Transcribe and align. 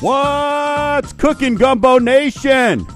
What's 0.00 1.12
cooking, 1.12 1.56
Gumbo 1.56 1.98
Nation? 1.98 2.86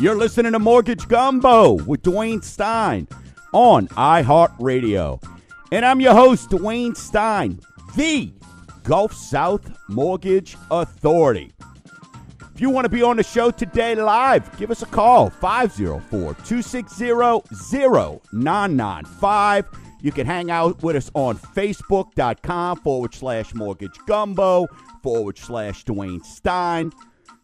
You're 0.00 0.16
listening 0.16 0.52
to 0.52 0.58
Mortgage 0.58 1.06
Gumbo 1.06 1.74
with 1.74 2.02
Dwayne 2.02 2.42
Stein 2.42 3.06
on 3.52 3.86
iHeartRadio. 3.88 5.22
And 5.70 5.84
I'm 5.84 6.00
your 6.00 6.14
host, 6.14 6.50
Dwayne 6.50 6.96
Stein, 6.96 7.60
the 7.94 8.32
Gulf 8.82 9.12
South 9.12 9.70
Mortgage 9.88 10.56
Authority. 10.72 11.52
If 12.60 12.62
you 12.64 12.68
want 12.68 12.84
to 12.84 12.90
be 12.90 13.02
on 13.02 13.16
the 13.16 13.22
show 13.22 13.50
today 13.50 13.94
live, 13.94 14.54
give 14.58 14.70
us 14.70 14.82
a 14.82 14.86
call 14.86 15.30
504 15.30 16.34
260 16.34 17.06
0995. 18.34 19.64
You 20.02 20.12
can 20.12 20.26
hang 20.26 20.50
out 20.50 20.82
with 20.82 20.94
us 20.94 21.10
on 21.14 21.38
Facebook.com 21.38 22.80
forward 22.80 23.14
slash 23.14 23.54
mortgage 23.54 23.98
gumbo 24.06 24.66
forward 25.02 25.38
slash 25.38 25.86
Dwayne 25.86 26.22
Stein. 26.22 26.92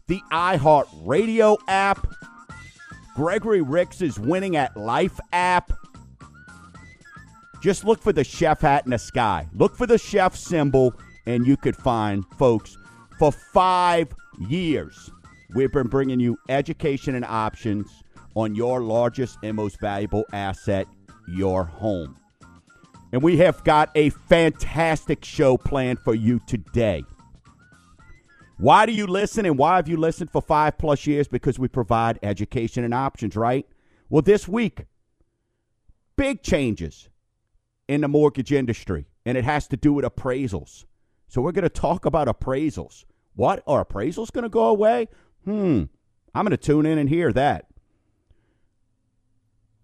The 0.06 0.20
iHeart 0.30 0.86
Radio 1.06 1.56
app. 1.66 2.06
Gregory 3.14 3.62
Ricks 3.62 4.02
is 4.02 4.20
winning 4.20 4.56
at 4.56 4.76
Life 4.76 5.18
app. 5.32 5.72
Just 7.62 7.86
look 7.86 8.02
for 8.02 8.12
the 8.12 8.22
chef 8.22 8.60
hat 8.60 8.84
in 8.84 8.90
the 8.90 8.98
sky. 8.98 9.48
Look 9.54 9.76
for 9.76 9.86
the 9.86 9.96
chef 9.96 10.36
symbol, 10.36 10.92
and 11.24 11.46
you 11.46 11.56
could 11.56 11.74
find, 11.74 12.22
folks, 12.36 12.76
for 13.18 13.32
five 13.32 14.14
years, 14.38 15.10
we've 15.54 15.72
been 15.72 15.88
bringing 15.88 16.20
you 16.20 16.36
education 16.48 17.14
and 17.14 17.24
options 17.24 18.02
on 18.34 18.54
your 18.54 18.82
largest 18.82 19.38
and 19.42 19.56
most 19.56 19.80
valuable 19.80 20.24
asset, 20.32 20.86
your 21.28 21.64
home. 21.64 22.16
And 23.12 23.22
we 23.22 23.38
have 23.38 23.64
got 23.64 23.90
a 23.94 24.10
fantastic 24.10 25.24
show 25.24 25.56
planned 25.56 26.00
for 26.00 26.14
you 26.14 26.40
today. 26.46 27.04
Why 28.58 28.86
do 28.86 28.92
you 28.92 29.06
listen 29.06 29.46
and 29.46 29.58
why 29.58 29.76
have 29.76 29.88
you 29.88 29.96
listened 29.96 30.30
for 30.30 30.42
five 30.42 30.78
plus 30.78 31.06
years? 31.06 31.28
Because 31.28 31.58
we 31.58 31.68
provide 31.68 32.18
education 32.22 32.84
and 32.84 32.94
options, 32.94 33.36
right? 33.36 33.66
Well, 34.08 34.22
this 34.22 34.48
week, 34.48 34.86
big 36.16 36.42
changes 36.42 37.08
in 37.88 38.00
the 38.00 38.08
mortgage 38.08 38.52
industry, 38.52 39.06
and 39.24 39.36
it 39.36 39.44
has 39.44 39.68
to 39.68 39.76
do 39.76 39.92
with 39.92 40.04
appraisals. 40.04 40.84
So 41.28 41.40
we're 41.42 41.52
going 41.52 41.64
to 41.64 41.68
talk 41.68 42.04
about 42.04 42.28
appraisals. 42.28 43.04
What 43.36 43.62
are 43.66 43.84
appraisals 43.84 44.32
going 44.32 44.42
to 44.42 44.48
go 44.48 44.66
away? 44.66 45.08
Hmm. 45.44 45.84
I'm 46.34 46.44
going 46.44 46.50
to 46.50 46.56
tune 46.56 46.86
in 46.86 46.98
and 46.98 47.08
hear 47.08 47.32
that. 47.32 47.66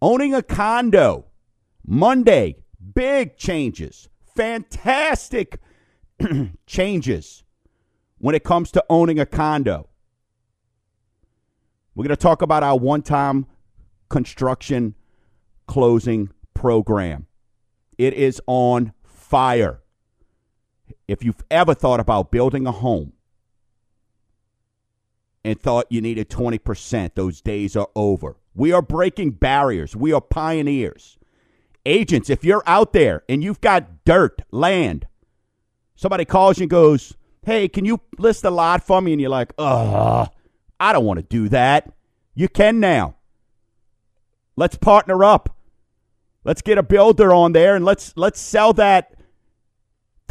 Owning 0.01 0.35
a 0.35 0.43
condo. 0.43 1.27
Monday, 1.87 2.57
big 2.95 3.37
changes. 3.37 4.09
Fantastic 4.35 5.61
changes 6.67 7.45
when 8.19 8.35
it 8.35 8.43
comes 8.43 8.73
to 8.73 8.85
owning 8.89 9.21
a 9.21 9.27
condo. 9.27 9.89
We're 11.95 12.05
going 12.05 12.17
to 12.17 12.23
talk 12.23 12.41
about 12.41 12.63
our 12.63 12.79
one 12.79 13.03
time 13.03 13.47
construction 14.09 14.95
closing 15.67 16.31
program. 16.55 17.27
It 17.99 18.15
is 18.15 18.41
on 18.47 18.95
fire. 19.05 19.83
If 21.07 21.23
you've 21.23 21.45
ever 21.51 21.75
thought 21.75 22.01
about 22.01 22.31
building 22.31 22.67
a 22.67 22.73
home 22.73 23.13
and 25.45 25.61
thought 25.61 25.87
you 25.91 26.01
needed 26.01 26.29
20%, 26.29 27.15
those 27.15 27.41
days 27.41 27.77
are 27.77 27.89
over. 27.95 28.37
We 28.55 28.73
are 28.73 28.83
breaking 28.83 29.33
barriers, 29.33 29.97
we 29.97 30.13
are 30.13 30.21
pioneers. 30.21 31.19
Agents, 31.85 32.31
if 32.31 32.45
you're 32.45 32.63
out 32.67 32.93
there 32.93 33.25
and 33.29 33.43
you've 33.43 33.61
got 33.61 34.05
dirt, 34.05 34.43
land, 34.53 35.07
somebody 35.97 36.25
calls 36.25 36.59
you 36.59 36.65
and 36.65 36.71
goes, 36.71 37.15
hey, 37.45 37.69
can 37.69 37.85
you 37.85 38.01
list 38.19 38.45
a 38.45 38.51
lot 38.51 38.85
for 38.85 39.01
me? 39.01 39.13
And 39.13 39.21
you're 39.21 39.31
like, 39.31 39.53
ugh, 39.59 40.31
I 40.79 40.93
don't 40.93 41.05
want 41.05 41.19
to 41.19 41.25
do 41.25 41.49
that. 41.49 41.93
You 42.35 42.49
can 42.49 42.79
now. 42.81 43.17
Let's 44.57 44.77
partner 44.77 45.25
up. 45.25 45.57
Let's 46.45 46.63
get 46.63 46.79
a 46.79 46.83
builder 46.83 47.33
on 47.33 47.53
there 47.53 47.77
and 47.77 47.85
let's 47.85 48.13
let's 48.17 48.41
sell 48.41 48.73
that 48.75 49.15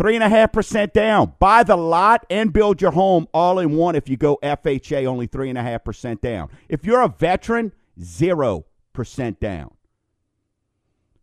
three 0.01 0.15
and 0.15 0.23
a 0.23 0.29
half 0.29 0.51
percent 0.51 0.93
down. 0.93 1.33
Buy 1.39 1.63
the 1.63 1.77
lot 1.77 2.25
and 2.29 2.51
build 2.51 2.81
your 2.81 2.91
home 2.91 3.27
all 3.33 3.59
in 3.59 3.75
one 3.75 3.95
if 3.95 4.09
you 4.09 4.17
go 4.17 4.39
FHA 4.41 5.05
only 5.05 5.27
three 5.27 5.49
and 5.49 5.57
a 5.57 5.63
half 5.63 5.83
percent 5.83 6.21
down. 6.21 6.49
If 6.69 6.85
you're 6.85 7.01
a 7.01 7.07
veteran, 7.07 7.71
zero 8.01 8.65
percent 8.93 9.39
down. 9.39 9.75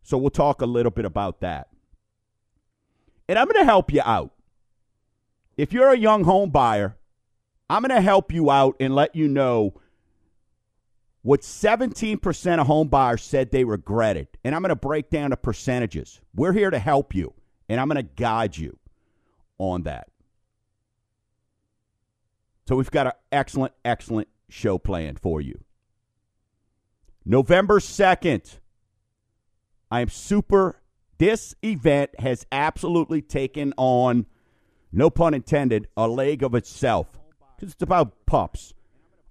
So 0.01 0.17
we'll 0.17 0.29
talk 0.29 0.61
a 0.61 0.65
little 0.65 0.91
bit 0.91 1.05
about 1.05 1.41
that. 1.41 1.67
And 3.27 3.37
I'm 3.37 3.45
going 3.45 3.59
to 3.59 3.65
help 3.65 3.91
you 3.91 4.01
out 4.03 4.31
if 5.59 5.73
you're 5.73 5.91
a 5.91 5.97
young 5.97 6.23
home 6.23 6.51
buyer, 6.51 6.95
I'm 7.69 7.81
going 7.81 7.93
to 7.93 8.01
help 8.01 8.31
you 8.31 8.49
out 8.49 8.77
and 8.79 8.95
let 8.95 9.13
you 9.13 9.27
know 9.27 9.73
what 11.21 11.41
17% 11.41 12.61
of 12.61 12.65
home 12.65 12.87
buyers 12.87 13.21
said 13.21 13.51
they 13.51 13.65
regretted. 13.65 14.29
And 14.45 14.55
I'm 14.55 14.61
going 14.61 14.69
to 14.69 14.77
break 14.77 15.09
down 15.09 15.31
the 15.31 15.37
percentages. 15.37 16.21
We're 16.33 16.53
here 16.53 16.69
to 16.69 16.79
help 16.79 17.13
you, 17.13 17.33
and 17.69 17.79
I'm 17.79 17.87
going 17.87 18.03
to 18.03 18.11
guide 18.15 18.57
you 18.57 18.77
on 19.57 19.83
that. 19.83 20.07
So 22.67 22.75
we've 22.75 22.91
got 22.91 23.07
an 23.07 23.13
excellent, 23.31 23.73
excellent 23.85 24.27
show 24.49 24.77
planned 24.77 25.19
for 25.19 25.39
you. 25.39 25.63
November 27.25 27.79
2nd, 27.79 28.59
I 29.89 30.01
am 30.01 30.09
super. 30.09 30.81
This 31.17 31.55
event 31.63 32.11
has 32.19 32.45
absolutely 32.51 33.21
taken 33.21 33.73
on 33.77 34.25
no 34.91 35.09
pun 35.09 35.33
intended, 35.33 35.87
a 35.95 36.07
leg 36.07 36.43
of 36.43 36.55
itself. 36.55 37.07
Because 37.55 37.73
it's 37.73 37.83
about 37.83 38.25
pups. 38.25 38.73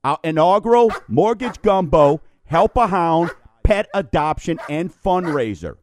Our 0.05 0.19
inaugural 0.23 0.93
Mortgage 1.09 1.61
Gumbo 1.63 2.21
Help 2.49 2.77
a 2.79 2.87
Hound 2.87 3.31
Pet 3.63 3.89
Adoption 3.93 4.59
and 4.71 4.91
Fundraiser. 4.91 5.77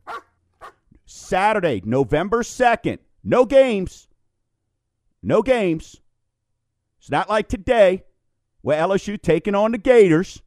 Saturday, 1.16 1.82
November 1.86 2.44
2nd. 2.44 3.00
No 3.24 3.46
games. 3.46 4.10
No 5.24 5.42
games. 5.42 6.02
It's 7.00 7.10
not 7.10 7.30
like 7.30 7.48
today 7.48 8.04
where 8.62 8.82
LSU 8.82 9.20
taking 9.22 9.56
on 9.56 9.72
the 9.72 9.78
Gators. 9.78 10.42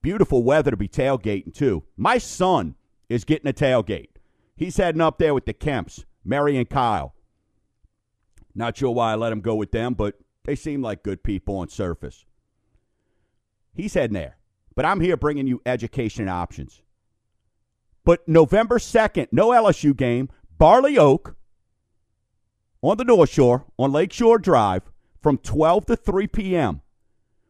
Beautiful 0.00 0.42
weather 0.42 0.70
to 0.70 0.76
be 0.76 0.88
tailgating, 0.88 1.52
too. 1.52 1.84
My 1.96 2.16
son 2.18 2.76
is 3.10 3.24
getting 3.24 3.48
a 3.48 3.52
tailgate. 3.52 4.08
He's 4.56 4.78
heading 4.78 5.00
up 5.02 5.18
there 5.18 5.34
with 5.34 5.44
the 5.44 5.54
Kemps. 5.54 6.04
Mary 6.24 6.56
and 6.56 6.68
Kyle. 6.68 7.14
Not 8.54 8.78
sure 8.78 8.90
why 8.90 9.12
I 9.12 9.16
let 9.16 9.32
him 9.32 9.40
go 9.42 9.54
with 9.54 9.70
them, 9.70 9.92
but 9.92 10.18
they 10.44 10.54
seem 10.54 10.80
like 10.80 11.02
good 11.02 11.22
people 11.22 11.58
on 11.58 11.68
surface. 11.68 12.24
He's 13.74 13.92
heading 13.92 14.14
there. 14.14 14.38
But 14.74 14.86
I'm 14.86 15.00
here 15.00 15.18
bringing 15.18 15.46
you 15.46 15.60
education 15.66 16.28
options. 16.28 16.80
But 18.04 18.28
November 18.28 18.78
2nd, 18.78 19.28
no 19.32 19.48
LSU 19.48 19.96
game, 19.96 20.28
Barley 20.58 20.98
Oak 20.98 21.36
on 22.82 22.98
the 22.98 23.04
North 23.04 23.30
Shore, 23.30 23.64
on 23.78 23.92
Lakeshore 23.92 24.38
Drive, 24.38 24.82
from 25.22 25.38
12 25.38 25.86
to 25.86 25.96
3 25.96 26.26
p.m. 26.26 26.82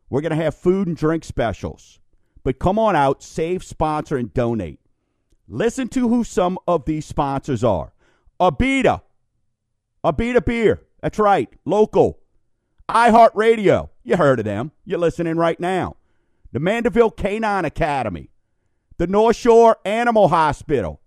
We're 0.08 0.20
going 0.20 0.30
to 0.30 0.42
have 0.42 0.54
food 0.54 0.86
and 0.86 0.96
drink 0.96 1.24
specials. 1.24 1.98
But 2.44 2.60
come 2.60 2.78
on 2.78 2.94
out, 2.94 3.22
save, 3.22 3.64
sponsor, 3.64 4.16
and 4.16 4.32
donate. 4.32 4.78
Listen 5.48 5.88
to 5.88 6.08
who 6.08 6.22
some 6.22 6.58
of 6.68 6.84
these 6.84 7.04
sponsors 7.04 7.64
are 7.64 7.92
Abita. 8.40 9.02
Abita 10.04 10.44
Beer. 10.44 10.82
That's 11.02 11.18
right. 11.18 11.48
Local. 11.64 12.20
iHeartRadio. 12.88 13.88
You 14.04 14.16
heard 14.16 14.38
of 14.38 14.44
them. 14.44 14.70
You're 14.84 14.98
listening 14.98 15.36
right 15.36 15.58
now. 15.58 15.96
The 16.52 16.60
Mandeville 16.60 17.10
Canine 17.10 17.64
Academy. 17.64 18.30
The 18.96 19.06
North 19.06 19.36
Shore 19.36 19.78
Animal 19.84 20.28
Hospital. 20.28 21.00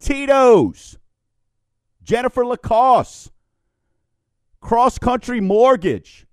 Tito's. 0.00 0.98
Jennifer 2.02 2.44
Lacoste. 2.44 3.30
Cross 4.60 4.98
Country 4.98 5.40
Mortgage. 5.40 6.26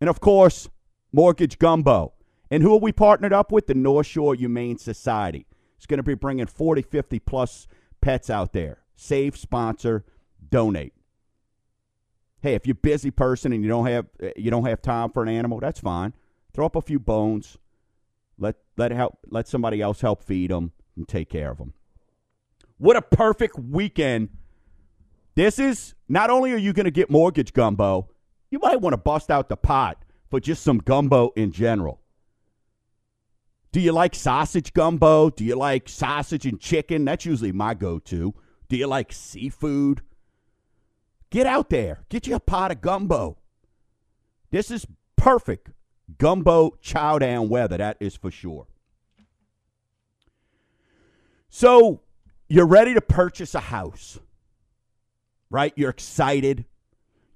And 0.00 0.08
of 0.08 0.20
course, 0.20 0.68
Mortgage 1.12 1.58
Gumbo. 1.58 2.14
And 2.50 2.62
who 2.62 2.72
are 2.74 2.80
we 2.80 2.92
partnered 2.92 3.32
up 3.32 3.52
with? 3.52 3.66
The 3.66 3.74
North 3.74 4.06
Shore 4.06 4.34
Humane 4.34 4.78
Society. 4.78 5.46
It's 5.76 5.86
going 5.86 5.98
to 5.98 6.04
be 6.04 6.14
bringing 6.14 6.46
40, 6.46 6.82
50 6.82 7.18
plus 7.20 7.66
pets 8.00 8.30
out 8.30 8.52
there 8.52 8.78
save, 8.96 9.36
sponsor, 9.36 10.04
donate. 10.50 10.92
Hey, 12.40 12.54
if 12.54 12.66
you're 12.66 12.72
a 12.72 12.74
busy 12.74 13.12
person 13.12 13.52
and 13.52 13.62
you 13.62 13.68
don't 13.68 13.86
have 13.86 14.06
eh, 14.20 14.32
you 14.36 14.50
don't 14.50 14.66
have 14.66 14.82
time 14.82 15.10
for 15.10 15.22
an 15.22 15.28
animal, 15.28 15.60
that's 15.60 15.80
fine. 15.80 16.14
Throw 16.52 16.66
up 16.66 16.76
a 16.76 16.82
few 16.82 16.98
bones. 16.98 17.58
Let 18.38 18.56
let 18.76 18.92
help 18.92 19.18
let 19.28 19.48
somebody 19.48 19.82
else 19.82 20.00
help 20.00 20.22
feed 20.22 20.50
them 20.50 20.72
and 20.96 21.08
take 21.08 21.28
care 21.28 21.50
of 21.50 21.58
them. 21.58 21.74
What 22.78 22.96
a 22.96 23.02
perfect 23.02 23.58
weekend. 23.58 24.30
This 25.34 25.58
is 25.58 25.94
not 26.08 26.30
only 26.30 26.52
are 26.52 26.58
you 26.58 26.72
going 26.72 26.84
to 26.84 26.90
get 26.90 27.10
mortgage 27.10 27.52
gumbo, 27.52 28.08
you 28.50 28.58
might 28.58 28.80
want 28.80 28.92
to 28.92 28.98
bust 28.98 29.30
out 29.30 29.48
the 29.48 29.56
pot 29.56 30.04
for 30.30 30.40
just 30.40 30.62
some 30.62 30.78
gumbo 30.78 31.32
in 31.36 31.52
general. 31.52 32.00
Do 33.72 33.80
you 33.80 33.92
like 33.92 34.14
sausage 34.14 34.72
gumbo? 34.72 35.30
Do 35.30 35.44
you 35.44 35.54
like 35.54 35.88
sausage 35.88 36.46
and 36.46 36.58
chicken? 36.58 37.04
That's 37.04 37.26
usually 37.26 37.52
my 37.52 37.74
go 37.74 37.98
to. 38.00 38.34
Do 38.68 38.76
you 38.76 38.86
like 38.86 39.12
seafood? 39.12 40.02
Get 41.30 41.46
out 41.46 41.68
there. 41.68 42.04
Get 42.08 42.26
you 42.26 42.34
a 42.34 42.40
pot 42.40 42.70
of 42.70 42.80
gumbo. 42.80 43.38
This 44.50 44.70
is 44.70 44.86
perfect 45.16 45.70
gumbo 46.16 46.76
chow 46.80 47.18
down 47.18 47.48
weather, 47.48 47.76
that 47.76 47.96
is 48.00 48.16
for 48.16 48.30
sure. 48.30 48.66
So, 51.50 52.00
you're 52.48 52.66
ready 52.66 52.94
to 52.94 53.00
purchase 53.00 53.54
a 53.54 53.60
house, 53.60 54.18
right? 55.50 55.72
You're 55.76 55.90
excited. 55.90 56.64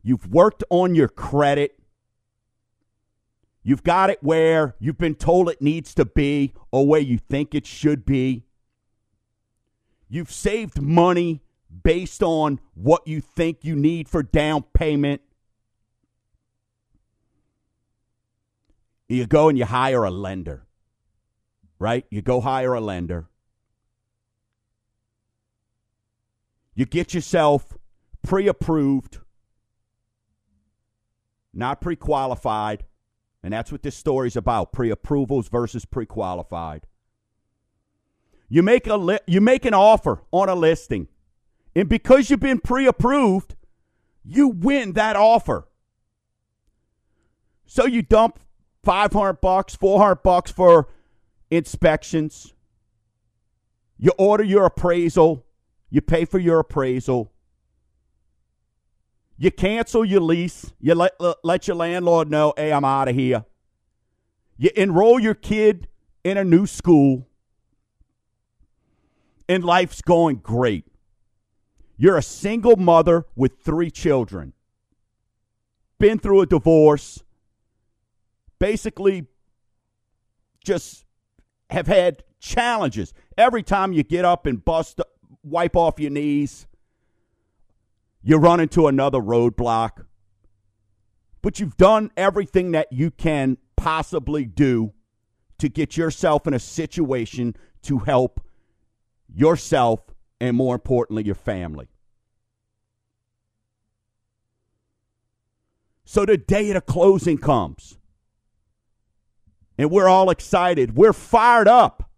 You've 0.03 0.27
worked 0.27 0.65
on 0.71 0.95
your 0.95 1.09
credit. 1.09 1.79
You've 3.63 3.83
got 3.83 4.11
it 4.11 4.19
where 4.23 4.75
you've 4.81 4.99
been 4.99 5.15
told 5.15 5.49
it 5.49 5.63
needs 5.63 5.95
to 5.95 6.05
be 6.05 6.53
or 6.71 6.87
where 6.87 7.01
you 7.01 7.19
think 7.19 7.55
it 7.55 7.67
should 7.67 8.05
be. 8.05 8.45
You've 10.09 10.33
saved 10.33 10.81
money 10.81 11.43
based 11.83 12.23
on 12.23 12.61
what 12.75 13.07
you 13.07 13.21
think 13.21 13.59
you 13.63 13.77
need 13.77 14.09
for 14.09 14.23
down 14.23 14.65
payment. 14.75 15.23
You 19.13 19.27
go 19.27 19.51
and 19.51 19.59
you 19.59 19.67
hire 19.67 20.05
a 20.05 20.11
lender, 20.11 20.67
right? 21.79 22.07
You 22.09 22.23
go 22.23 22.41
hire 22.41 22.73
a 22.73 22.81
lender. 22.81 23.29
You 26.75 26.87
get 26.87 27.13
yourself 27.13 27.77
pre 28.23 28.49
approved, 28.49 29.19
not 31.53 31.83
pre 31.83 31.95
qualified. 31.95 32.85
And 33.43 33.53
that's 33.53 33.71
what 33.71 33.83
this 33.83 33.97
story's 33.97 34.35
about 34.35 34.73
pre 34.73 34.89
approvals 34.89 35.49
versus 35.49 35.85
pre 35.85 36.07
qualified. 36.07 36.87
You 38.49 38.63
make, 38.63 38.87
a 38.87 38.97
li- 38.97 39.19
you 39.27 39.43
make 39.43 39.67
an 39.67 39.75
offer 39.75 40.23
on 40.31 40.49
a 40.49 40.55
listing, 40.55 41.09
and 41.77 41.87
because 41.87 42.31
you've 42.31 42.41
been 42.41 42.61
pre 42.61 42.87
approved, 42.87 43.57
you 44.25 44.49
win 44.49 44.95
that 44.95 45.17
offer. 45.17 45.69
So 47.67 47.85
you 47.85 48.01
dump 48.01 48.39
500 48.83 49.41
bucks, 49.41 49.77
400 49.77 50.17
bucks 50.17 50.51
for 50.51 50.89
inspections. 51.51 52.53
You 53.99 54.13
order 54.19 54.43
your 54.43 54.67
appraisal. 54.67 55.45
You 55.91 56.01
pay 56.01 56.25
for 56.25 56.39
your 56.39 56.59
appraisal. 56.61 57.33
You 59.37 59.51
cancel 59.51 60.05
your 60.05 60.21
lease. 60.21 60.73
You 60.81 60.95
let, 60.95 61.13
let 61.45 61.69
your 61.69 61.77
landlord 61.77 62.31
know, 62.31 62.55
hey, 62.57 62.73
I'm 62.73 62.85
out 62.85 63.09
of 63.09 63.15
here. 63.15 63.45
You 64.57 64.71
enroll 64.77 65.21
your 65.21 65.35
kid 65.35 65.89
in 66.25 66.37
a 66.37 66.45
new 66.45 66.67
school. 66.67 67.27
And 69.49 69.65
life's 69.65 70.01
going 70.01 70.37
great. 70.37 70.87
You're 71.97 72.17
a 72.17 72.23
single 72.23 72.77
mother 72.77 73.27
with 73.37 73.59
three 73.61 73.91
children. 73.91 74.55
Been 75.99 76.19
through 76.19 76.41
a 76.41 76.47
divorce. 76.47 77.23
Basically, 78.63 79.27
just 80.63 81.05
have 81.69 81.89
had 81.89 82.23
challenges. 82.39 83.13
Every 83.37 83.65
time 83.65 83.93
you 83.93 84.05
get 84.05 84.25
up 84.25 84.47
and 84.47 84.65
bust 84.65 85.01
wipe 85.43 85.75
off 85.75 85.99
your 85.99 86.13
knees. 86.13 86.69
You 88.23 88.37
run 88.37 88.61
into 88.61 88.87
another 88.87 89.19
roadblock. 89.19 90.05
But 91.43 91.59
you've 91.59 91.77
done 91.77 92.13
everything 92.17 92.71
that 92.71 92.93
you 92.93 93.11
can 93.11 93.59
possibly 93.75 94.45
do 94.45 94.93
to 95.59 95.69
get 95.69 95.97
yourself 95.97 96.47
in 96.47 96.55
a 96.55 96.61
situation 96.61 97.57
to 97.83 97.99
help 97.99 98.41
yourself 99.35 100.03
and, 100.41 100.57
more 100.57 100.77
importantly, 100.77 101.25
your 101.25 101.35
family. 101.35 101.89
So 106.05 106.25
the 106.25 106.37
day 106.37 106.69
of 106.71 106.75
the 106.75 106.81
closing 106.81 107.39
comes. 107.39 107.99
And 109.83 109.91
we're 109.91 110.09
all 110.09 110.31
excited. 110.31 110.97
We're 110.97 111.13
fired 111.13 111.67
up. 111.67 112.09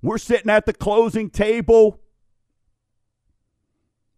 We're 0.00 0.16
sitting 0.16 0.48
at 0.48 0.64
the 0.64 0.72
closing 0.72 1.28
table. 1.28 2.00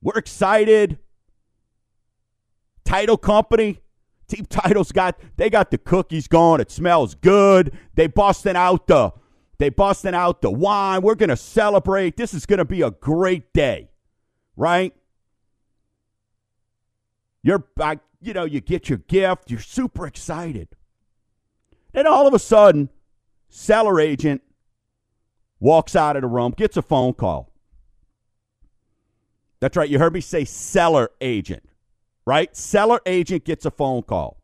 We're 0.00 0.16
excited. 0.16 1.00
Title 2.84 3.16
company, 3.16 3.80
Team 4.28 4.46
Title's 4.46 4.92
got 4.92 5.18
they 5.38 5.50
got 5.50 5.72
the 5.72 5.78
cookies 5.78 6.28
going. 6.28 6.60
It 6.60 6.70
smells 6.70 7.16
good. 7.16 7.76
They 7.96 8.06
busting 8.06 8.54
out 8.54 8.86
the 8.86 9.12
they 9.58 9.70
busting 9.70 10.14
out 10.14 10.42
the 10.42 10.52
wine. 10.52 11.02
We're 11.02 11.16
gonna 11.16 11.36
celebrate. 11.36 12.16
This 12.16 12.32
is 12.32 12.46
gonna 12.46 12.64
be 12.64 12.82
a 12.82 12.92
great 12.92 13.52
day, 13.52 13.90
right? 14.56 14.94
You're 17.42 17.64
you 18.20 18.34
know 18.34 18.44
you 18.44 18.60
get 18.60 18.88
your 18.88 18.98
gift. 18.98 19.50
You're 19.50 19.58
super 19.58 20.06
excited. 20.06 20.76
Then 21.92 22.06
all 22.06 22.26
of 22.26 22.34
a 22.34 22.38
sudden, 22.38 22.88
seller 23.48 24.00
agent 24.00 24.42
walks 25.58 25.94
out 25.94 26.16
of 26.16 26.22
the 26.22 26.28
room, 26.28 26.54
gets 26.56 26.76
a 26.76 26.82
phone 26.82 27.14
call. 27.14 27.52
That's 29.60 29.76
right. 29.76 29.88
You 29.88 29.98
heard 29.98 30.14
me 30.14 30.20
say 30.20 30.44
seller 30.44 31.10
agent, 31.20 31.68
right? 32.24 32.56
Seller 32.56 33.00
agent 33.04 33.44
gets 33.44 33.66
a 33.66 33.70
phone 33.70 34.02
call. 34.02 34.40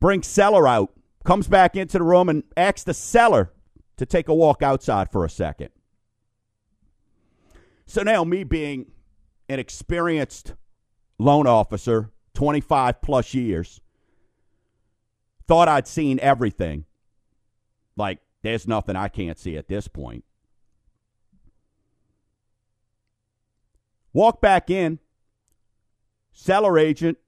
Brings 0.00 0.26
seller 0.26 0.68
out, 0.68 0.92
comes 1.24 1.48
back 1.48 1.76
into 1.76 1.98
the 1.98 2.04
room 2.04 2.28
and 2.28 2.42
asks 2.56 2.82
the 2.82 2.92
seller 2.92 3.52
to 3.96 4.04
take 4.04 4.28
a 4.28 4.34
walk 4.34 4.62
outside 4.62 5.10
for 5.10 5.24
a 5.24 5.30
second. 5.30 5.70
So 7.86 8.02
now, 8.02 8.24
me 8.24 8.44
being 8.44 8.86
an 9.48 9.58
experienced 9.58 10.54
loan 11.18 11.46
officer, 11.46 12.11
25 12.34 13.02
plus 13.02 13.34
years, 13.34 13.80
thought 15.46 15.68
I'd 15.68 15.86
seen 15.86 16.18
everything. 16.20 16.84
Like, 17.96 18.20
there's 18.42 18.66
nothing 18.66 18.96
I 18.96 19.08
can't 19.08 19.38
see 19.38 19.56
at 19.56 19.68
this 19.68 19.88
point. 19.88 20.24
Walk 24.12 24.40
back 24.40 24.70
in. 24.70 24.98
Seller 26.32 26.78
agent 26.78 27.18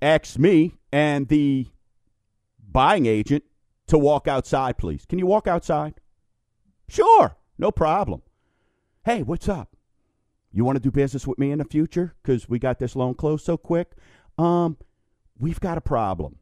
asks 0.00 0.38
me 0.38 0.74
and 0.92 1.28
the 1.28 1.66
buying 2.66 3.06
agent 3.06 3.44
to 3.86 3.98
walk 3.98 4.26
outside, 4.26 4.78
please. 4.78 5.04
Can 5.06 5.18
you 5.18 5.26
walk 5.26 5.46
outside? 5.46 5.94
Sure, 6.88 7.36
no 7.58 7.70
problem. 7.70 8.22
Hey, 9.04 9.22
what's 9.22 9.48
up? 9.48 9.75
You 10.56 10.64
want 10.64 10.76
to 10.76 10.82
do 10.82 10.90
business 10.90 11.26
with 11.26 11.38
me 11.38 11.50
in 11.50 11.58
the 11.58 11.66
future 11.66 12.14
because 12.22 12.48
we 12.48 12.58
got 12.58 12.78
this 12.78 12.96
loan 12.96 13.12
closed 13.12 13.44
so 13.44 13.58
quick? 13.58 13.90
Um, 14.38 14.78
we've 15.38 15.60
got 15.60 15.76
a 15.76 15.82
problem. 15.82 16.36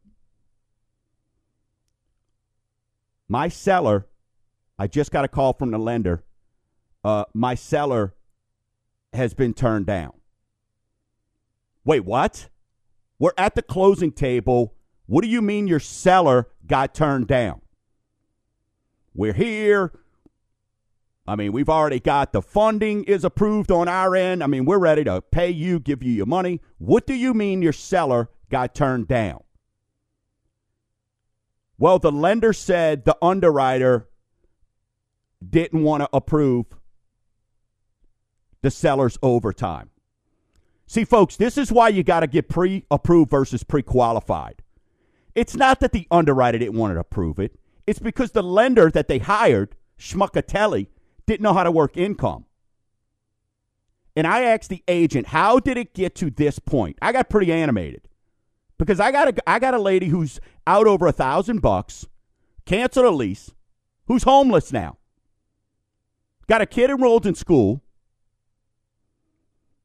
My 3.29 3.49
seller, 3.49 4.07
I 4.79 4.87
just 4.87 5.11
got 5.11 5.25
a 5.25 5.29
call 5.29 5.53
from 5.53 5.73
the 5.73 5.79
lender. 5.79 6.23
Uh, 7.03 7.25
my 7.35 7.57
seller 7.57 8.15
has 9.13 9.35
been 9.35 9.53
turned 9.53 9.87
down. 9.87 10.13
Wait, 11.85 12.05
what? 12.05 12.51
We're 13.19 13.33
at 13.37 13.57
the 13.57 13.63
closing 13.63 14.13
table. 14.13 14.77
What 15.07 15.25
do 15.25 15.29
you 15.29 15.43
mean 15.43 15.67
your 15.67 15.81
seller 15.81 16.51
got 16.65 16.95
turned 16.95 17.27
down? 17.27 17.63
We're 19.13 19.33
here. 19.33 19.91
I 21.27 21.37
mean, 21.37 21.53
we've 21.53 21.71
already 21.71 22.01
got 22.01 22.33
the 22.33 22.43
funding 22.43 23.05
is 23.05 23.25
approved 23.25 23.71
on 23.71 23.89
our 23.89 24.15
end. 24.15 24.43
I 24.43 24.47
mean, 24.47 24.67
we're 24.67 24.79
ready 24.79 25.05
to 25.05 25.23
pay 25.23 25.51
you, 25.51 25.81
give 25.81 26.03
you 26.03 26.13
your 26.13 26.27
money. 26.27 26.61
What 26.79 27.07
do 27.07 27.15
you 27.15 27.33
mean 27.33 27.63
your 27.63 27.73
seller 27.73 28.29
got 28.51 28.75
turned 28.75 29.09
down? 29.09 29.43
Well, 31.79 31.99
the 31.99 32.13
lender 32.13 32.53
said 32.53 33.05
the 33.05 33.17
underwriter 33.23 34.09
didn't 35.49 35.83
want 35.83 36.03
to 36.03 36.09
approve 36.13 36.67
the 38.63 38.71
seller's 38.71 39.19
overtime. 39.23 39.91
See, 40.87 41.05
folks, 41.05 41.37
this 41.37 41.57
is 41.57 41.73
why 41.73 41.89
you 41.89 42.03
got 42.03 42.21
to 42.21 42.27
get 42.27 42.49
pre 42.49 42.85
approved 42.91 43.31
versus 43.31 43.65
pre 43.65 43.83
qualified. 43.83 44.63
It's 45.35 45.57
not 45.57 45.81
that 45.81 45.93
the 45.93 46.07
underwriter 46.11 46.59
didn't 46.59 46.79
want 46.79 46.95
to 46.95 47.01
approve 47.01 47.39
it, 47.39 47.59
it's 47.87 47.99
because 47.99 48.33
the 48.33 48.43
lender 48.43 48.91
that 48.91 49.09
they 49.09 49.19
hired, 49.19 49.75
Schmuckatelli, 49.99 50.89
didn't 51.27 51.43
know 51.43 51.55
how 51.55 51.65
to 51.65 51.71
work 51.71 51.97
income. 51.97 52.47
And 54.17 54.27
I 54.27 54.43
asked 54.43 54.69
the 54.69 54.83
agent, 54.87 55.29
how 55.29 55.59
did 55.59 55.77
it 55.77 55.95
get 55.95 56.15
to 56.17 56.31
this 56.31 56.59
point? 56.59 56.97
I 57.03 57.13
got 57.13 57.29
pretty 57.29 57.53
animated 57.53 58.09
because 58.79 59.01
I 59.01 59.11
got 59.11 59.29
a 59.29 59.51
I 59.51 59.59
got 59.59 59.75
a 59.75 59.79
lady 59.79 60.09
who's 60.09 60.41
out 60.67 60.87
over 60.87 61.07
a 61.07 61.13
thousand 61.13 61.61
bucks, 61.61 62.07
canceled 62.65 63.07
a 63.07 63.11
lease, 63.11 63.51
who's 64.07 64.23
homeless 64.23 64.73
now. 64.73 64.99
Got 66.47 66.61
a 66.61 66.67
kid 66.67 66.91
enrolled 66.91 67.27
in 67.27 67.35
school. 67.35 67.83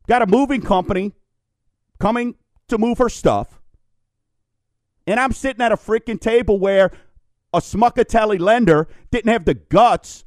Got 0.07 0.21
a 0.21 0.27
moving 0.27 0.61
company 0.61 1.13
coming 1.99 2.35
to 2.67 2.77
move 2.77 2.97
her 2.97 3.09
stuff. 3.09 3.59
And 5.07 5.19
I'm 5.19 5.31
sitting 5.31 5.61
at 5.61 5.71
a 5.71 5.77
freaking 5.77 6.19
table 6.19 6.59
where 6.59 6.91
a 7.53 7.59
Smuckatelli 7.59 8.39
lender 8.39 8.87
didn't 9.11 9.31
have 9.31 9.45
the 9.45 9.55
guts 9.55 10.25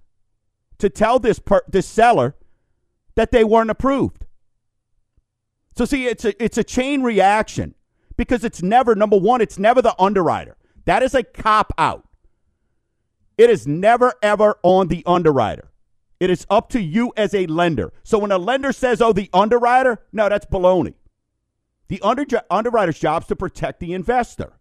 to 0.83 0.91
tell 0.91 1.21
this 1.21 1.39
per- 1.39 1.63
this 1.69 1.87
seller 1.87 2.35
that 3.15 3.31
they 3.31 3.45
weren't 3.45 3.71
approved. 3.71 4.27
So 5.77 5.85
see, 5.85 6.07
it's 6.07 6.25
a 6.25 6.43
it's 6.43 6.59
a 6.59 6.65
chain 6.65 7.05
reaction 7.05 7.77
because 8.17 8.43
it's 8.43 8.65
never 8.65 8.97
number 8.97 9.17
one. 9.17 9.41
It's 9.41 9.61
never 9.61 9.81
the 9.81 9.95
underwriter. 9.97 10.57
That 10.85 11.05
is 11.05 11.15
a 11.15 11.23
cop 11.23 11.73
out. 11.79 12.09
It 13.39 13.49
is 13.49 13.65
never 13.65 14.15
ever 14.25 14.59
on 14.65 14.89
the 14.89 15.05
underwriter. 15.07 15.71
It 16.19 16.31
is 16.31 16.47
up 16.51 16.69
to 16.71 16.83
you 16.83 17.13
as 17.17 17.33
a 17.33 17.47
lender. 17.47 17.93
So 18.03 18.19
when 18.19 18.33
a 18.33 18.39
lender 18.39 18.73
says, 18.73 19.01
"Oh, 19.01 19.13
the 19.13 19.31
underwriter," 19.33 20.03
no, 20.13 20.29
that's 20.29 20.47
baloney. 20.47 20.95
The 21.87 22.01
under- 22.03 22.27
underwriter's 22.51 22.99
job 22.99 23.23
is 23.23 23.29
to 23.29 23.37
protect 23.37 23.79
the 23.79 23.95
investor. 23.95 24.55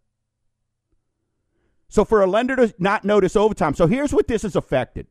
So 1.90 2.06
for 2.06 2.22
a 2.22 2.28
lender 2.28 2.56
to 2.58 2.76
not 2.78 3.06
notice 3.06 3.36
overtime, 3.36 3.74
so 3.74 3.88
here's 3.88 4.14
what 4.14 4.28
this 4.28 4.44
has 4.44 4.56
affected. 4.56 5.08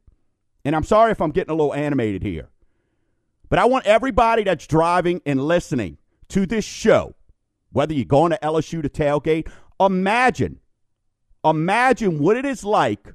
And 0.64 0.76
I'm 0.76 0.84
sorry 0.84 1.12
if 1.12 1.20
I'm 1.20 1.30
getting 1.30 1.50
a 1.50 1.54
little 1.54 1.74
animated 1.74 2.22
here. 2.22 2.48
But 3.48 3.58
I 3.58 3.64
want 3.64 3.86
everybody 3.86 4.44
that's 4.44 4.66
driving 4.66 5.20
and 5.26 5.42
listening 5.42 5.98
to 6.28 6.46
this 6.46 6.64
show, 6.64 7.14
whether 7.72 7.92
you're 7.92 8.04
going 8.04 8.30
to 8.30 8.38
LSU 8.42 8.82
to 8.82 8.88
tailgate, 8.88 9.50
imagine, 9.80 10.60
imagine 11.44 12.18
what 12.18 12.36
it 12.36 12.44
is 12.44 12.64
like 12.64 13.14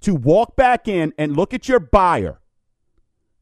to 0.00 0.14
walk 0.14 0.56
back 0.56 0.88
in 0.88 1.12
and 1.18 1.36
look 1.36 1.54
at 1.54 1.68
your 1.68 1.80
buyer 1.80 2.40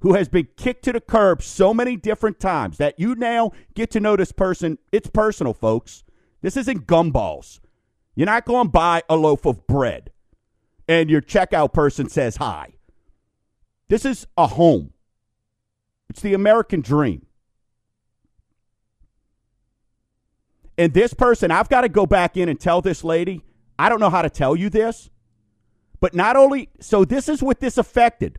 who 0.01 0.15
has 0.15 0.29
been 0.29 0.47
kicked 0.57 0.85
to 0.85 0.93
the 0.93 1.01
curb 1.01 1.43
so 1.43 1.73
many 1.73 1.97
different 1.97 2.39
times 2.39 2.77
that 2.77 3.01
you 3.01 3.15
now 3.15 3.53
get 3.75 3.91
to 3.91 4.01
know 4.01 4.17
this 4.17 4.33
person. 4.33 4.77
It's 4.93 5.09
personal, 5.09 5.55
folks. 5.55 6.05
This 6.43 6.59
isn't 6.59 6.87
gumballs. 6.87 7.61
You're 8.15 8.27
not 8.27 8.45
going 8.45 8.67
to 8.67 8.71
buy 8.71 9.03
a 9.09 9.17
loaf 9.17 9.47
of 9.47 9.67
bread 9.67 10.11
and 10.87 11.09
your 11.09 11.23
checkout 11.23 11.73
person 11.73 12.09
says 12.09 12.37
hi. 12.37 12.74
This 13.89 14.05
is 14.05 14.27
a 14.37 14.47
home. 14.47 14.93
It's 16.09 16.21
the 16.21 16.35
American 16.35 16.81
dream. 16.81 17.27
And 20.77 20.93
this 20.93 21.15
person, 21.15 21.51
I've 21.51 21.69
got 21.69 21.83
to 21.83 21.89
go 21.89 22.07
back 22.07 22.37
in 22.37 22.49
and 22.49 22.59
tell 22.59 22.81
this 22.81 23.05
lady, 23.05 23.43
I 23.79 23.89
don't 23.89 24.01
know 24.01 24.11
how 24.11 24.23
to 24.23 24.31
tell 24.31 24.57
you 24.57 24.71
this, 24.71 25.11
but 26.01 26.15
not 26.15 26.37
only, 26.37 26.69
so 26.81 27.05
this 27.05 27.29
is 27.29 27.43
what 27.43 27.61
this 27.61 27.79
affected. 27.79 28.39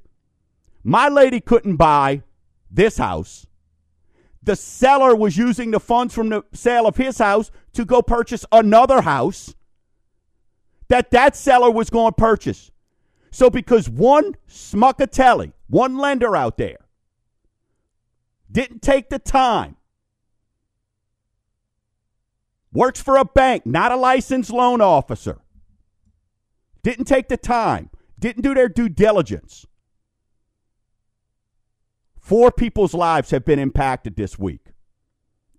My 0.84 1.08
lady 1.08 1.40
couldn't 1.40 1.78
buy 1.78 2.24
this 2.70 2.98
house. 2.98 3.48
The 4.44 4.56
seller 4.56 5.16
was 5.16 5.38
using 5.38 5.72
the 5.72 5.80
funds 5.80 6.14
from 6.14 6.30
the 6.30 6.44
sale 6.54 6.86
of 6.86 6.98
his 6.98 7.18
house 7.18 7.50
to 7.74 7.86
go 7.86 8.02
purchase 8.02 8.46
another 8.52 9.02
house 9.02 9.56
that 10.88 11.10
that 11.12 11.36
seller 11.36 11.72
was 11.72 11.90
going 11.90 12.12
to 12.12 12.16
purchase. 12.16 12.72
So 13.36 13.50
because 13.50 13.90
one 13.90 14.38
Smuckatelli, 14.48 15.52
one 15.68 15.98
lender 15.98 16.38
out 16.38 16.56
there, 16.56 16.86
didn't 18.50 18.82
take 18.82 19.10
the 19.10 19.20
time, 19.20 19.76
works 22.72 23.02
for 23.02 23.18
a 23.18 23.26
bank, 23.26 23.66
not 23.66 23.92
a 23.92 23.98
licensed 23.98 24.52
loan 24.52 24.80
officer, 24.80 25.42
didn't 26.82 27.10
take 27.10 27.28
the 27.28 27.36
time, 27.36 27.90
didn't 28.18 28.44
do 28.44 28.54
their 28.54 28.70
due 28.70 28.88
diligence. 28.88 29.66
Four 32.22 32.54
people's 32.54 32.94
lives 32.94 33.32
have 33.32 33.44
been 33.44 33.60
impacted 33.60 34.16
this 34.16 34.40
week. 34.40 34.68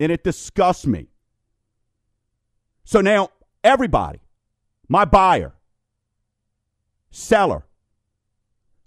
And 0.00 0.10
it 0.10 0.24
disgusts 0.24 0.86
me. 0.86 1.08
So 2.84 3.02
now, 3.02 3.28
everybody, 3.62 4.20
my 4.88 5.04
buyer, 5.04 5.55
seller, 7.10 7.66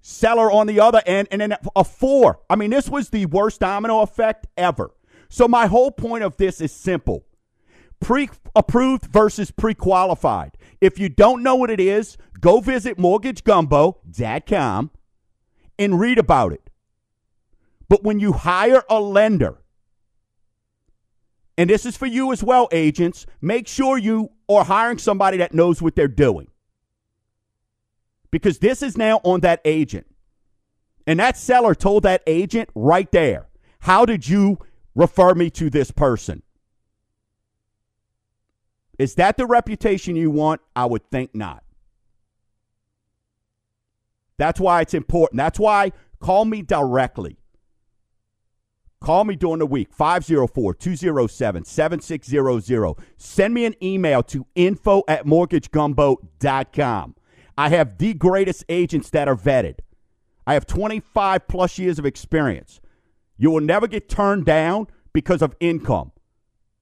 seller 0.01 0.51
on 0.51 0.67
the 0.67 0.79
other 0.79 1.01
end, 1.05 1.27
and 1.31 1.41
then 1.41 1.55
a 1.75 1.83
four. 1.83 2.39
I 2.49 2.55
mean, 2.55 2.69
this 2.69 2.89
was 2.89 3.09
the 3.09 3.25
worst 3.27 3.59
domino 3.59 4.01
effect 4.01 4.47
ever. 4.57 4.91
So 5.29 5.47
my 5.47 5.67
whole 5.67 5.91
point 5.91 6.23
of 6.23 6.37
this 6.37 6.61
is 6.61 6.71
simple. 6.71 7.25
Pre-approved 7.99 9.05
versus 9.05 9.51
pre-qualified. 9.51 10.57
If 10.81 10.97
you 10.97 11.09
don't 11.09 11.43
know 11.43 11.55
what 11.55 11.69
it 11.69 11.79
is, 11.79 12.17
go 12.39 12.61
visit 12.61 12.97
mortgagegumbo.com 12.97 14.91
and 15.77 15.99
read 15.99 16.17
about 16.17 16.53
it. 16.53 16.69
But 17.89 18.03
when 18.03 18.19
you 18.19 18.33
hire 18.33 18.83
a 18.89 18.99
lender, 18.99 19.57
and 21.57 21.69
this 21.69 21.85
is 21.85 21.97
for 21.97 22.05
you 22.05 22.31
as 22.31 22.41
well, 22.43 22.69
agents, 22.71 23.25
make 23.41 23.67
sure 23.67 23.97
you 23.97 24.29
are 24.47 24.63
hiring 24.63 24.97
somebody 24.97 25.37
that 25.37 25.53
knows 25.53 25.81
what 25.81 25.95
they're 25.95 26.07
doing. 26.07 26.47
Because 28.31 28.59
this 28.59 28.83
is 28.83 28.97
now 28.97 29.21
on 29.23 29.41
that 29.41 29.61
agent. 29.65 30.07
And 31.07 31.19
that 31.19 31.37
seller 31.37 31.73
told 31.73 32.03
that 32.03 32.21
agent 32.27 32.69
right 32.75 33.11
there, 33.11 33.49
How 33.79 34.05
did 34.05 34.27
you 34.27 34.59
refer 34.95 35.33
me 35.33 35.49
to 35.51 35.69
this 35.69 35.91
person? 35.91 36.43
Is 38.99 39.15
that 39.15 39.37
the 39.37 39.45
reputation 39.45 40.15
you 40.15 40.29
want? 40.29 40.61
I 40.75 40.85
would 40.85 41.09
think 41.09 41.33
not. 41.33 41.63
That's 44.37 44.59
why 44.59 44.81
it's 44.81 44.93
important. 44.93 45.37
That's 45.37 45.59
why 45.59 45.91
call 46.19 46.45
me 46.45 46.61
directly. 46.61 47.37
Call 49.01 49.23
me 49.23 49.37
during 49.37 49.59
the 49.59 49.65
week, 49.65 49.93
504 49.93 50.73
207 50.73 51.63
7600. 51.63 52.93
Send 53.17 53.53
me 53.53 53.65
an 53.65 53.75
email 53.81 54.21
to 54.23 54.45
info 54.55 55.03
at 55.07 55.25
mortgagegumbo.com. 55.25 57.15
I 57.59 57.67
have 57.67 57.97
the 57.97 58.13
greatest 58.13 58.63
agents 58.69 59.09
that 59.09 59.27
are 59.27 59.35
vetted. 59.35 59.79
I 60.47 60.53
have 60.53 60.65
25 60.65 61.45
plus 61.49 61.77
years 61.77 61.99
of 61.99 62.05
experience. 62.05 62.79
You 63.37 63.51
will 63.51 63.59
never 63.59 63.85
get 63.85 64.07
turned 64.07 64.45
down 64.45 64.87
because 65.11 65.41
of 65.41 65.57
income, 65.59 66.13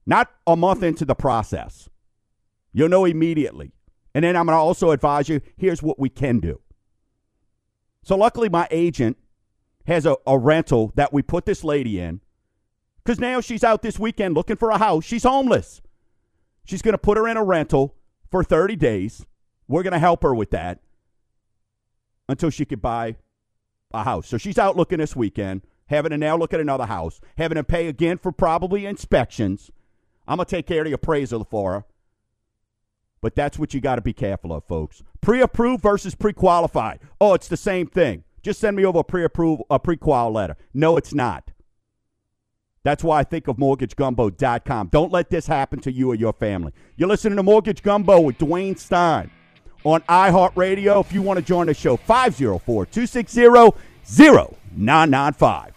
not 0.05 0.31
a 0.45 0.55
month 0.55 0.83
into 0.83 1.03
the 1.03 1.15
process. 1.15 1.89
You'll 2.73 2.89
know 2.89 3.05
immediately. 3.05 3.71
And 4.13 4.23
then 4.23 4.35
I'm 4.35 4.45
going 4.45 4.53
to 4.53 4.59
also 4.59 4.91
advise 4.91 5.27
you 5.27 5.41
here's 5.57 5.81
what 5.81 5.97
we 5.97 6.09
can 6.09 6.39
do. 6.39 6.61
So, 8.03 8.15
luckily, 8.15 8.47
my 8.47 8.67
agent 8.69 9.17
has 9.87 10.05
a, 10.05 10.15
a 10.27 10.37
rental 10.37 10.91
that 10.93 11.11
we 11.11 11.23
put 11.23 11.47
this 11.47 11.63
lady 11.63 11.99
in 11.99 12.21
because 13.03 13.19
now 13.19 13.41
she's 13.41 13.63
out 13.63 13.81
this 13.81 13.97
weekend 13.97 14.35
looking 14.35 14.57
for 14.57 14.69
a 14.69 14.77
house. 14.77 15.05
She's 15.05 15.23
homeless. 15.23 15.81
She's 16.65 16.83
going 16.83 16.93
to 16.93 16.99
put 16.99 17.17
her 17.17 17.27
in 17.27 17.35
a 17.35 17.43
rental 17.43 17.95
for 18.29 18.43
30 18.43 18.75
days. 18.75 19.25
We're 19.67 19.83
going 19.83 19.93
to 19.93 19.99
help 19.99 20.23
her 20.23 20.33
with 20.33 20.51
that 20.51 20.79
until 22.29 22.49
she 22.49 22.65
could 22.65 22.81
buy 22.81 23.15
a 23.93 24.03
house. 24.03 24.27
So 24.27 24.37
she's 24.37 24.57
out 24.57 24.77
looking 24.77 24.99
this 24.99 25.15
weekend, 25.15 25.61
having 25.87 26.11
to 26.11 26.17
now 26.17 26.37
look 26.37 26.53
at 26.53 26.59
another 26.59 26.85
house, 26.85 27.19
having 27.37 27.55
to 27.55 27.63
pay 27.63 27.87
again 27.87 28.17
for 28.17 28.31
probably 28.31 28.85
inspections. 28.85 29.71
I'm 30.27 30.37
going 30.37 30.45
to 30.45 30.55
take 30.55 30.67
care 30.67 30.81
of 30.81 30.85
the 30.85 30.93
appraisal 30.93 31.43
for 31.43 31.73
her. 31.73 31.85
But 33.21 33.35
that's 33.35 33.57
what 33.57 33.73
you 33.73 33.81
got 33.81 33.95
to 33.95 34.01
be 34.01 34.13
careful 34.13 34.53
of, 34.53 34.63
folks. 34.65 35.03
Pre 35.21 35.41
approved 35.41 35.81
versus 35.81 36.15
pre 36.15 36.33
qualified. 36.33 36.99
Oh, 37.19 37.33
it's 37.33 37.47
the 37.47 37.57
same 37.57 37.87
thing. 37.87 38.23
Just 38.43 38.59
send 38.59 38.77
me 38.77 38.85
over 38.85 38.99
a 38.99 39.03
pre-approval, 39.03 39.65
a 39.69 39.77
pre-qual 39.77 40.31
letter. 40.31 40.55
No, 40.73 40.95
it's 40.95 41.13
not. 41.13 41.51
That's 42.83 43.03
why 43.03 43.19
I 43.19 43.23
think 43.25 43.49
of 43.49 43.57
mortgagegumbo.com. 43.57 44.87
Don't 44.87 45.11
let 45.11 45.29
this 45.29 45.47
happen 45.47 45.79
to 45.79 45.91
you 45.91 46.11
or 46.11 46.15
your 46.15 46.31
family. 46.31 46.71
You're 46.95 47.09
listening 47.09 47.35
to 47.35 47.43
Mortgage 47.43 47.81
Gumbo 47.81 48.21
with 48.21 48.37
Dwayne 48.37 48.77
Stein 48.77 49.31
on 49.83 50.01
iHeartRadio. 50.01 51.01
If 51.03 51.13
you 51.13 51.21
want 51.21 51.37
to 51.37 51.45
join 51.45 51.67
the 51.67 51.73
show, 51.73 51.97
504 51.97 52.85
260 52.85 53.41
0995. 54.03 55.73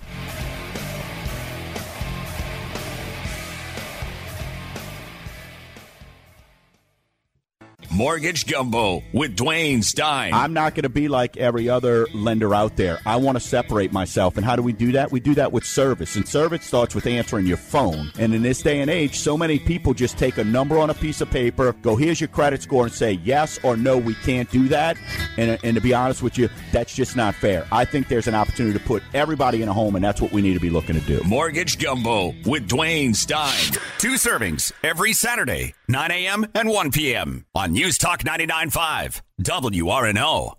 Mortgage 7.92 8.46
Gumbo 8.46 9.02
with 9.12 9.36
Dwayne 9.36 9.82
Stein. 9.82 10.32
I'm 10.32 10.52
not 10.52 10.76
going 10.76 10.84
to 10.84 10.88
be 10.88 11.08
like 11.08 11.36
every 11.36 11.68
other 11.68 12.06
lender 12.14 12.54
out 12.54 12.76
there. 12.76 13.00
I 13.04 13.16
want 13.16 13.36
to 13.36 13.40
separate 13.40 13.92
myself. 13.92 14.36
And 14.36 14.46
how 14.46 14.54
do 14.54 14.62
we 14.62 14.72
do 14.72 14.92
that? 14.92 15.10
We 15.10 15.18
do 15.18 15.34
that 15.34 15.50
with 15.50 15.64
service. 15.64 16.14
And 16.14 16.26
service 16.26 16.64
starts 16.64 16.94
with 16.94 17.06
answering 17.06 17.46
your 17.46 17.56
phone. 17.56 18.12
And 18.16 18.32
in 18.32 18.42
this 18.42 18.62
day 18.62 18.80
and 18.80 18.88
age, 18.88 19.18
so 19.18 19.36
many 19.36 19.58
people 19.58 19.92
just 19.92 20.18
take 20.18 20.38
a 20.38 20.44
number 20.44 20.78
on 20.78 20.88
a 20.88 20.94
piece 20.94 21.20
of 21.20 21.30
paper, 21.30 21.72
go, 21.82 21.96
here's 21.96 22.20
your 22.20 22.28
credit 22.28 22.62
score, 22.62 22.84
and 22.84 22.92
say, 22.92 23.12
yes 23.24 23.58
or 23.64 23.76
no, 23.76 23.98
we 23.98 24.14
can't 24.14 24.48
do 24.50 24.68
that. 24.68 24.96
And, 25.36 25.58
and 25.64 25.74
to 25.74 25.80
be 25.80 25.92
honest 25.92 26.22
with 26.22 26.38
you, 26.38 26.48
that's 26.70 26.94
just 26.94 27.16
not 27.16 27.34
fair. 27.34 27.66
I 27.72 27.84
think 27.84 28.06
there's 28.06 28.28
an 28.28 28.36
opportunity 28.36 28.78
to 28.78 28.84
put 28.84 29.02
everybody 29.14 29.62
in 29.62 29.68
a 29.68 29.72
home, 29.72 29.96
and 29.96 30.04
that's 30.04 30.20
what 30.20 30.30
we 30.30 30.42
need 30.42 30.54
to 30.54 30.60
be 30.60 30.70
looking 30.70 30.98
to 30.98 31.06
do. 31.06 31.20
Mortgage 31.24 31.78
Gumbo 31.78 32.34
with 32.46 32.68
Dwayne 32.68 33.16
Stein. 33.16 33.72
Two 33.98 34.12
servings 34.12 34.70
every 34.84 35.12
Saturday, 35.12 35.74
9 35.90 36.10
a.m. 36.12 36.46
and 36.54 36.68
1 36.68 36.92
p.m. 36.92 37.46
on 37.54 37.72
News 37.72 37.98
Talk 37.98 38.22
99.5, 38.22 39.22
WRNO. 39.42 40.54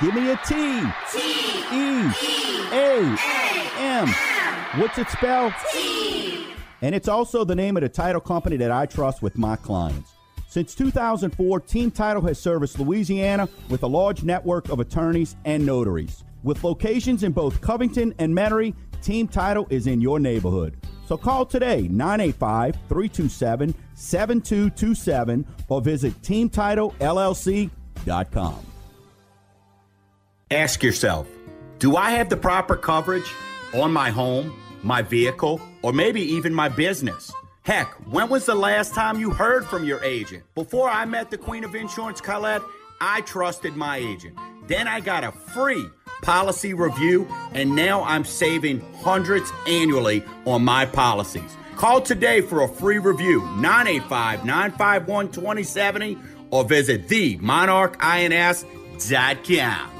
Give 0.00 0.14
me 0.14 0.30
a 0.30 0.36
T. 0.46 0.80
T. 1.10 1.18
E. 1.72 2.12
A. 2.70 3.18
M. 3.78 4.08
What's 4.80 4.96
it 4.98 5.08
spelled? 5.08 5.52
T. 5.72 6.46
And 6.82 6.94
it's 6.94 7.08
also 7.08 7.44
the 7.44 7.56
name 7.56 7.76
of 7.76 7.82
the 7.82 7.88
title 7.88 8.20
company 8.20 8.56
that 8.58 8.70
I 8.70 8.86
trust 8.86 9.22
with 9.22 9.36
my 9.36 9.56
clients. 9.56 10.12
Since 10.46 10.76
2004, 10.76 11.60
Team 11.60 11.90
Title 11.90 12.22
has 12.22 12.38
serviced 12.38 12.78
Louisiana 12.78 13.48
with 13.68 13.82
a 13.82 13.88
large 13.88 14.22
network 14.22 14.68
of 14.68 14.78
attorneys 14.78 15.34
and 15.44 15.66
notaries. 15.66 16.22
With 16.44 16.62
locations 16.62 17.24
in 17.24 17.32
both 17.32 17.60
Covington 17.60 18.14
and 18.20 18.32
Metairie, 18.32 18.74
Team 19.02 19.26
Title 19.26 19.66
is 19.68 19.88
in 19.88 20.00
your 20.00 20.20
neighborhood. 20.20 20.76
So 21.08 21.16
call 21.16 21.46
today 21.46 21.88
985 21.88 22.74
327 22.86 23.74
7227 23.94 25.46
or 25.70 25.80
visit 25.80 26.12
TeamTitleLLC.com. 26.20 28.66
Ask 30.50 30.82
yourself 30.82 31.26
Do 31.78 31.96
I 31.96 32.10
have 32.10 32.28
the 32.28 32.36
proper 32.36 32.76
coverage 32.76 33.32
on 33.72 33.90
my 33.90 34.10
home, 34.10 34.54
my 34.82 35.00
vehicle, 35.00 35.62
or 35.80 35.94
maybe 35.94 36.20
even 36.20 36.52
my 36.52 36.68
business? 36.68 37.32
Heck, 37.62 37.90
when 38.12 38.28
was 38.28 38.44
the 38.44 38.54
last 38.54 38.94
time 38.94 39.18
you 39.18 39.30
heard 39.30 39.64
from 39.64 39.84
your 39.84 40.04
agent? 40.04 40.44
Before 40.54 40.90
I 40.90 41.06
met 41.06 41.30
the 41.30 41.38
Queen 41.38 41.64
of 41.64 41.74
Insurance, 41.74 42.20
Colette, 42.20 42.60
I 43.00 43.22
trusted 43.22 43.76
my 43.76 43.96
agent. 43.96 44.36
Then 44.66 44.86
I 44.86 45.00
got 45.00 45.24
a 45.24 45.32
free 45.32 45.88
policy 46.22 46.74
review, 46.74 47.26
and 47.52 47.74
now 47.74 48.04
I'm 48.04 48.24
saving 48.24 48.80
hundreds 49.02 49.50
annually 49.66 50.22
on 50.44 50.64
my 50.64 50.86
policies. 50.86 51.56
Call 51.76 52.00
today 52.00 52.40
for 52.40 52.62
a 52.62 52.68
free 52.68 52.98
review, 52.98 53.40
985 53.58 54.44
951 54.44 55.30
2070, 55.30 56.18
or 56.50 56.64
visit 56.64 57.06
themonarchins.com. 57.08 59.90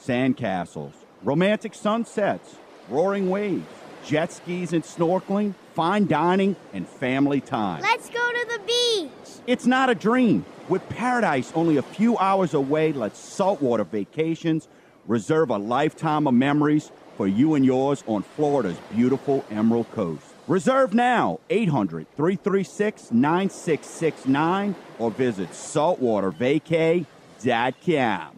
Sandcastles, 0.00 0.92
romantic 1.22 1.74
sunsets, 1.74 2.56
roaring 2.88 3.30
waves 3.30 3.66
jet 4.04 4.32
skis 4.32 4.72
and 4.72 4.82
snorkeling, 4.82 5.54
fine 5.74 6.06
dining, 6.06 6.56
and 6.72 6.88
family 6.88 7.40
time. 7.40 7.82
Let's 7.82 8.08
go 8.08 8.32
to 8.32 8.46
the 8.48 8.60
beach. 8.66 9.10
It's 9.46 9.66
not 9.66 9.90
a 9.90 9.94
dream. 9.94 10.44
With 10.68 10.88
paradise 10.88 11.52
only 11.54 11.76
a 11.76 11.82
few 11.82 12.16
hours 12.18 12.54
away, 12.54 12.92
let's 12.92 13.18
saltwater 13.18 13.84
vacations 13.84 14.68
reserve 15.06 15.50
a 15.50 15.56
lifetime 15.56 16.28
of 16.28 16.34
memories 16.34 16.92
for 17.16 17.26
you 17.26 17.54
and 17.54 17.64
yours 17.64 18.04
on 18.06 18.22
Florida's 18.22 18.76
beautiful 18.94 19.42
Emerald 19.50 19.90
Coast. 19.92 20.22
Reserve 20.46 20.94
now 20.94 21.40
800 21.50 22.06
336 22.16 23.10
9669 23.10 24.76
or 24.98 25.10
visit 25.10 25.50
saltwatervacay.com. 25.50 28.36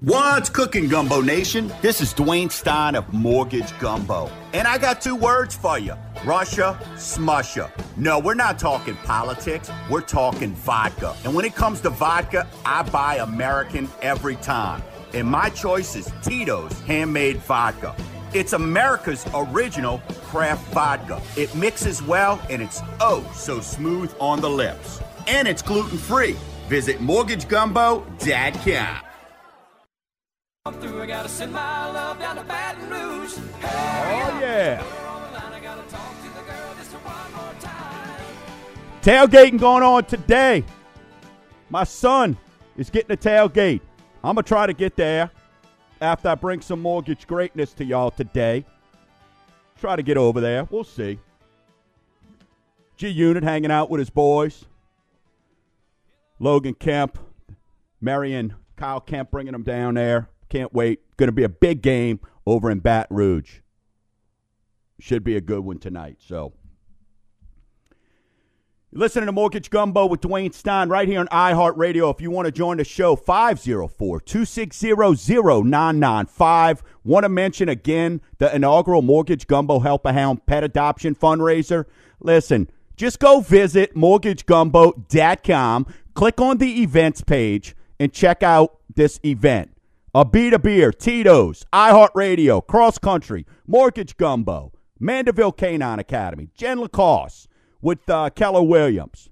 What's 0.00 0.48
cooking, 0.50 0.88
Gumbo 0.88 1.20
Nation? 1.20 1.72
This 1.80 2.00
is 2.00 2.12
Dwayne 2.12 2.50
Stein 2.50 2.96
of 2.96 3.12
Mortgage 3.12 3.78
Gumbo. 3.78 4.28
And 4.52 4.66
I 4.66 4.78
got 4.78 5.00
two 5.00 5.14
words 5.14 5.54
for 5.54 5.78
you 5.78 5.94
Russia, 6.24 6.76
smusha. 6.94 7.70
No, 7.96 8.18
we're 8.18 8.34
not 8.34 8.58
talking 8.58 8.96
politics, 9.04 9.70
we're 9.90 10.00
talking 10.00 10.54
vodka. 10.54 11.14
And 11.24 11.34
when 11.34 11.44
it 11.44 11.54
comes 11.54 11.80
to 11.82 11.90
vodka, 11.90 12.48
I 12.64 12.82
buy 12.84 13.16
American 13.16 13.88
every 14.00 14.36
time. 14.36 14.82
And 15.12 15.28
my 15.28 15.50
choice 15.50 15.94
is 15.94 16.10
Tito's 16.22 16.72
Handmade 16.80 17.36
Vodka. 17.38 17.94
It's 18.32 18.54
America's 18.54 19.26
original 19.34 19.98
craft 20.24 20.72
vodka. 20.72 21.20
It 21.36 21.54
mixes 21.54 22.02
well 22.02 22.40
and 22.48 22.62
it's 22.62 22.80
oh 23.00 23.30
so 23.34 23.60
smooth 23.60 24.14
on 24.18 24.40
the 24.40 24.48
lips. 24.48 25.02
And 25.26 25.46
it's 25.46 25.60
gluten 25.60 25.98
free. 25.98 26.36
Visit 26.68 26.98
mortgagegumbo.com. 27.00 29.00
Oh, 33.62 34.38
yeah. 34.40 34.82
Tailgating 39.02 39.58
going 39.58 39.82
on 39.82 40.04
today. 40.04 40.62
My 41.70 41.82
son 41.82 42.36
is 42.76 42.88
getting 42.88 43.10
a 43.10 43.16
tailgate. 43.16 43.80
I'm 44.22 44.36
going 44.36 44.44
to 44.44 44.48
try 44.48 44.64
to 44.64 44.72
get 44.72 44.94
there 44.94 45.28
after 46.00 46.28
I 46.28 46.36
bring 46.36 46.60
some 46.60 46.80
mortgage 46.80 47.26
greatness 47.26 47.72
to 47.74 47.84
y'all 47.84 48.12
today. 48.12 48.64
Try 49.80 49.96
to 49.96 50.04
get 50.04 50.16
over 50.16 50.40
there. 50.40 50.68
We'll 50.70 50.84
see. 50.84 51.18
G 52.96 53.08
Unit 53.08 53.42
hanging 53.42 53.72
out 53.72 53.90
with 53.90 53.98
his 53.98 54.10
boys. 54.10 54.66
Logan 56.38 56.74
Kemp, 56.74 57.18
Marion, 58.00 58.54
Kyle 58.76 59.00
Kemp 59.00 59.32
bringing 59.32 59.52
them 59.52 59.64
down 59.64 59.94
there. 59.94 60.28
Can't 60.48 60.72
wait. 60.72 61.00
Going 61.16 61.26
to 61.26 61.32
be 61.32 61.42
a 61.42 61.48
big 61.48 61.82
game 61.82 62.20
over 62.46 62.70
in 62.70 62.78
Baton 62.78 63.16
Rouge. 63.16 63.58
Should 65.00 65.24
be 65.24 65.36
a 65.36 65.40
good 65.40 65.60
one 65.60 65.78
tonight. 65.78 66.18
So, 66.20 66.52
listening 68.94 69.24
to 69.26 69.32
Mortgage 69.32 69.70
Gumbo 69.70 70.04
with 70.04 70.20
Dwayne 70.20 70.52
Stein 70.52 70.90
right 70.90 71.08
here 71.08 71.20
on 71.20 71.26
iHeartRadio. 71.28 72.14
If 72.14 72.20
you 72.20 72.30
want 72.30 72.46
to 72.46 72.52
join 72.52 72.76
the 72.76 72.84
show, 72.84 73.16
504 73.16 74.20
260 74.20 74.92
0995. 74.92 76.82
Want 77.02 77.24
to 77.24 77.28
mention 77.28 77.68
again 77.70 78.20
the 78.38 78.54
inaugural 78.54 79.00
Mortgage 79.00 79.46
Gumbo 79.46 79.78
Help 79.78 80.04
a 80.04 80.12
Hound 80.12 80.44
Pet 80.46 80.62
Adoption 80.62 81.14
Fundraiser. 81.14 81.86
Listen, 82.20 82.68
just 82.96 83.18
go 83.18 83.40
visit 83.40 83.94
mortgagegumbo.com, 83.94 85.86
click 86.14 86.40
on 86.40 86.58
the 86.58 86.82
events 86.82 87.22
page, 87.22 87.74
and 87.98 88.12
check 88.12 88.42
out 88.42 88.78
this 88.94 89.18
event. 89.24 89.70
Abita 90.14 90.62
Beer, 90.62 90.92
Tito's, 90.92 91.64
iHeartRadio, 91.72 92.66
Cross 92.66 92.98
Country, 92.98 93.46
Mortgage 93.66 94.18
Gumbo, 94.18 94.72
Mandeville 95.00 95.52
Canine 95.52 95.98
Academy, 95.98 96.50
Jen 96.54 96.80
Lacoste 96.80 97.48
with 97.82 98.08
uh, 98.08 98.30
Keller 98.30 98.62
Williams, 98.62 99.28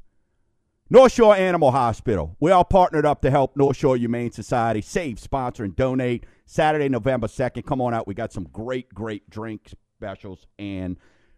North 0.91 1.13
Shore 1.13 1.37
Animal 1.37 1.71
Hospital. 1.71 2.37
We 2.41 2.51
all 2.51 2.65
partnered 2.65 3.07
up 3.07 3.23
to 3.23 3.31
help 3.31 3.57
North 3.57 3.77
Shore 3.77 3.97
Humane 3.97 4.33
Society 4.33 4.83
save, 4.83 5.19
sponsor, 5.19 5.65
and 5.65 5.75
donate. 5.75 6.25
Saturday, 6.45 6.89
November 6.89 7.29
2nd. 7.29 7.65
Come 7.65 7.81
on 7.81 7.95
out. 7.95 8.09
We 8.09 8.15
got 8.15 8.33
some 8.33 8.49
great, 8.53 8.93
great 8.93 9.31
drink 9.31 9.73
specials 9.97 10.49
and 10.59 10.97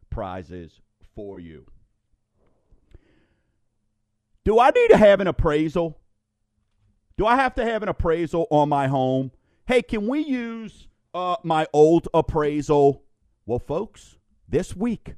prizes 0.09 0.81
for 1.14 1.38
you. 1.38 1.66
Do 4.44 4.59
I 4.59 4.70
need 4.70 4.88
to 4.88 4.96
have 4.96 5.20
an 5.20 5.27
appraisal? 5.27 5.98
Do 7.18 7.27
I 7.27 7.37
have 7.37 7.55
to 7.57 7.64
have 7.64 7.83
an 7.83 7.90
appraisal 7.90 8.46
on 8.51 8.70
my 8.70 8.88
home? 8.88 9.33
Hey, 9.66 9.83
can 9.83 10.09
we 10.09 10.20
use 10.20 10.88
uh, 11.12 11.37
my 11.44 11.66
old 11.75 12.09
appraisal? 12.14 13.05
Well, 13.44 13.59
folks, 13.59 14.16
this 14.48 14.75
week, 14.75 15.16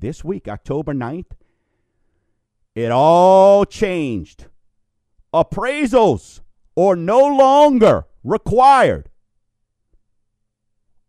this 0.00 0.24
week, 0.24 0.48
October 0.48 0.92
9th, 0.92 1.30
it 2.74 2.90
all 2.90 3.64
changed. 3.64 4.46
Appraisals 5.32 6.40
are 6.76 6.96
no 6.96 7.24
longer 7.26 8.06
required 8.24 9.08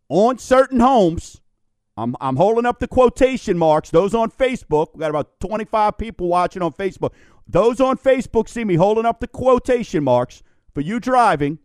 on 0.08 0.38
certain 0.38 0.78
homes. 0.80 1.40
I'm, 1.96 2.14
I'm 2.20 2.36
holding 2.36 2.66
up 2.66 2.78
the 2.78 2.86
quotation 2.88 3.56
marks. 3.58 3.90
Those 3.90 4.14
on 4.14 4.30
Facebook, 4.30 4.94
we 4.94 5.00
got 5.00 5.10
about 5.10 5.40
25 5.40 5.98
people 5.98 6.28
watching 6.28 6.62
on 6.62 6.72
Facebook. 6.72 7.10
Those 7.46 7.80
on 7.80 7.98
Facebook 7.98 8.48
see 8.48 8.64
me 8.64 8.76
holding 8.76 9.06
up 9.06 9.20
the 9.20 9.26
quotation 9.26 10.04
marks 10.04 10.42
for 10.74 10.80
you 10.80 11.00
driving 11.00 11.58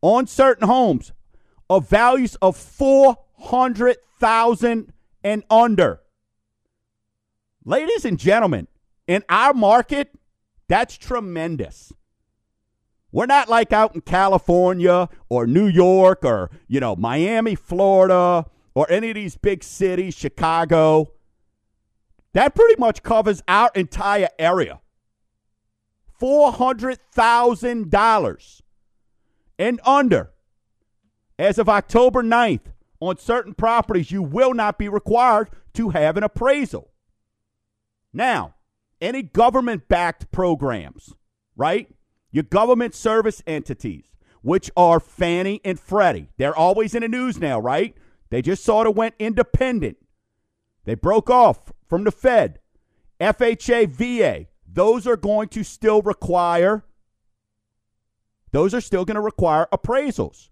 on 0.00 0.26
certain 0.26 0.66
homes 0.66 1.12
of 1.70 1.88
values 1.88 2.36
of 2.42 2.56
400,000 2.56 4.92
and 5.24 5.44
under. 5.50 6.01
Ladies 7.64 8.04
and 8.04 8.18
gentlemen, 8.18 8.66
in 9.06 9.22
our 9.28 9.54
market, 9.54 10.10
that's 10.68 10.98
tremendous. 10.98 11.92
We're 13.12 13.26
not 13.26 13.48
like 13.48 13.72
out 13.72 13.94
in 13.94 14.00
California 14.00 15.08
or 15.28 15.46
New 15.46 15.68
York 15.68 16.24
or, 16.24 16.50
you 16.66 16.80
know, 16.80 16.96
Miami, 16.96 17.54
Florida 17.54 18.46
or 18.74 18.90
any 18.90 19.10
of 19.10 19.14
these 19.14 19.36
big 19.36 19.62
cities, 19.62 20.14
Chicago. 20.14 21.12
That 22.32 22.56
pretty 22.56 22.80
much 22.80 23.02
covers 23.02 23.42
our 23.46 23.70
entire 23.74 24.30
area. 24.38 24.80
$400,000 26.20 28.62
and 29.58 29.80
under. 29.84 30.30
As 31.38 31.58
of 31.58 31.68
October 31.68 32.22
9th, 32.22 32.72
on 32.98 33.18
certain 33.18 33.52
properties, 33.54 34.10
you 34.10 34.22
will 34.22 34.54
not 34.54 34.78
be 34.78 34.88
required 34.88 35.50
to 35.74 35.90
have 35.90 36.16
an 36.16 36.22
appraisal. 36.22 36.91
Now, 38.12 38.54
any 39.00 39.22
government 39.22 39.88
backed 39.88 40.30
programs, 40.30 41.14
right? 41.56 41.88
Your 42.30 42.44
government 42.44 42.94
service 42.94 43.42
entities, 43.46 44.04
which 44.42 44.70
are 44.76 45.00
Fannie 45.00 45.60
and 45.64 45.78
Freddie, 45.78 46.28
they're 46.36 46.56
always 46.56 46.94
in 46.94 47.02
the 47.02 47.08
news 47.08 47.38
now, 47.38 47.58
right? 47.58 47.94
They 48.30 48.42
just 48.42 48.64
sort 48.64 48.86
of 48.86 48.96
went 48.96 49.14
independent. 49.18 49.98
They 50.84 50.94
broke 50.94 51.30
off 51.30 51.72
from 51.88 52.04
the 52.04 52.10
Fed. 52.10 52.58
FHA, 53.20 53.88
VA, 53.88 54.46
those 54.66 55.06
are 55.06 55.16
going 55.16 55.48
to 55.48 55.62
still 55.62 56.02
require 56.02 56.84
those 58.52 58.74
are 58.74 58.80
still 58.80 59.04
going 59.04 59.14
to 59.14 59.22
require 59.22 59.66
appraisals. 59.72 60.50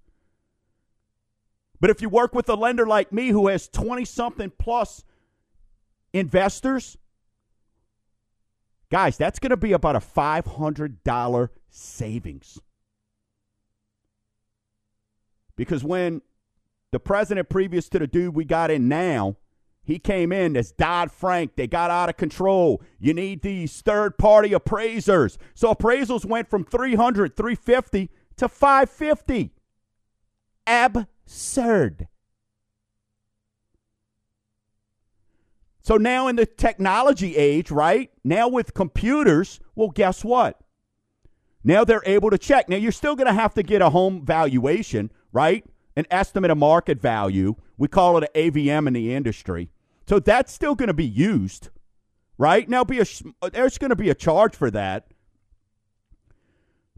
But 1.81 1.91
if 1.91 2.03
you 2.03 2.09
work 2.09 2.35
with 2.35 2.49
a 2.49 2.55
lender 2.55 2.87
like 2.87 3.13
me 3.13 3.29
who 3.29 3.49
has 3.49 3.69
20 3.69 4.05
something 4.05 4.53
plus 4.59 5.05
investors, 6.13 6.97
guys, 8.91 9.17
that's 9.17 9.39
going 9.39 9.51
to 9.51 9.57
be 9.57 9.73
about 9.73 9.97
a 9.97 10.01
$500 10.01 11.49
savings. 11.69 12.59
Because 15.57 15.85
when 15.85 16.23
the 16.91 17.01
president 17.01 17.49
previous 17.49 17.89
to 17.91 17.99
the 17.99 18.07
dude 18.07 18.35
we 18.35 18.45
got 18.45 18.71
in 18.71 18.89
now, 18.89 19.37
he 19.83 19.99
came 19.99 20.33
in 20.33 20.57
as 20.57 20.73
Dodd 20.73 21.11
Frank. 21.11 21.57
They 21.57 21.67
got 21.67 21.91
out 21.91 22.09
of 22.09 22.17
control. 22.17 22.83
You 22.99 23.15
need 23.15 23.43
these 23.43 23.81
third 23.81 24.19
party 24.19 24.53
appraisers. 24.53 25.39
So 25.55 25.75
appraisals 25.75 26.25
went 26.25 26.49
from 26.49 26.65
300, 26.65 27.37
350 27.37 28.11
to 28.37 28.49
550. 28.49 29.53
Absurd. 30.67 32.09
So 35.91 35.97
now 35.97 36.29
in 36.29 36.37
the 36.37 36.47
technology 36.47 37.37
age, 37.37 37.73
right? 37.73 38.13
Now 38.23 38.47
with 38.47 38.75
computers, 38.75 39.59
well, 39.75 39.89
guess 39.89 40.25
what? 40.25 40.61
Now 41.65 41.83
they're 41.83 42.05
able 42.07 42.31
to 42.31 42.39
check. 42.39 42.69
Now 42.69 42.77
you're 42.77 42.93
still 42.93 43.17
going 43.17 43.27
to 43.27 43.33
have 43.33 43.55
to 43.55 43.65
get 43.65 43.83
a 43.83 43.91
home 43.91 44.25
valuation, 44.25 45.11
right? 45.33 45.65
An 45.97 46.07
estimate 46.09 46.53
of 46.53 46.59
market 46.59 47.03
value. 47.03 47.57
We 47.77 47.89
call 47.89 48.19
it 48.19 48.31
an 48.33 48.53
AVM 48.53 48.87
in 48.87 48.93
the 48.93 49.13
industry. 49.13 49.71
So 50.09 50.21
that's 50.21 50.53
still 50.53 50.77
going 50.77 50.87
to 50.87 50.95
be 50.95 51.05
used, 51.05 51.71
right? 52.39 52.69
Now 52.69 52.85
be 52.85 53.01
a 53.01 53.51
there's 53.51 53.77
going 53.77 53.91
to 53.91 53.97
be 53.97 54.11
a 54.11 54.15
charge 54.15 54.55
for 54.55 54.71
that. 54.71 55.09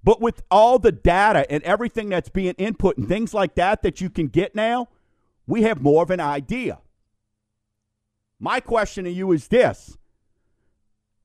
But 0.05 0.21
with 0.21 0.43
all 0.51 0.79
the 0.79 0.93
data 0.93 1.51
and 1.51 1.63
everything 1.63 2.11
that's 2.11 2.29
being 2.29 2.57
input 2.59 2.99
and 2.99 3.09
things 3.09 3.33
like 3.33 3.55
that 3.55 3.81
that 3.85 4.03
you 4.03 4.11
can 4.11 4.27
get 4.27 4.55
now, 4.55 4.91
we 5.47 5.63
have 5.63 5.81
more 5.81 6.03
of 6.03 6.11
an 6.11 6.21
idea. 6.21 6.81
My 8.43 8.59
question 8.59 9.05
to 9.05 9.11
you 9.11 9.31
is 9.31 9.47
this 9.47 9.97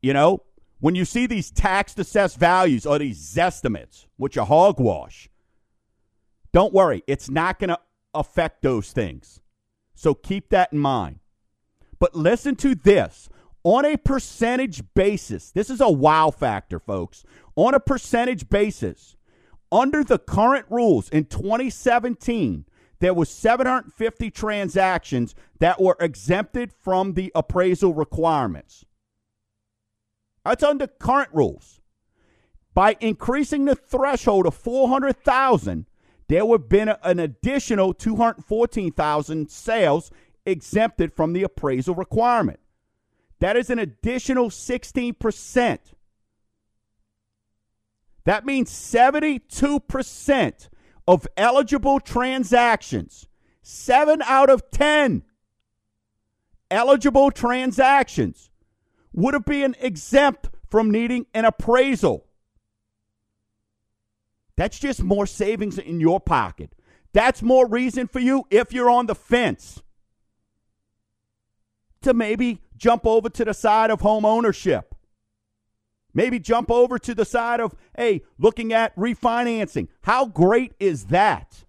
you 0.04 0.14
know, 0.14 0.44
when 0.80 0.94
you 0.94 1.04
see 1.04 1.26
these 1.26 1.50
tax 1.50 1.98
assessed 1.98 2.38
values 2.38 2.86
or 2.86 3.00
these 3.00 3.36
estimates, 3.36 4.06
which 4.18 4.38
are 4.38 4.46
hogwash, 4.46 5.28
don't 6.54 6.72
worry, 6.72 7.04
it's 7.08 7.28
not 7.28 7.58
going 7.58 7.70
to 7.70 7.80
affect 8.14 8.62
those 8.62 8.92
things. 8.92 9.42
So 9.96 10.14
keep 10.14 10.50
that 10.50 10.72
in 10.72 10.78
mind. 10.78 11.20
But 11.98 12.16
listen 12.16 12.56
to 12.58 12.76
this 12.76 13.30
on 13.64 13.84
a 13.84 13.98
percentage 13.98 14.84
basis, 14.94 15.50
this 15.50 15.72
is 15.72 15.82
a 15.82 15.90
wow 15.90 16.30
factor, 16.30 16.80
folks. 16.80 17.24
On 17.56 17.74
a 17.74 17.80
percentage 17.80 18.48
basis, 18.48 19.16
under 19.72 20.04
the 20.04 20.20
current 20.20 20.68
rules 20.70 21.10
in 21.10 21.26
2017, 21.26 22.66
there 23.00 23.14
was 23.14 23.30
750 23.30 24.32
transactions 24.32 25.36
that 25.60 25.82
were 25.82 25.98
exempted 26.00 26.72
from 26.74 27.14
the 27.14 27.32
appraisal 27.36 27.94
requirements. 27.94 28.86
That's 30.44 30.64
under 30.64 30.88
current 30.88 31.30
rules. 31.34 31.82
By 32.74 32.96
increasing 33.00 33.66
the 33.66 33.76
threshold 33.76 34.46
of 34.46 34.56
400,000, 34.56 35.86
there 36.28 36.46
would 36.46 36.62
have 36.62 36.70
been 36.70 36.94
an 37.04 37.20
additional 37.20 37.94
214,000 37.94 39.50
sales 39.50 40.12
exempted 40.46 41.14
from 41.14 41.34
the 41.34 41.44
appraisal 41.44 41.96
requirement. 41.96 42.60
That 43.40 43.58
is 43.58 43.70
an 43.70 43.80
additional 43.80 44.50
16%. 44.50 45.80
That 48.26 48.46
means 48.46 48.70
72% 48.72 50.70
of 51.08 51.28
eligible 51.38 52.00
transactions, 52.00 53.28
seven 53.62 54.22
out 54.24 54.50
of 54.50 54.70
10 54.72 55.24
eligible 56.70 57.32
transactions 57.32 58.50
would 59.13 59.34
have 59.34 59.46
been 59.46 59.76
exempt 59.80 60.50
from 60.70 60.91
needing 60.91 61.26
an 61.34 61.46
appraisal. 61.46 62.26
That's 64.58 64.80
just 64.80 65.04
more 65.04 65.26
savings 65.26 65.78
in 65.78 66.00
your 66.00 66.20
pocket. 66.20 66.74
That's 67.13 67.41
more 67.41 67.67
reason 67.67 68.08
for 68.08 68.20
you 68.20 68.46
if 68.50 68.74
you're 68.74 68.89
on 68.89 69.06
the 69.06 69.15
fence 69.15 69.82
to 72.02 72.13
maybe 72.13 72.62
jump 72.76 73.06
over 73.06 73.30
to 73.30 73.46
the 73.46 73.54
side 73.54 73.89
of 73.89 74.02
home 74.02 74.26
ownership. 74.26 74.93
Maybe 76.18 76.40
jump 76.40 76.72
over 76.72 76.98
to 76.98 77.14
the 77.14 77.26
side 77.26 77.60
of, 77.60 77.76
hey, 77.96 78.24
looking 78.40 78.74
at 78.74 78.96
refinancing. 78.96 79.88
How 80.02 80.26
great 80.26 80.74
is 80.80 81.06
that? 81.06 81.64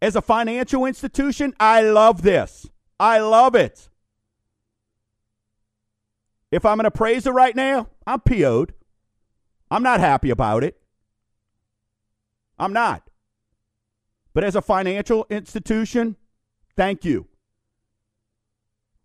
As 0.00 0.16
a 0.16 0.22
financial 0.22 0.86
institution, 0.86 1.52
I 1.60 1.82
love 1.82 2.22
this. 2.22 2.70
I 2.98 3.18
love 3.18 3.54
it. 3.54 3.90
If 6.50 6.64
I'm 6.64 6.80
an 6.80 6.86
appraiser 6.86 7.30
right 7.30 7.54
now, 7.54 7.88
I'm 8.06 8.20
PO'd. 8.20 8.72
I'm 9.70 9.82
not 9.82 10.00
happy 10.00 10.30
about 10.30 10.64
it. 10.64 10.80
I'm 12.58 12.72
not. 12.72 13.10
But 14.32 14.42
as 14.42 14.56
a 14.56 14.62
financial 14.62 15.26
institution, 15.28 16.16
thank 16.78 17.04
you. 17.04 17.26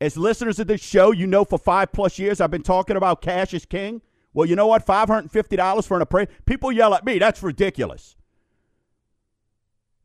As 0.02 0.16
listeners 0.16 0.60
of 0.60 0.68
this 0.68 0.82
show, 0.82 1.12
you 1.12 1.28
know 1.28 1.44
for 1.44 1.60
five 1.60 1.92
plus 1.92 2.18
years 2.20 2.40
I've 2.40 2.52
been 2.52 2.64
talking 2.64 2.96
about 2.96 3.22
cash 3.22 3.54
is 3.54 3.66
king. 3.66 4.02
Well, 4.34 4.48
you 4.48 4.56
know 4.56 4.68
what? 4.68 4.86
$550 4.86 5.88
for 5.88 5.98
an 5.98 6.02
appraisal. 6.02 6.34
People 6.46 6.72
yell 6.72 6.94
at 6.94 7.06
me. 7.06 7.20
That's 7.20 7.44
ridiculous. 7.44 8.16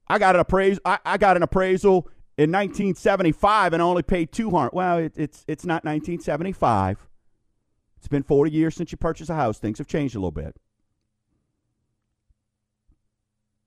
I 0.08 0.18
got 0.18 0.34
an 0.34 0.40
appraisal. 0.40 0.80
I, 0.84 0.98
I, 1.04 1.18
got 1.18 1.36
an 1.36 1.42
appraisal 1.42 2.08
in 2.36 2.50
1975 2.50 3.72
and 3.72 3.82
only 3.82 4.02
paid 4.02 4.32
200. 4.32 4.70
Well, 4.72 4.98
it, 4.98 5.12
it's 5.16 5.44
it's 5.46 5.64
not 5.64 5.84
1975. 5.84 7.06
It's 7.98 8.08
been 8.08 8.22
40 8.22 8.50
years 8.50 8.74
since 8.74 8.92
you 8.92 8.98
purchased 8.98 9.30
a 9.30 9.34
house. 9.34 9.58
Things 9.58 9.78
have 9.78 9.86
changed 9.86 10.14
a 10.14 10.18
little 10.18 10.30
bit. 10.30 10.56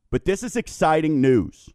But 0.09 0.25
this 0.25 0.43
is 0.43 0.55
exciting 0.55 1.21
news. 1.21 1.69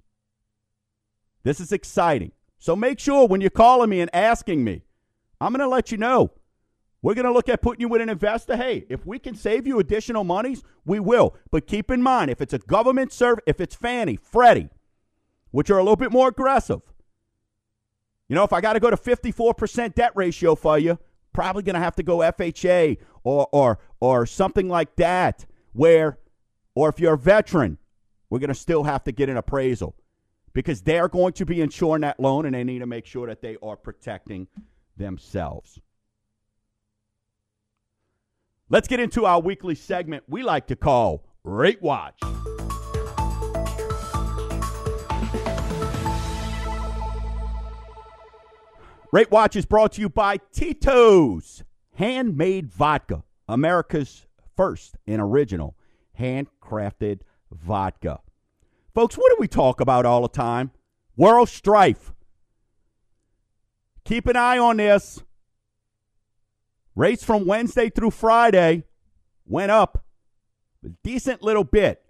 This 1.43 1.61
is 1.61 1.73
exciting. 1.73 2.33
So 2.63 2.77
make 2.77 3.01
sure 3.01 3.27
when 3.27 3.41
you're 3.41 3.51
calling 3.51 3.91
me 3.91 4.01
and 4.01 4.15
asking 4.15 4.63
me, 4.63 4.83
I'm 5.41 5.51
going 5.53 5.59
to 5.59 5.67
let 5.67 5.91
you 5.91 5.99
know. 5.99 6.31
We're 7.03 7.15
going 7.15 7.27
to 7.27 7.33
look 7.33 7.49
at 7.49 7.61
putting 7.61 7.81
you 7.81 7.89
with 7.89 8.01
an 8.01 8.09
investor. 8.09 8.57
Hey, 8.57 8.87
if 8.89 9.05
we 9.05 9.19
can 9.19 9.35
save 9.35 9.67
you 9.67 9.81
additional 9.81 10.23
monies, 10.23 10.63
we 10.85 11.01
will. 11.01 11.35
But 11.51 11.67
keep 11.67 11.91
in 11.91 12.01
mind, 12.01 12.31
if 12.31 12.41
it's 12.41 12.53
a 12.53 12.59
government 12.59 13.13
service, 13.13 13.43
if 13.49 13.61
it's 13.61 13.75
Fannie, 13.75 14.15
Freddie, 14.15 14.69
which 15.51 15.71
are 15.71 15.79
a 15.79 15.83
little 15.83 15.97
bit 15.97 16.13
more 16.13 16.29
aggressive, 16.29 16.83
you 18.29 18.37
know, 18.37 18.45
if 18.45 18.53
I 18.53 18.61
got 18.61 18.75
to 18.75 18.81
go 18.81 18.91
to 18.91 18.97
54% 18.97 19.97
debt 19.97 20.13
ratio 20.15 20.55
for 20.55 20.79
you, 20.79 21.01
probably 21.33 21.65
going 21.65 21.75
to 21.75 21.81
have 21.81 21.97
to 21.97 22.05
go 22.05 22.19
FHA 22.19 22.99
or, 23.25 23.49
or, 23.51 23.81
or 23.99 24.25
something 24.25 24.69
like 24.69 24.95
that, 24.95 25.47
where, 25.73 26.21
or 26.77 26.89
if 26.91 27.01
you're 27.01 27.15
a 27.15 27.19
veteran, 27.19 27.79
we're 28.31 28.39
going 28.39 28.51
to 28.51 28.55
still 28.55 28.85
have 28.85 29.03
to 29.03 29.11
get 29.11 29.29
an 29.29 29.37
appraisal 29.37 29.97
because 30.53 30.83
they're 30.83 31.09
going 31.09 31.33
to 31.35 31.47
be 31.47 31.61
insuring 31.61 32.03
that 32.03 32.21
loan 32.21 32.47
and 32.47 32.55
they 32.55 32.65
need 32.65 32.81
to 32.81 32.87
make 32.87 33.07
sure 33.07 33.27
that 33.27 33.41
they 33.41 33.57
are 33.63 33.77
protecting 33.77 34.47
themselves. 34.97 35.81
Let's 38.69 38.89
get 38.89 39.01
into 39.01 39.27
our 39.27 39.41
weekly 39.41 39.75
segment 39.75 40.25
we 40.29 40.43
like 40.43 40.67
to 40.69 40.77
call 40.77 41.25
Rate 41.45 41.83
Watch. 41.83 42.19
Rate 49.13 49.31
Watch 49.31 49.57
is 49.57 49.67
brought 49.67 49.93
to 49.93 50.01
you 50.01 50.09
by 50.09 50.39
Tito's 50.53 51.65
Handmade 51.97 52.67
Vodka, 52.73 53.25
America's 53.47 54.27
first 54.57 54.97
and 55.07 55.21
original 55.21 55.77
handcrafted 56.19 57.21
vodka. 57.51 58.21
Folks, 58.95 59.17
what 59.17 59.31
do 59.31 59.37
we 59.39 59.49
talk 59.49 59.81
about 59.81 60.05
all 60.05 60.23
the 60.23 60.29
time? 60.29 60.71
World 61.17 61.49
strife. 61.49 62.13
Keep 64.05 64.27
an 64.27 64.37
eye 64.37 64.59
on 64.59 64.77
this. 64.77 65.23
Rates 66.95 67.25
from 67.25 67.47
Wednesday 67.47 67.89
through 67.89 68.11
Friday 68.11 68.85
went 69.47 69.71
up 69.71 70.05
a 70.85 70.91
decent 71.03 71.43
little 71.43 71.65
bit. 71.65 72.05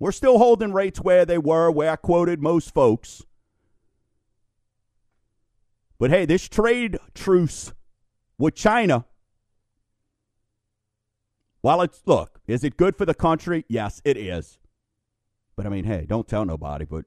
We're 0.00 0.12
still 0.12 0.38
holding 0.38 0.72
rates 0.72 1.00
where 1.00 1.24
they 1.24 1.38
were, 1.38 1.70
where 1.70 1.90
I 1.90 1.96
quoted 1.96 2.42
most 2.42 2.72
folks. 2.72 3.22
But 5.98 6.10
hey, 6.10 6.24
this 6.24 6.48
trade 6.48 6.98
truce 7.14 7.72
with 8.38 8.54
China, 8.54 9.04
while 11.60 11.82
it's, 11.82 12.02
look, 12.06 12.40
is 12.46 12.62
it 12.62 12.76
good 12.76 12.96
for 12.96 13.04
the 13.04 13.14
country? 13.14 13.64
Yes, 13.68 14.00
it 14.04 14.16
is. 14.16 14.58
I 15.68 15.70
mean, 15.70 15.84
hey, 15.84 16.06
don't 16.08 16.26
tell 16.26 16.46
nobody, 16.46 16.86
but 16.86 17.04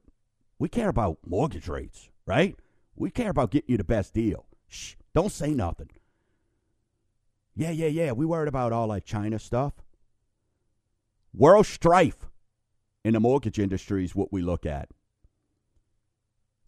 we 0.60 0.70
care 0.70 0.90
about 0.90 1.18
mortgage 1.26 1.68
rates, 1.68 2.10
right? 2.28 2.56
We 2.96 3.10
care 3.10 3.32
about 3.32 3.50
getting 3.50 3.72
you 3.72 3.78
the 3.78 3.84
best 3.84 4.14
deal. 4.14 4.46
Shh, 4.68 4.94
don't 5.16 5.32
say 5.32 5.56
nothing. 5.56 5.90
Yeah, 7.56 7.72
yeah, 7.72 7.88
yeah. 7.88 8.12
We 8.12 8.28
worried 8.28 8.48
about 8.48 8.72
all 8.72 8.90
that 8.90 9.04
China 9.04 9.40
stuff. 9.40 9.74
World 11.34 11.66
strife 11.66 12.30
in 13.04 13.14
the 13.14 13.20
mortgage 13.20 13.58
industry 13.58 14.06
is 14.06 14.14
what 14.14 14.32
we 14.32 14.44
look 14.44 14.68
at. 14.68 14.90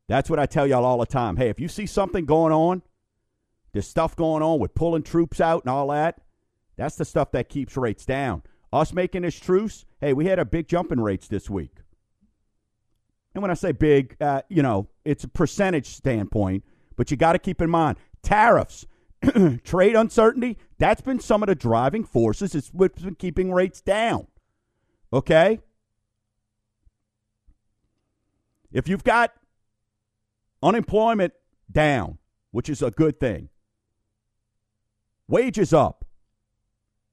That's 0.08 0.32
what 0.32 0.40
I 0.40 0.48
tell 0.48 0.66
y'all 0.66 0.86
all 0.86 0.98
the 0.98 1.06
time. 1.06 1.38
Hey, 1.38 1.50
if 1.50 1.60
you 1.60 1.68
see 1.68 1.86
something 1.86 2.26
going 2.26 2.52
on, 2.52 2.82
there's 3.72 3.88
stuff 3.88 4.16
going 4.16 4.42
on 4.42 4.58
with 4.58 4.74
pulling 4.74 5.04
troops 5.04 5.40
out 5.40 5.62
and 5.62 5.70
all 5.70 5.90
that, 5.90 6.22
that's 6.76 6.96
the 6.96 7.06
stuff 7.06 7.32
that 7.34 7.50
keeps 7.50 7.78
rates 7.78 8.04
down. 8.04 8.42
Us 8.72 8.94
making 8.94 9.22
this 9.22 9.40
truce, 9.40 9.86
hey, 10.02 10.14
we 10.14 10.26
had 10.26 10.40
a 10.40 10.46
big 10.46 10.68
jump 10.68 10.92
in 10.92 11.00
rates 11.00 11.28
this 11.28 11.52
week. 11.52 11.83
And 13.34 13.42
when 13.42 13.52
I 13.52 13.56
say 13.56 13.72
big, 13.72 14.16
uh, 14.22 14.42
you 14.50 14.62
know, 14.62 14.88
it's 15.06 15.24
a 15.24 15.28
percentage 15.28 15.88
standpoint, 15.88 16.64
but 16.96 17.10
you 17.10 17.18
got 17.18 17.34
to 17.34 17.40
keep 17.40 17.62
in 17.62 17.70
mind 17.70 17.98
tariffs, 18.22 18.86
trade 19.64 19.96
uncertainty, 19.96 20.58
that's 20.78 21.02
been 21.02 21.20
some 21.20 21.42
of 21.42 21.48
the 21.48 21.56
driving 21.56 22.04
forces. 22.04 22.54
It's 22.56 22.70
what's 22.70 23.02
been 23.02 23.16
keeping 23.16 23.52
rates 23.52 23.82
down. 23.82 24.28
Okay? 25.12 25.60
If 28.72 28.88
you've 28.88 29.04
got 29.04 29.34
unemployment 30.62 31.34
down, 31.72 32.18
which 32.52 32.70
is 32.70 32.82
a 32.82 32.92
good 32.92 33.20
thing, 33.20 33.50
wages 35.28 35.74
up. 35.74 36.06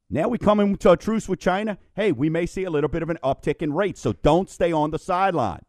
Now 0.08 0.28
we 0.28 0.38
come 0.38 0.58
into 0.58 0.90
a 0.90 0.96
truce 0.96 1.28
with 1.28 1.38
China. 1.38 1.78
Hey, 1.94 2.12
we 2.12 2.28
may 2.28 2.44
see 2.44 2.64
a 2.64 2.70
little 2.70 2.88
bit 2.88 3.02
of 3.02 3.10
an 3.10 3.18
uptick 3.22 3.62
in 3.62 3.72
rates, 3.72 4.00
so 4.00 4.12
don't 4.12 4.50
stay 4.50 4.72
on 4.72 4.90
the 4.90 4.98
sideline. 4.98 5.62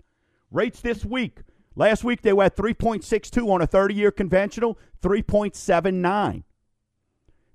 Rates 0.52 0.82
this 0.82 1.06
week. 1.06 1.40
Last 1.76 2.04
week 2.04 2.22
they 2.22 2.34
were 2.34 2.44
at 2.44 2.56
3.62 2.58 3.50
on 3.50 3.62
a 3.62 3.68
30 3.68 3.94
year 3.94 4.12
conventional, 4.12 4.78
3.79. 5.02 6.44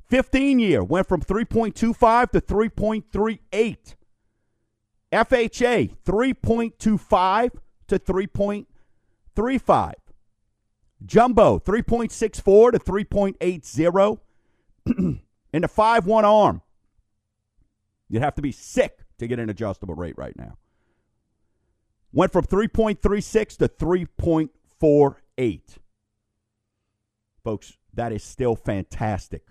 15 0.09 0.59
year 0.59 0.83
went 0.83 1.07
from 1.07 1.21
3.25 1.21 2.31
to 2.31 2.41
3.38. 2.41 3.95
FHA 5.13 5.97
3.25 6.05 7.51
to 7.89 7.99
3.35. 7.99 9.93
Jumbo 11.05 11.59
3.64 11.59 12.73
to 12.73 12.79
3.80. 12.79 14.19
and 15.53 15.65
the 15.65 15.69
5 15.69 16.07
1 16.07 16.25
arm. 16.25 16.63
You'd 18.09 18.23
have 18.23 18.35
to 18.37 18.43
be 18.43 18.53
sick 18.53 19.01
to 19.19 19.27
get 19.27 19.39
an 19.39 19.51
adjustable 19.51 19.95
rate 19.95 20.17
right 20.17 20.37
now. 20.37 20.57
Went 22.17 22.33
from 22.33 22.45
3.36 22.47 23.59
to 23.59 23.69
3.48. 23.69 25.61
Folks, 27.45 27.77
that 27.93 28.11
is 28.11 28.25
still 28.25 28.57
fantastic. 28.57 29.43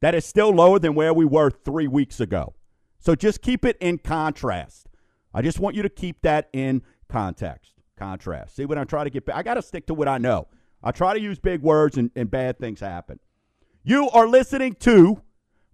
That 0.00 0.16
is 0.16 0.24
still 0.24 0.50
lower 0.50 0.80
than 0.80 0.96
where 0.96 1.14
we 1.14 1.24
were 1.24 1.48
three 1.48 1.86
weeks 1.86 2.18
ago. 2.18 2.54
So 2.98 3.14
just 3.14 3.40
keep 3.40 3.64
it 3.64 3.76
in 3.78 3.98
contrast. 3.98 4.88
I 5.32 5.42
just 5.42 5.60
want 5.60 5.76
you 5.76 5.82
to 5.84 5.88
keep 5.88 6.22
that 6.22 6.48
in 6.52 6.82
context. 7.08 7.74
Contrast. 7.96 8.56
See 8.56 8.64
what 8.64 8.78
I'm 8.78 8.88
trying 8.88 9.04
to 9.04 9.10
get 9.10 9.24
back? 9.24 9.36
I 9.36 9.44
got 9.44 9.54
to 9.54 9.62
stick 9.62 9.86
to 9.86 9.94
what 9.94 10.08
I 10.08 10.18
know. 10.18 10.48
I 10.82 10.90
try 10.90 11.14
to 11.14 11.20
use 11.20 11.38
big 11.38 11.62
words 11.62 11.98
and, 11.98 12.10
and 12.16 12.28
bad 12.28 12.58
things 12.58 12.80
happen. 12.80 13.20
You 13.84 14.10
are 14.10 14.26
listening 14.26 14.74
to 14.80 15.22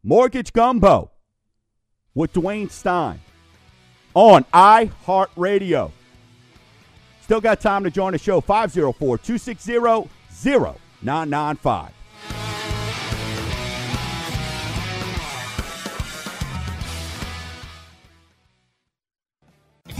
Mortgage 0.02 0.52
Gumbo 0.52 1.10
with 2.14 2.34
Dwayne 2.34 2.70
Stein 2.70 3.22
on 4.12 4.44
iHeartRadio. 4.52 5.90
Still 7.24 7.40
got 7.40 7.58
time 7.58 7.84
to 7.84 7.90
join 7.90 8.12
the 8.12 8.18
show 8.18 8.42
504 8.42 9.16
260 9.16 9.78
0995. 11.00 11.90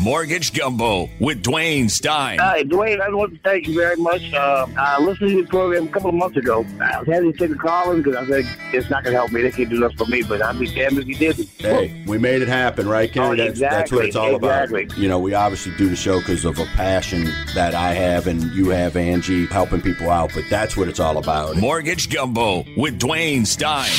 Mortgage 0.04 0.52
Gumbo 0.52 1.08
with 1.18 1.42
Dwayne 1.42 1.88
Stein. 1.88 2.38
Hi, 2.38 2.62
Dwayne. 2.62 3.00
I 3.00 3.08
want 3.08 3.32
to 3.32 3.40
thank 3.40 3.66
you 3.66 3.74
very 3.74 3.96
much. 3.96 4.34
Uh, 4.34 4.66
I 4.76 5.00
listened 5.00 5.30
to 5.30 5.36
your 5.36 5.46
program 5.46 5.86
a 5.86 5.88
couple 5.88 6.10
of 6.10 6.14
months 6.14 6.36
ago. 6.36 6.66
I 6.78 6.98
was 6.98 7.08
having 7.08 7.32
to 7.32 7.38
take 7.38 7.50
a 7.50 7.58
call 7.58 7.90
in 7.92 8.02
because 8.02 8.14
I 8.14 8.26
said 8.42 8.58
it's 8.74 8.90
not 8.90 9.02
going 9.02 9.14
to 9.14 9.18
help 9.18 9.32
me. 9.32 9.40
They 9.40 9.50
can't 9.50 9.70
do 9.70 9.80
nothing 9.80 9.96
for 9.96 10.04
me, 10.04 10.22
but 10.22 10.42
I'd 10.42 10.58
be 10.58 10.66
damned 10.66 10.98
if 10.98 11.06
you 11.06 11.14
did. 11.14 11.48
Hey, 11.56 12.04
we 12.06 12.18
made 12.18 12.42
it 12.42 12.48
happen, 12.48 12.86
right, 12.86 13.10
Ken? 13.10 13.22
Oh, 13.22 13.34
that's, 13.34 13.58
that's 13.58 13.90
what 13.90 14.04
it's 14.04 14.14
all 14.14 14.36
exactly, 14.36 14.84
about. 14.84 14.98
You 14.98 15.08
know, 15.08 15.18
we 15.18 15.32
obviously 15.32 15.74
do 15.78 15.88
the 15.88 15.96
show 15.96 16.18
because 16.18 16.44
of 16.44 16.58
a 16.58 16.66
passion 16.66 17.24
that 17.54 17.74
I 17.74 17.94
have 17.94 18.26
and 18.26 18.42
you 18.52 18.68
have, 18.68 18.98
Angie, 18.98 19.46
helping 19.46 19.80
people 19.80 20.10
out, 20.10 20.32
but 20.34 20.44
that's 20.50 20.76
what 20.76 20.88
it's 20.88 21.00
all 21.00 21.16
about. 21.16 21.56
Mortgage 21.56 22.12
Gumbo 22.12 22.66
with 22.76 23.00
Dwayne 23.00 23.46
Stein. 23.46 23.90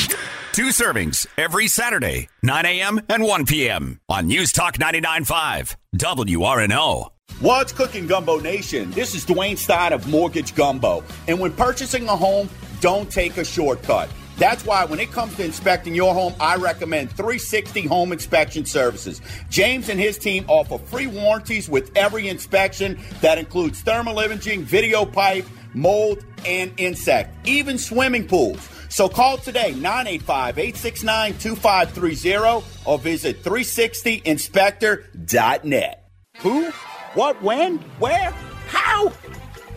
Two 0.55 0.67
servings 0.67 1.27
every 1.37 1.67
Saturday, 1.67 2.29
9 2.41 2.65
a.m. 2.65 3.01
and 3.09 3.21
1 3.23 3.45
p.m. 3.45 3.99
on 4.07 4.27
News 4.27 4.53
Talk 4.53 4.77
99.5, 4.77 5.75
WRNO. 5.97 7.09
What's 7.41 7.73
cooking, 7.73 8.07
Gumbo 8.07 8.39
Nation? 8.39 8.89
This 8.91 9.15
is 9.15 9.25
Dwayne 9.25 9.57
Stein 9.57 9.91
of 9.91 10.07
Mortgage 10.07 10.55
Gumbo. 10.55 11.03
And 11.27 11.41
when 11.41 11.51
purchasing 11.51 12.07
a 12.07 12.15
home, 12.15 12.49
don't 12.79 13.11
take 13.11 13.35
a 13.35 13.43
shortcut. 13.43 14.09
That's 14.37 14.65
why 14.65 14.85
when 14.85 15.01
it 15.01 15.11
comes 15.11 15.35
to 15.35 15.43
inspecting 15.43 15.93
your 15.93 16.13
home, 16.13 16.33
I 16.39 16.55
recommend 16.55 17.09
360 17.09 17.87
Home 17.87 18.13
Inspection 18.13 18.63
Services. 18.63 19.21
James 19.49 19.89
and 19.89 19.99
his 19.99 20.17
team 20.17 20.45
offer 20.47 20.77
free 20.77 21.07
warranties 21.07 21.67
with 21.67 21.91
every 21.97 22.29
inspection 22.29 22.97
that 23.19 23.37
includes 23.37 23.81
thermal 23.81 24.21
imaging, 24.21 24.63
video 24.63 25.03
pipe, 25.03 25.45
mold, 25.73 26.23
and 26.45 26.71
insect, 26.77 27.45
even 27.45 27.77
swimming 27.77 28.25
pools. 28.25 28.69
So 28.95 29.07
call 29.09 29.37
today 29.37 29.73
985 29.73 30.57
869 30.57 31.37
2530 31.37 32.65
or 32.85 32.97
visit 32.97 33.43
360inspector.net. 33.43 36.09
Who? 36.37 36.71
What? 37.13 37.41
When? 37.41 37.79
Where? 37.99 38.31
How? 38.69 39.11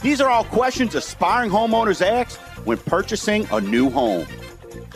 These 0.02 0.20
are 0.20 0.30
all 0.30 0.44
questions 0.44 0.94
aspiring 0.94 1.50
homeowners 1.50 2.00
ask 2.00 2.38
when 2.64 2.78
purchasing 2.78 3.48
a 3.50 3.60
new 3.60 3.90
home. 3.90 4.24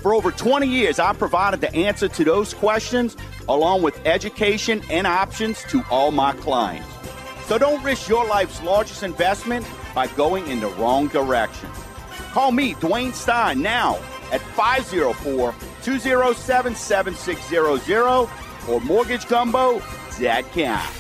For 0.01 0.15
over 0.15 0.31
20 0.31 0.69
years, 0.69 1.01
I've 1.01 1.19
provided 1.19 1.61
the 1.61 1.75
answer 1.75 2.07
to 2.07 2.23
those 2.23 2.55
questions 2.55 3.17
along 3.49 3.83
with 3.83 4.01
education 4.07 4.83
and 4.89 5.05
options 5.05 5.65
to 5.65 5.83
all 5.91 6.13
my 6.13 6.33
clients. 6.35 6.87
So 7.47 7.59
don't 7.59 7.83
risk 7.83 8.09
your 8.09 8.25
life's 8.25 8.63
largest 8.63 9.03
investment 9.03 9.67
by 9.97 10.07
going 10.07 10.47
in 10.47 10.61
the 10.61 10.69
wrong 10.69 11.09
direction. 11.09 11.69
Call 12.31 12.53
me, 12.53 12.75
Dwayne 12.75 13.15
Stein, 13.15 13.61
now 13.61 13.99
at 14.33 14.41
504 14.41 15.55
207 15.83 16.75
7600 16.75 18.29
or 18.69 18.81
mortgagegumbo.com. 18.81 20.95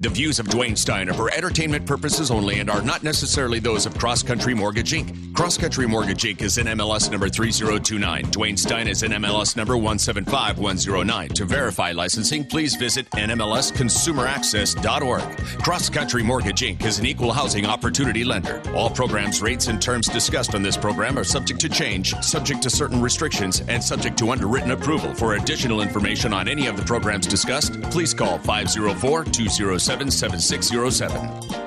The 0.00 0.08
views 0.08 0.38
of 0.38 0.48
Dwayne 0.48 0.76
Stein 0.76 1.08
are 1.08 1.14
for 1.14 1.32
entertainment 1.32 1.86
purposes 1.86 2.30
only 2.30 2.58
and 2.58 2.68
are 2.68 2.82
not 2.82 3.02
necessarily 3.02 3.58
those 3.58 3.86
of 3.86 3.96
Cross 3.96 4.24
Country 4.24 4.52
Mortgage 4.52 4.92
Inc. 4.92 5.33
Cross 5.34 5.58
Country 5.58 5.86
Mortgage 5.88 6.22
Inc. 6.22 6.42
is 6.42 6.58
NMLS 6.58 7.10
number 7.10 7.28
3029. 7.28 8.26
Dwayne 8.26 8.56
Stein 8.56 8.86
is 8.86 9.02
NMLS 9.02 9.56
number 9.56 9.76
175109. 9.76 11.30
To 11.30 11.44
verify 11.44 11.90
licensing, 11.90 12.44
please 12.44 12.76
visit 12.76 13.10
NMLSConsumerAccess.org. 13.10 15.22
Cross 15.58 15.90
Country 15.90 16.22
Mortgage 16.22 16.60
Inc. 16.60 16.84
is 16.84 17.00
an 17.00 17.06
equal 17.06 17.32
housing 17.32 17.66
opportunity 17.66 18.22
lender. 18.22 18.62
All 18.76 18.88
programs, 18.88 19.42
rates, 19.42 19.66
and 19.66 19.82
terms 19.82 20.06
discussed 20.06 20.54
on 20.54 20.62
this 20.62 20.76
program 20.76 21.18
are 21.18 21.24
subject 21.24 21.60
to 21.62 21.68
change, 21.68 22.14
subject 22.22 22.62
to 22.62 22.70
certain 22.70 23.02
restrictions, 23.02 23.60
and 23.66 23.82
subject 23.82 24.16
to 24.18 24.30
underwritten 24.30 24.70
approval. 24.70 25.12
For 25.14 25.34
additional 25.34 25.80
information 25.80 26.32
on 26.32 26.46
any 26.46 26.68
of 26.68 26.76
the 26.76 26.84
programs 26.84 27.26
discussed, 27.26 27.82
please 27.90 28.14
call 28.14 28.38
504 28.38 29.24
207 29.24 30.12
7607. 30.12 31.63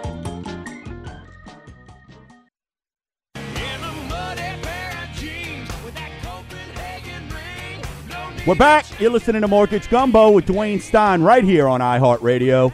We're 8.48 8.56
back. 8.56 8.86
You're 8.98 9.12
listening 9.12 9.42
to 9.42 9.48
Mortgage 9.50 9.90
Gumbo 9.90 10.32
with 10.32 10.46
Dwayne 10.46 10.80
Stein 10.80 11.22
right 11.22 11.44
here 11.44 11.68
on 11.68 11.82
iHeartRadio. 11.82 12.74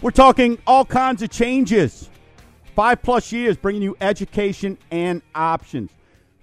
We're 0.00 0.10
talking 0.10 0.56
all 0.66 0.86
kinds 0.86 1.20
of 1.20 1.28
changes. 1.28 2.08
Five 2.74 3.02
plus 3.02 3.30
years 3.32 3.58
bringing 3.58 3.82
you 3.82 3.94
education 4.00 4.78
and 4.90 5.20
options. 5.34 5.90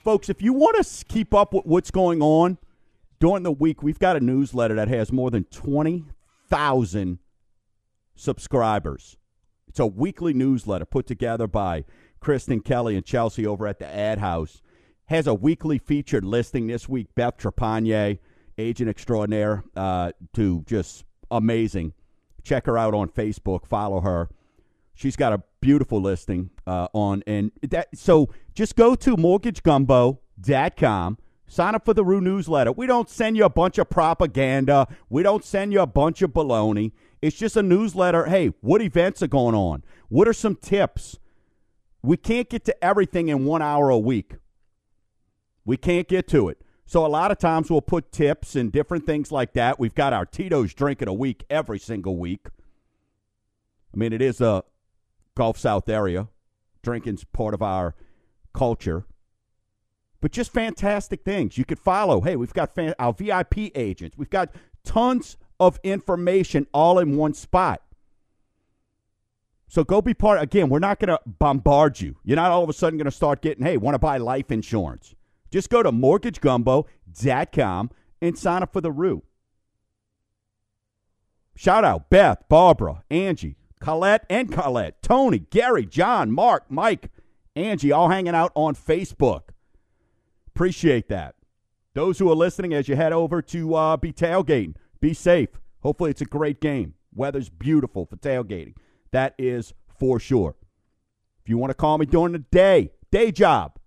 Folks, 0.04 0.30
if 0.30 0.40
you 0.40 0.54
want 0.54 0.86
to 0.86 1.06
keep 1.06 1.34
up 1.34 1.56
with 1.56 1.66
what's 1.66 1.90
going 1.90 2.22
on 2.22 2.60
during 3.20 3.42
the 3.42 3.52
week, 3.52 3.82
we've 3.82 3.98
got 3.98 4.16
a 4.16 4.20
newsletter 4.20 4.76
that 4.76 4.88
has 4.88 5.12
more 5.12 5.32
than 5.32 5.46
20,000 5.46 7.18
subscribers. 8.14 9.18
It's 9.68 9.80
a 9.80 9.88
weekly 9.88 10.36
newsletter 10.36 10.86
put 10.86 11.08
together 11.08 11.48
by 11.48 11.86
Kristen 12.20 12.60
Kelly 12.60 12.96
and 12.96 13.04
Chelsea 13.04 13.48
over 13.48 13.66
at 13.66 13.80
the 13.80 13.88
Ad 13.88 14.20
House 14.20 14.62
has 15.08 15.28
a 15.28 15.34
weekly 15.34 15.78
featured 15.78 16.26
listing 16.26 16.68
this 16.68 16.88
week. 16.88 17.08
Beth 17.16 17.38
Trepanier, 17.38 18.20
agent 18.58 18.90
extraordinaire, 18.90 19.64
uh, 19.76 20.12
to 20.34 20.64
just 20.68 21.06
amazing. 21.30 21.94
Check 22.44 22.66
her 22.66 22.78
out 22.78 22.94
on 22.94 23.10
Facebook. 23.10 23.66
Follow 23.66 24.02
her. 24.02 24.30
She's 24.94 25.16
got 25.16 25.34
a 25.34 25.44
beautiful 25.60 26.02
listing 26.02 26.52
uh, 26.68 26.88
on 26.94 27.24
and 27.26 27.52
that. 27.62 27.88
So 27.96 28.30
just 28.54 28.76
go 28.76 28.96
to 28.96 29.16
mortgagegumbo.com. 29.16 31.18
Sign 31.46 31.76
up 31.76 31.86
for 31.86 31.94
the 31.94 32.04
Rue 32.04 32.22
newsletter. 32.22 32.72
We 32.72 32.88
don't 32.88 33.10
send 33.10 33.38
you 33.38 33.46
a 33.46 33.50
bunch 33.50 33.78
of 33.78 33.90
propaganda. 33.90 34.88
We 35.10 35.24
don't 35.24 35.44
send 35.44 35.74
you 35.74 35.82
a 35.82 35.88
bunch 35.88 36.22
of 36.22 36.32
baloney. 36.32 36.92
It's 37.22 37.38
just 37.38 37.56
a 37.56 37.64
newsletter. 37.64 38.26
Hey, 38.26 38.54
what 38.62 38.82
events 38.82 39.22
are 39.22 39.28
going 39.28 39.56
on? 39.56 39.84
What 40.10 40.28
are 40.28 40.34
some 40.34 40.56
tips? 40.56 41.20
We 42.02 42.18
can't 42.18 42.50
get 42.50 42.66
to 42.66 42.84
everything 42.84 43.30
in 43.30 43.46
one 43.46 43.62
hour 43.62 43.90
a 43.90 43.98
week. 43.98 44.36
We 45.66 45.78
can't 45.78 46.08
get 46.08 46.28
to 46.30 46.50
it. 46.50 46.62
So 46.86 47.06
a 47.06 47.08
lot 47.08 47.32
of 47.32 47.38
times 47.38 47.70
we'll 47.70 47.82
put 47.82 48.12
tips 48.12 48.56
and 48.56 48.72
different 48.72 49.06
things 49.06 49.32
like 49.32 49.54
that. 49.54 49.80
We've 49.80 49.96
got 49.96 50.14
our 50.14 50.26
Tito's 50.26 50.74
drinking 50.74 51.08
a 51.08 51.14
week 51.14 51.46
every 51.50 51.80
single 51.80 52.18
week. 52.18 52.48
I 53.94 53.98
mean, 53.98 54.12
it 54.12 54.22
is 54.22 54.42
a 54.42 54.64
Gulf 55.36 55.58
South 55.58 55.88
area. 55.88 56.28
Drinking's 56.82 57.24
part 57.24 57.54
of 57.54 57.62
our 57.62 57.96
culture. 58.54 59.06
But 60.20 60.32
just 60.32 60.54
fantastic 60.54 61.24
things. 61.24 61.58
You 61.58 61.66
could 61.66 61.80
follow. 61.80 62.22
Hey, 62.22 62.36
we've 62.36 62.54
got 62.54 62.76
fan- 62.76 62.96
our 63.00 63.14
VIP 63.14 63.72
agents. 63.76 64.18
We've 64.18 64.30
got 64.30 64.54
tons 64.84 65.38
of 65.60 65.80
information 65.84 66.68
all 66.74 67.00
in 67.00 67.18
one 67.18 67.34
spot. 67.34 67.82
So 69.68 69.84
go 69.84 70.02
be 70.02 70.14
part. 70.14 70.42
Again, 70.42 70.70
we're 70.70 70.80
not 70.80 71.00
going 71.00 71.10
to 71.10 71.20
bombard 71.26 72.00
you. 72.00 72.18
You're 72.24 72.36
not 72.36 72.52
all 72.52 72.64
of 72.64 72.70
a 72.70 72.74
sudden 72.74 72.98
going 72.98 73.06
to 73.06 73.12
start 73.12 73.42
getting, 73.42 73.66
hey, 73.66 73.78
want 73.78 73.96
to 73.96 74.00
buy 74.00 74.18
life 74.18 74.52
insurance. 74.52 75.16
Just 75.54 75.70
go 75.70 75.84
to 75.84 75.92
mortgagegumbo.com 75.92 77.92
and 78.24 78.40
sign 78.40 78.64
up 78.64 78.74
for 78.74 78.82
the 78.82 78.92
Roux. 78.92 79.22
Shout 81.56 81.84
out 81.84 82.10
Beth, 82.10 82.44
Barbara, 82.50 83.04
Angie, 83.12 83.58
Colette 83.80 84.26
and 84.32 84.52
Colette, 84.52 85.04
Tony, 85.04 85.46
Gary, 85.52 85.86
John, 85.86 86.32
Mark, 86.32 86.72
Mike, 86.72 87.12
Angie, 87.56 87.92
all 87.92 88.10
hanging 88.10 88.34
out 88.34 88.52
on 88.56 88.74
Facebook. 88.74 89.50
Appreciate 90.48 91.08
that. 91.10 91.36
Those 91.94 92.18
who 92.18 92.32
are 92.32 92.36
listening, 92.36 92.74
as 92.74 92.88
you 92.88 92.96
head 92.96 93.14
over 93.14 93.40
to 93.44 93.76
uh, 93.76 93.98
be 93.98 94.12
tailgating, 94.12 94.74
be 95.02 95.14
safe. 95.14 95.50
Hopefully, 95.84 96.10
it's 96.10 96.22
a 96.22 96.26
great 96.26 96.62
game. 96.62 96.96
Weather's 97.14 97.50
beautiful 97.50 98.08
for 98.08 98.16
tailgating. 98.16 98.74
That 99.12 99.36
is 99.38 99.76
for 100.00 100.20
sure. 100.20 100.56
If 101.44 101.50
you 101.50 101.60
want 101.60 101.70
to 101.70 101.76
call 101.76 102.00
me 102.00 102.08
during 102.08 102.34
the 102.34 102.40
day, 102.40 102.90
day 103.12 103.32
job, 103.32 103.78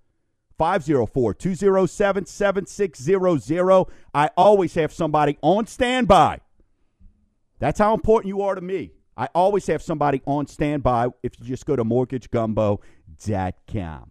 504 0.59 1.35
207 1.35 2.27
7600. 2.27 3.87
I 4.15 4.31
always 4.37 4.75
have 4.75 4.93
somebody 4.93 5.39
on 5.43 5.67
standby. 5.67 6.41
That's 7.59 7.79
how 7.79 7.95
important 7.95 8.29
you 8.29 8.43
are 8.43 8.55
to 8.55 8.61
me. 8.61 8.93
I 9.17 9.31
always 9.35 9.67
have 9.69 9.83
somebody 9.83 10.21
on 10.27 10.47
standby 10.47 11.09
if 11.23 11.41
you 11.41 11.47
just 11.47 11.65
go 11.65 11.75
to 11.77 11.85
mortgagegumbo.com. 11.85 14.11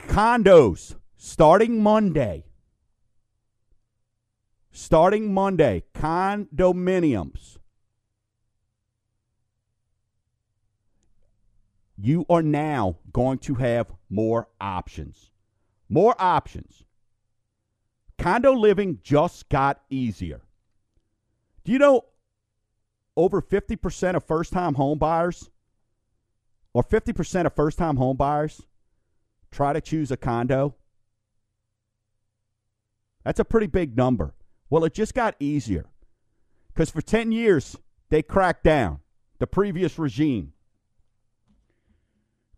Condos 0.00 0.96
starting 1.16 1.82
Monday. 1.82 2.44
Starting 4.70 5.32
Monday, 5.32 5.84
condominiums 5.94 7.56
you 11.96 12.24
are 12.28 12.42
now 12.42 12.96
going 13.12 13.38
to 13.38 13.54
have 13.54 13.92
more 14.10 14.48
options. 14.60 15.30
More 15.88 16.14
options. 16.18 16.84
Condo 18.18 18.52
living 18.52 18.98
just 19.02 19.48
got 19.48 19.82
easier. 19.90 20.42
Do 21.64 21.72
you 21.72 21.78
know 21.78 22.04
over 23.16 23.40
50% 23.40 24.14
of 24.14 24.24
first 24.24 24.52
time 24.52 24.74
home 24.74 24.98
buyers 24.98 25.50
or 26.72 26.82
50% 26.82 27.46
of 27.46 27.54
first 27.54 27.78
time 27.78 27.96
home 27.96 28.16
buyers 28.16 28.62
try 29.50 29.72
to 29.72 29.80
choose 29.80 30.10
a 30.10 30.16
condo? 30.16 30.74
That's 33.24 33.40
a 33.40 33.44
pretty 33.44 33.66
big 33.66 33.96
number. 33.96 34.34
Well, 34.68 34.84
it 34.84 34.94
just 34.94 35.14
got 35.14 35.36
easier 35.38 35.86
because 36.68 36.90
for 36.90 37.00
10 37.00 37.32
years 37.32 37.76
they 38.10 38.22
cracked 38.22 38.64
down, 38.64 39.00
the 39.38 39.46
previous 39.46 39.98
regime 39.98 40.52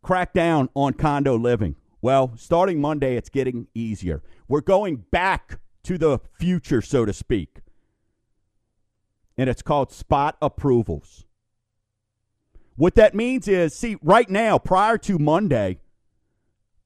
crack 0.07 0.33
down 0.33 0.69
on 0.77 0.93
condo 0.93 1.35
living. 1.37 1.75
Well, 2.01 2.33
starting 2.37 2.81
Monday, 2.81 3.17
it's 3.17 3.29
getting 3.29 3.67
easier. 3.75 4.23
We're 4.47 4.61
going 4.61 5.05
back 5.11 5.59
to 5.83 5.99
the 5.99 6.21
future, 6.39 6.81
so 6.81 7.05
to 7.05 7.13
speak. 7.13 7.59
And 9.37 9.51
it's 9.51 9.63
called 9.63 9.91
spot 9.91 10.37
approvals. 10.41 11.25
What 12.77 12.95
that 12.95 13.17
means 13.17 13.49
is, 13.49 13.75
see, 13.75 13.97
right 14.01 14.31
now, 14.31 14.59
prior 14.59 14.97
to 14.99 15.19
Monday, 15.19 15.81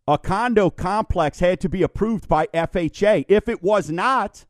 a 0.09 0.16
condo 0.16 0.70
complex 0.70 1.40
had 1.40 1.61
to 1.61 1.68
be 1.68 1.83
approved 1.83 2.26
by 2.26 2.46
FHA. 2.54 3.26
If 3.28 3.50
it 3.50 3.62
was 3.62 3.90
not, 3.90 4.46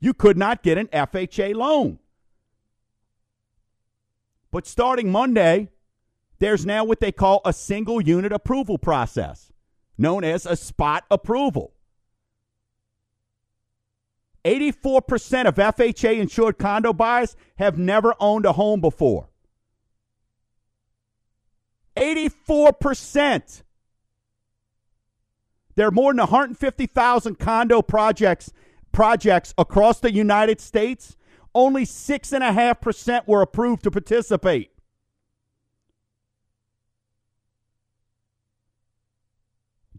you 0.00 0.14
could 0.14 0.36
not 0.36 0.64
get 0.64 0.78
an 0.78 0.88
FHA 0.88 1.54
loan. 1.54 2.00
But 4.50 4.66
starting 4.66 5.12
Monday, 5.12 5.68
there's 6.40 6.66
now 6.66 6.84
what 6.84 7.00
they 7.00 7.12
call 7.12 7.42
a 7.44 7.52
single 7.52 8.00
unit 8.00 8.32
approval 8.32 8.78
process, 8.78 9.52
known 9.96 10.24
as 10.24 10.46
a 10.46 10.56
spot 10.56 11.04
approval. 11.10 11.74
84% 14.44 15.44
of 15.44 15.56
FHA 15.56 16.18
insured 16.18 16.56
condo 16.56 16.94
buyers 16.94 17.36
have 17.58 17.78
never 17.78 18.14
owned 18.18 18.46
a 18.46 18.52
home 18.52 18.80
before. 18.80 19.28
84%. 21.94 23.62
There 25.74 25.86
are 25.86 25.90
more 25.90 26.12
than 26.12 26.18
150,000 26.20 27.38
condo 27.38 27.82
projects 27.82 28.50
projects 28.92 29.54
across 29.56 30.00
the 30.00 30.12
United 30.12 30.60
States. 30.60 31.16
Only 31.54 31.84
6.5% 31.84 33.26
were 33.26 33.42
approved 33.42 33.82
to 33.84 33.90
participate. 33.90 34.72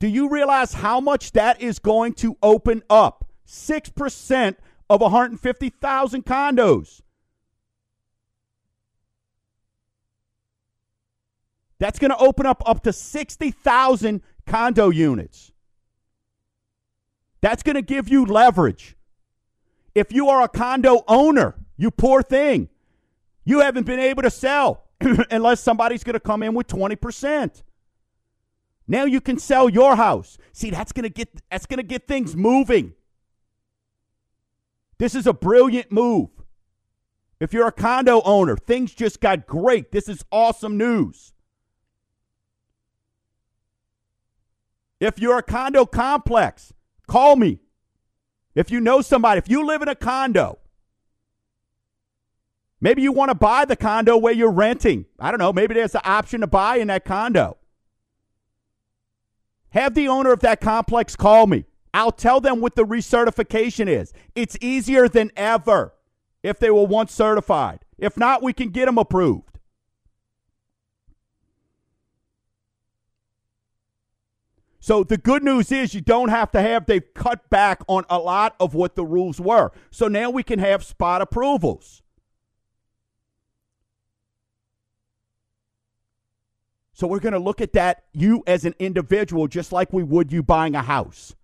Do 0.01 0.07
you 0.07 0.29
realize 0.29 0.73
how 0.73 0.99
much 0.99 1.33
that 1.33 1.61
is 1.61 1.77
going 1.77 2.13
to 2.13 2.35
open 2.41 2.81
up? 2.89 3.23
6% 3.45 4.55
of 4.89 4.99
150,000 4.99 6.25
condos. 6.25 7.01
That's 11.77 11.99
going 11.99 12.09
to 12.09 12.17
open 12.17 12.47
up 12.47 12.63
up 12.65 12.81
to 12.81 12.91
60,000 12.91 14.23
condo 14.47 14.89
units. 14.89 15.51
That's 17.41 17.61
going 17.61 17.75
to 17.75 17.83
give 17.83 18.09
you 18.09 18.25
leverage. 18.25 18.97
If 19.93 20.11
you 20.11 20.29
are 20.29 20.41
a 20.41 20.49
condo 20.49 21.03
owner, 21.07 21.53
you 21.77 21.91
poor 21.91 22.23
thing, 22.23 22.69
you 23.45 23.59
haven't 23.59 23.85
been 23.85 23.99
able 23.99 24.23
to 24.23 24.31
sell 24.31 24.85
unless 25.29 25.61
somebody's 25.61 26.03
going 26.03 26.15
to 26.15 26.19
come 26.19 26.41
in 26.41 26.55
with 26.55 26.65
20%. 26.65 27.61
Now 28.91 29.05
you 29.05 29.21
can 29.21 29.39
sell 29.39 29.69
your 29.69 29.95
house. 29.95 30.37
See, 30.51 30.69
that's 30.69 30.91
going 30.91 31.03
to 31.03 31.09
get 31.09 31.29
that's 31.49 31.65
going 31.65 31.77
to 31.77 31.83
get 31.83 32.09
things 32.09 32.35
moving. 32.35 32.91
This 34.97 35.15
is 35.15 35.25
a 35.25 35.31
brilliant 35.31 35.93
move. 35.93 36.27
If 37.39 37.53
you're 37.53 37.67
a 37.67 37.71
condo 37.71 38.21
owner, 38.23 38.57
things 38.57 38.93
just 38.93 39.21
got 39.21 39.47
great. 39.47 39.93
This 39.93 40.09
is 40.09 40.25
awesome 40.29 40.77
news. 40.77 41.31
If 44.99 45.19
you're 45.19 45.37
a 45.37 45.43
condo 45.43 45.85
complex, 45.85 46.73
call 47.07 47.37
me. 47.37 47.61
If 48.55 48.71
you 48.71 48.81
know 48.81 48.99
somebody, 48.99 49.37
if 49.37 49.47
you 49.47 49.65
live 49.65 49.81
in 49.81 49.87
a 49.87 49.95
condo, 49.95 50.59
maybe 52.81 53.01
you 53.01 53.13
want 53.13 53.29
to 53.29 53.35
buy 53.35 53.63
the 53.63 53.77
condo 53.77 54.17
where 54.17 54.33
you're 54.33 54.51
renting. 54.51 55.05
I 55.17 55.31
don't 55.31 55.39
know. 55.39 55.53
Maybe 55.53 55.75
there's 55.75 55.95
an 55.95 56.01
option 56.03 56.41
to 56.41 56.47
buy 56.47 56.75
in 56.75 56.89
that 56.89 57.05
condo. 57.05 57.57
Have 59.71 59.93
the 59.93 60.07
owner 60.07 60.31
of 60.31 60.41
that 60.41 60.61
complex 60.61 61.15
call 61.15 61.47
me. 61.47 61.65
I'll 61.93 62.11
tell 62.11 62.39
them 62.39 62.61
what 62.61 62.75
the 62.75 62.85
recertification 62.85 63.87
is. 63.87 64.13
It's 64.35 64.57
easier 64.61 65.07
than 65.07 65.31
ever 65.35 65.93
if 66.43 66.59
they 66.59 66.69
were 66.69 66.85
once 66.85 67.13
certified. 67.13 67.85
If 67.97 68.17
not, 68.17 68.41
we 68.41 68.53
can 68.53 68.69
get 68.69 68.85
them 68.85 68.97
approved. 68.97 69.59
So 74.83 75.03
the 75.03 75.17
good 75.17 75.43
news 75.43 75.71
is 75.71 75.93
you 75.93 76.01
don't 76.01 76.29
have 76.29 76.49
to 76.51 76.61
have, 76.61 76.87
they've 76.87 77.13
cut 77.13 77.49
back 77.51 77.83
on 77.87 78.03
a 78.09 78.17
lot 78.17 78.55
of 78.59 78.73
what 78.73 78.95
the 78.95 79.05
rules 79.05 79.39
were. 79.39 79.71
So 79.91 80.07
now 80.07 80.31
we 80.31 80.41
can 80.41 80.57
have 80.57 80.83
spot 80.83 81.21
approvals. 81.21 82.01
So 87.01 87.07
we're 87.07 87.17
going 87.17 87.33
to 87.33 87.39
look 87.39 87.61
at 87.61 87.73
that, 87.73 88.03
you 88.13 88.43
as 88.45 88.63
an 88.63 88.75
individual, 88.77 89.47
just 89.47 89.71
like 89.71 89.91
we 89.91 90.03
would 90.03 90.31
you 90.31 90.43
buying 90.43 90.75
a 90.75 90.83
house. 90.83 91.35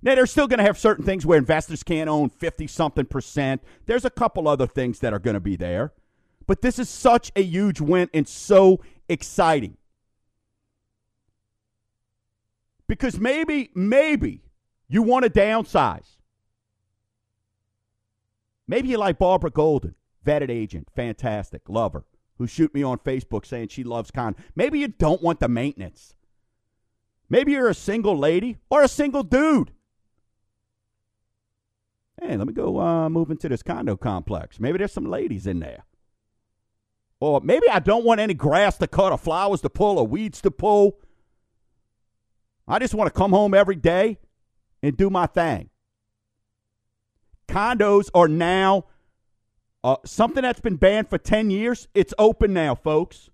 Now, 0.00 0.14
they're 0.14 0.24
still 0.24 0.48
going 0.48 0.60
to 0.60 0.64
have 0.64 0.78
certain 0.78 1.04
things 1.04 1.26
where 1.26 1.36
investors 1.36 1.82
can't 1.82 2.08
own 2.08 2.30
50 2.30 2.66
something 2.66 3.04
percent. 3.04 3.62
There's 3.84 4.06
a 4.06 4.08
couple 4.08 4.48
other 4.48 4.66
things 4.66 5.00
that 5.00 5.12
are 5.12 5.18
going 5.18 5.34
to 5.34 5.40
be 5.40 5.56
there. 5.56 5.92
But 6.46 6.62
this 6.62 6.78
is 6.78 6.88
such 6.88 7.30
a 7.36 7.42
huge 7.42 7.82
win 7.82 8.08
and 8.14 8.26
so 8.26 8.80
exciting. 9.10 9.76
Because 12.88 13.20
maybe, 13.20 13.70
maybe 13.74 14.40
you 14.88 15.02
want 15.02 15.26
to 15.26 15.30
downsize. 15.30 16.16
Maybe 18.66 18.88
you 18.88 18.96
like 18.96 19.18
Barbara 19.18 19.50
Golden, 19.50 19.96
vetted 20.26 20.48
agent, 20.48 20.88
fantastic, 20.96 21.68
love 21.68 21.92
her, 21.92 22.04
who 22.40 22.46
shoot 22.46 22.72
me 22.72 22.82
on 22.82 22.96
Facebook 22.96 23.44
saying 23.44 23.68
she 23.68 23.84
loves 23.84 24.10
con. 24.10 24.34
Maybe 24.56 24.78
you 24.78 24.88
don't 24.88 25.22
want 25.22 25.40
the 25.40 25.48
maintenance. 25.48 26.14
Maybe 27.28 27.52
you're 27.52 27.68
a 27.68 27.74
single 27.74 28.16
lady 28.16 28.56
or 28.70 28.82
a 28.82 28.88
single 28.88 29.22
dude. 29.22 29.72
Hey, 32.18 32.38
let 32.38 32.46
me 32.46 32.54
go 32.54 32.80
uh, 32.80 33.10
move 33.10 33.30
into 33.30 33.50
this 33.50 33.62
condo 33.62 33.94
complex. 33.94 34.58
Maybe 34.58 34.78
there's 34.78 34.90
some 34.90 35.04
ladies 35.04 35.46
in 35.46 35.60
there. 35.60 35.84
Or 37.20 37.42
maybe 37.42 37.68
I 37.68 37.78
don't 37.78 38.06
want 38.06 38.20
any 38.20 38.32
grass 38.32 38.78
to 38.78 38.86
cut 38.86 39.12
or 39.12 39.18
flowers 39.18 39.60
to 39.60 39.68
pull 39.68 39.98
or 39.98 40.06
weeds 40.06 40.40
to 40.40 40.50
pull. 40.50 40.98
I 42.66 42.78
just 42.78 42.94
want 42.94 43.12
to 43.12 43.18
come 43.18 43.32
home 43.32 43.52
every 43.52 43.76
day 43.76 44.18
and 44.82 44.96
do 44.96 45.10
my 45.10 45.26
thing. 45.26 45.68
Condos 47.48 48.08
are 48.14 48.28
now 48.28 48.86
uh, 49.82 49.96
something 50.04 50.42
that's 50.42 50.60
been 50.60 50.76
banned 50.76 51.08
for 51.08 51.18
10 51.18 51.50
years. 51.50 51.88
It's 51.94 52.14
open 52.18 52.52
now, 52.52 52.74
folks. 52.74 53.30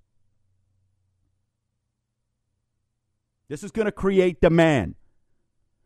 This 3.49 3.63
is 3.63 3.71
going 3.71 3.87
to 3.87 3.93
create 3.93 4.41
demand. 4.41 4.95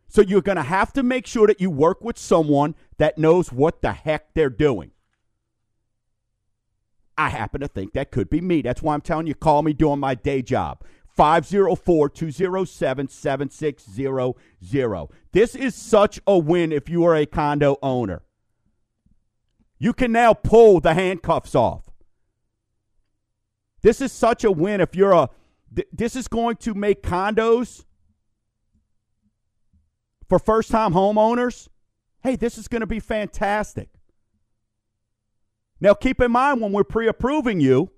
So 0.07 0.21
you're 0.21 0.41
going 0.41 0.57
to 0.57 0.63
have 0.63 0.91
to 0.93 1.03
make 1.03 1.25
sure 1.25 1.47
that 1.47 1.61
you 1.61 1.69
work 1.69 2.03
with 2.03 2.17
someone 2.17 2.75
that 2.97 3.17
knows 3.17 3.51
what 3.51 3.81
the 3.81 3.93
heck 3.93 4.33
they're 4.33 4.49
doing. 4.49 4.91
I 7.17 7.29
happen 7.29 7.61
to 7.61 7.67
think 7.67 7.93
that 7.93 8.11
could 8.11 8.29
be 8.29 8.41
me. 8.41 8.61
That's 8.61 8.81
why 8.81 8.93
I'm 8.93 9.01
telling 9.01 9.27
you, 9.27 9.35
call 9.35 9.61
me 9.61 9.73
doing 9.73 9.99
my 9.99 10.15
day 10.15 10.41
job. 10.41 10.83
504 11.15 12.09
207 12.09 13.07
7600. 13.07 15.07
This 15.31 15.55
is 15.55 15.75
such 15.75 16.19
a 16.25 16.37
win 16.37 16.71
if 16.71 16.89
you 16.89 17.03
are 17.05 17.15
a 17.15 17.25
condo 17.25 17.77
owner. 17.81 18.23
You 19.81 19.93
can 19.93 20.11
now 20.11 20.35
pull 20.35 20.79
the 20.79 20.93
handcuffs 20.93 21.55
off. 21.55 21.89
This 23.81 23.99
is 23.99 24.11
such 24.11 24.43
a 24.43 24.51
win 24.51 24.79
if 24.79 24.95
you're 24.95 25.11
a. 25.11 25.29
This 25.91 26.15
is 26.15 26.27
going 26.27 26.57
to 26.57 26.75
make 26.75 27.01
condos 27.01 27.83
for 30.29 30.37
first 30.37 30.69
time 30.69 30.93
homeowners. 30.93 31.67
Hey, 32.21 32.35
this 32.35 32.59
is 32.59 32.67
going 32.67 32.81
to 32.81 32.85
be 32.85 32.99
fantastic. 32.99 33.89
Now, 35.79 35.95
keep 35.95 36.21
in 36.21 36.31
mind 36.31 36.61
when 36.61 36.73
we're 36.73 36.83
pre 36.83 37.07
approving 37.07 37.59
you, 37.59 37.89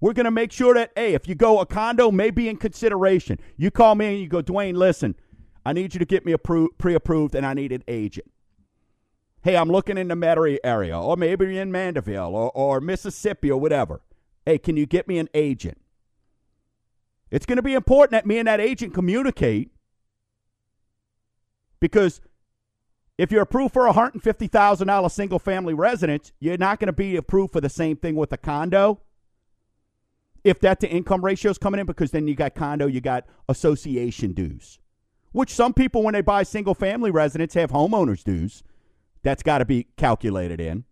we're 0.00 0.14
going 0.14 0.24
to 0.24 0.32
make 0.32 0.50
sure 0.50 0.74
that, 0.74 0.90
hey, 0.96 1.14
if 1.14 1.28
you 1.28 1.36
go, 1.36 1.60
a 1.60 1.66
condo 1.66 2.10
may 2.10 2.32
be 2.32 2.48
in 2.48 2.56
consideration. 2.56 3.38
You 3.56 3.70
call 3.70 3.94
me 3.94 4.06
and 4.06 4.18
you 4.18 4.26
go, 4.26 4.42
Dwayne, 4.42 4.74
listen, 4.74 5.14
I 5.64 5.74
need 5.74 5.94
you 5.94 6.00
to 6.00 6.06
get 6.06 6.26
me 6.26 6.34
pre 6.36 6.94
approved 6.96 7.36
and 7.36 7.46
I 7.46 7.54
need 7.54 7.70
an 7.70 7.84
agent. 7.86 8.26
Hey, 9.48 9.56
I'm 9.56 9.70
looking 9.70 9.96
in 9.96 10.08
the 10.08 10.14
Metairie 10.14 10.58
area, 10.62 11.00
or 11.00 11.16
maybe 11.16 11.56
in 11.56 11.72
Mandeville 11.72 12.36
or, 12.36 12.50
or 12.54 12.82
Mississippi 12.82 13.50
or 13.50 13.58
whatever. 13.58 14.02
Hey, 14.44 14.58
can 14.58 14.76
you 14.76 14.84
get 14.84 15.08
me 15.08 15.16
an 15.18 15.30
agent? 15.32 15.80
It's 17.30 17.46
going 17.46 17.56
to 17.56 17.62
be 17.62 17.72
important 17.72 18.10
that 18.10 18.26
me 18.26 18.36
and 18.36 18.46
that 18.46 18.60
agent 18.60 18.92
communicate 18.92 19.70
because 21.80 22.20
if 23.16 23.32
you're 23.32 23.40
approved 23.40 23.72
for 23.72 23.86
a 23.86 23.94
$150,000 23.94 25.10
single 25.10 25.38
family 25.38 25.72
residence, 25.72 26.34
you're 26.40 26.58
not 26.58 26.78
going 26.78 26.88
to 26.88 26.92
be 26.92 27.16
approved 27.16 27.54
for 27.54 27.62
the 27.62 27.70
same 27.70 27.96
thing 27.96 28.16
with 28.16 28.30
a 28.34 28.36
condo. 28.36 29.00
If 30.44 30.60
that 30.60 30.78
to 30.80 30.88
income 30.90 31.24
ratio 31.24 31.50
is 31.52 31.56
coming 31.56 31.80
in, 31.80 31.86
because 31.86 32.10
then 32.10 32.28
you 32.28 32.34
got 32.34 32.54
condo, 32.54 32.86
you 32.86 33.00
got 33.00 33.24
association 33.48 34.34
dues, 34.34 34.78
which 35.32 35.54
some 35.54 35.72
people, 35.72 36.02
when 36.02 36.12
they 36.12 36.20
buy 36.20 36.42
single 36.42 36.74
family 36.74 37.10
residence, 37.10 37.54
have 37.54 37.70
homeowners 37.70 38.22
dues. 38.22 38.62
That's 39.22 39.42
got 39.42 39.58
to 39.58 39.64
be 39.64 39.86
calculated 39.96 40.60
in. 40.60 40.84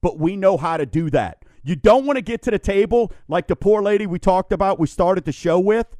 But 0.00 0.18
we 0.18 0.36
know 0.36 0.56
how 0.56 0.76
to 0.76 0.86
do 0.86 1.10
that. 1.10 1.44
You 1.62 1.74
don't 1.74 2.06
want 2.06 2.16
to 2.16 2.22
get 2.22 2.42
to 2.42 2.50
the 2.50 2.58
table 2.58 3.12
like 3.28 3.48
the 3.48 3.56
poor 3.56 3.82
lady 3.82 4.06
we 4.06 4.18
talked 4.18 4.52
about, 4.52 4.78
we 4.78 4.86
started 4.86 5.24
the 5.24 5.32
show 5.32 5.58
with, 5.58 5.96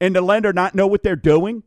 and 0.00 0.14
the 0.14 0.20
lender 0.20 0.52
not 0.52 0.74
know 0.74 0.86
what 0.86 1.02
they're 1.02 1.16
doing 1.16 1.62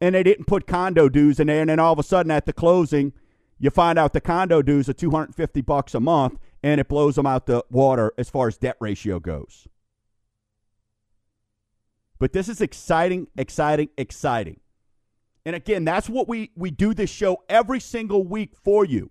and 0.00 0.14
they 0.14 0.22
didn't 0.22 0.46
put 0.46 0.66
condo 0.66 1.08
dues 1.08 1.40
in 1.40 1.46
there. 1.46 1.60
And 1.60 1.70
then 1.70 1.78
all 1.78 1.92
of 1.92 1.98
a 1.98 2.02
sudden 2.02 2.30
at 2.30 2.46
the 2.46 2.52
closing, 2.52 3.12
you 3.58 3.70
find 3.70 3.98
out 3.98 4.12
the 4.12 4.20
condo 4.20 4.60
dues 4.60 4.88
are 4.88 4.92
250 4.92 5.60
bucks 5.62 5.94
a 5.94 6.00
month 6.00 6.38
and 6.62 6.80
it 6.80 6.88
blows 6.88 7.14
them 7.14 7.26
out 7.26 7.46
the 7.46 7.64
water 7.70 8.12
as 8.18 8.28
far 8.28 8.48
as 8.48 8.58
debt 8.58 8.76
ratio 8.80 9.20
goes. 9.20 9.66
But 12.18 12.32
this 12.32 12.48
is 12.48 12.60
exciting, 12.60 13.28
exciting, 13.36 13.88
exciting. 13.96 14.60
And 15.46 15.54
again, 15.54 15.84
that's 15.84 16.08
what 16.08 16.28
we, 16.28 16.50
we 16.56 16.70
do 16.70 16.94
this 16.94 17.10
show 17.10 17.42
every 17.48 17.80
single 17.80 18.24
week 18.24 18.54
for 18.62 18.84
you. 18.84 19.10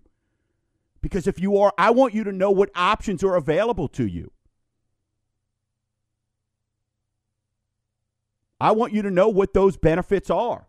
Because 1.00 1.26
if 1.26 1.38
you 1.38 1.58
are, 1.58 1.72
I 1.78 1.90
want 1.90 2.14
you 2.14 2.24
to 2.24 2.32
know 2.32 2.50
what 2.50 2.70
options 2.74 3.22
are 3.22 3.36
available 3.36 3.88
to 3.88 4.06
you. 4.06 4.32
I 8.60 8.72
want 8.72 8.92
you 8.92 9.02
to 9.02 9.10
know 9.10 9.28
what 9.28 9.52
those 9.52 9.76
benefits 9.76 10.30
are. 10.30 10.66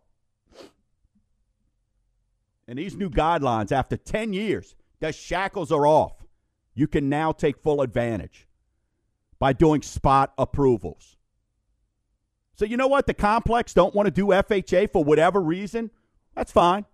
And 2.68 2.78
these 2.78 2.96
new 2.96 3.10
guidelines, 3.10 3.72
after 3.72 3.96
10 3.96 4.34
years, 4.34 4.76
the 5.00 5.12
shackles 5.12 5.72
are 5.72 5.86
off. 5.86 6.26
You 6.74 6.88
can 6.88 7.10
now 7.10 7.32
take 7.32 7.58
full 7.58 7.82
advantage 7.82 8.48
by 9.40 9.54
doing 9.54 9.82
spot 9.82 10.34
approvals. 10.38 11.15
So, 12.56 12.66
you 12.66 12.78
know 12.78 12.88
what? 12.88 13.06
The 13.06 13.14
complex 13.14 13.74
don't 13.74 13.94
want 13.94 14.08
to 14.08 14.12
do 14.12 14.28
FHA 14.28 14.92
for 14.92 15.04
whatever 15.04 15.42
reason. 15.42 15.92
That's 16.36 16.52
fine. 16.52 16.86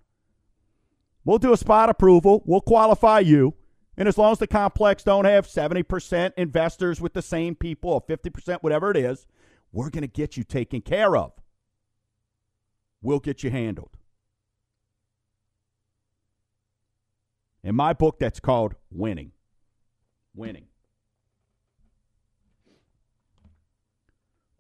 We'll 1.24 1.38
do 1.38 1.54
a 1.54 1.58
spot 1.58 1.90
approval. 1.90 2.42
We'll 2.46 2.62
qualify 2.62 3.20
you. 3.20 3.54
And 3.96 4.08
as 4.08 4.18
long 4.18 4.32
as 4.32 4.40
the 4.40 4.48
complex 4.48 5.04
don't 5.04 5.26
have 5.26 5.46
70% 5.46 6.34
investors 6.36 7.00
with 7.00 7.14
the 7.14 7.22
same 7.22 7.56
people 7.56 7.92
or 7.92 8.02
50%, 8.02 8.60
whatever 8.62 8.90
it 8.90 8.98
is, 8.98 9.28
we're 9.72 9.90
going 9.90 10.02
to 10.02 10.08
get 10.08 10.36
you 10.36 10.44
taken 10.44 10.82
care 10.82 11.16
of. 11.16 11.32
We'll 13.02 13.20
get 13.20 13.44
you 13.44 13.52
handled. 13.52 13.92
In 17.64 17.76
my 17.76 17.94
book, 17.94 18.18
that's 18.18 18.40
called 18.40 18.74
Winning. 18.90 19.32
Winning. 20.34 20.66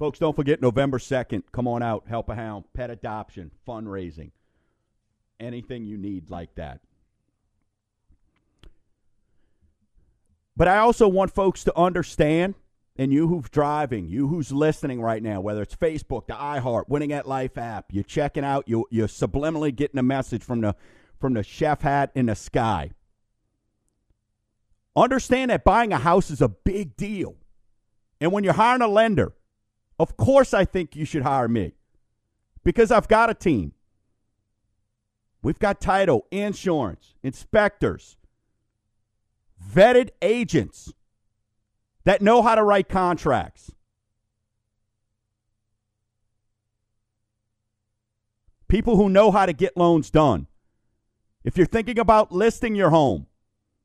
Folks, 0.01 0.17
don't 0.17 0.35
forget 0.35 0.63
November 0.63 0.97
2nd. 0.97 1.43
Come 1.51 1.67
on 1.67 1.83
out, 1.83 2.05
help 2.07 2.27
a 2.29 2.33
hound, 2.33 2.65
pet 2.73 2.89
adoption, 2.89 3.51
fundraising, 3.67 4.31
anything 5.39 5.85
you 5.85 5.95
need 5.95 6.31
like 6.31 6.55
that. 6.55 6.79
But 10.57 10.67
I 10.67 10.79
also 10.79 11.07
want 11.07 11.35
folks 11.35 11.63
to 11.65 11.77
understand, 11.77 12.55
and 12.95 13.13
you 13.13 13.27
who's 13.27 13.47
driving, 13.51 14.07
you 14.07 14.27
who's 14.27 14.51
listening 14.51 15.03
right 15.03 15.21
now, 15.21 15.39
whether 15.39 15.61
it's 15.61 15.75
Facebook, 15.75 16.25
the 16.25 16.33
iHeart, 16.33 16.89
Winning 16.89 17.13
at 17.13 17.27
Life 17.27 17.59
app, 17.59 17.85
you're 17.91 18.03
checking 18.03 18.43
out, 18.43 18.67
you, 18.67 18.87
you're 18.89 19.07
subliminally 19.07 19.75
getting 19.75 19.99
a 19.99 20.03
message 20.03 20.43
from 20.43 20.61
the 20.61 20.75
from 21.19 21.35
the 21.35 21.43
chef 21.43 21.81
hat 21.81 22.09
in 22.15 22.25
the 22.25 22.35
sky. 22.35 22.89
Understand 24.95 25.51
that 25.51 25.63
buying 25.63 25.93
a 25.93 25.99
house 25.99 26.31
is 26.31 26.41
a 26.41 26.49
big 26.49 26.97
deal. 26.97 27.35
And 28.19 28.31
when 28.31 28.43
you're 28.43 28.53
hiring 28.53 28.81
a 28.81 28.87
lender, 28.87 29.33
of 29.99 30.17
course 30.17 30.53
I 30.53 30.65
think 30.65 30.95
you 30.95 31.05
should 31.05 31.23
hire 31.23 31.47
me 31.47 31.73
because 32.63 32.91
I've 32.91 33.07
got 33.07 33.29
a 33.29 33.33
team. 33.33 33.73
We've 35.43 35.59
got 35.59 35.81
title, 35.81 36.27
insurance, 36.31 37.15
inspectors, 37.23 38.17
vetted 39.73 40.09
agents 40.21 40.93
that 42.03 42.21
know 42.21 42.41
how 42.41 42.55
to 42.55 42.63
write 42.63 42.89
contracts. 42.89 43.71
People 48.67 48.95
who 48.95 49.09
know 49.09 49.31
how 49.31 49.45
to 49.45 49.53
get 49.53 49.75
loans 49.75 50.09
done. 50.09 50.47
If 51.43 51.57
you're 51.57 51.65
thinking 51.65 51.99
about 51.99 52.31
listing 52.31 52.75
your 52.75 52.91
home, 52.91 53.25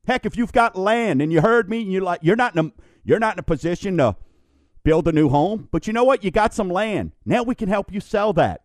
heck, 0.05 0.25
if 0.25 0.37
you've 0.37 0.53
got 0.53 0.77
land 0.77 1.21
and 1.21 1.33
you 1.33 1.41
heard 1.41 1.69
me, 1.69 1.81
and 1.81 1.91
you're 1.91 2.03
like 2.03 2.19
you're 2.21 2.35
not 2.35 2.55
in 2.55 2.67
a 2.67 2.71
you're 3.03 3.19
not 3.19 3.35
in 3.35 3.39
a 3.39 3.43
position 3.43 3.97
to 3.97 4.15
build 4.87 5.05
a 5.05 5.11
new 5.11 5.27
home, 5.27 5.67
but 5.69 5.85
you 5.85 5.91
know 5.91 6.05
what? 6.05 6.23
You 6.23 6.31
got 6.31 6.53
some 6.53 6.69
land. 6.69 7.11
Now 7.25 7.43
we 7.43 7.55
can 7.55 7.67
help 7.67 7.91
you 7.91 7.99
sell 7.99 8.31
that. 8.31 8.61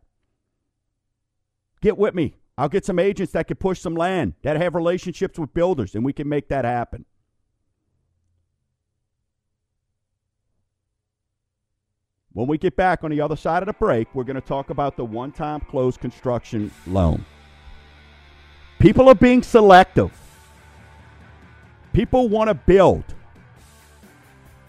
Get 1.81 1.99
with 1.99 2.15
me. 2.15 2.37
I'll 2.57 2.69
get 2.69 2.85
some 2.85 3.01
agents 3.01 3.33
that 3.33 3.49
can 3.49 3.57
push 3.57 3.81
some 3.81 3.97
land 3.97 4.35
that 4.43 4.57
have 4.57 4.77
relationships 4.77 5.37
with 5.37 5.53
builders, 5.53 5.97
and 5.97 6.05
we 6.05 6.13
can 6.13 6.29
make 6.29 6.49
that 6.51 6.65
happen. 6.65 7.07
When 12.35 12.47
we 12.47 12.57
get 12.57 12.77
back 12.77 13.03
on 13.03 13.11
the 13.11 13.21
other 13.21 13.35
side 13.35 13.65
of 13.65 13.67
the 13.67 13.73
break, 13.73 14.15
we're 14.15 14.23
going 14.23 14.37
to 14.37 14.41
talk 14.41 14.71
about 14.71 14.97
the 14.97 15.05
one 15.05 15.33
time 15.33 15.59
closed 15.59 15.99
construction 15.99 16.71
loan. 16.87 17.25
People 18.79 19.09
are 19.09 19.17
being 19.17 19.43
selective. 19.43 20.13
People 21.93 22.29
want 22.29 22.47
to 22.47 22.55
build. 22.55 23.03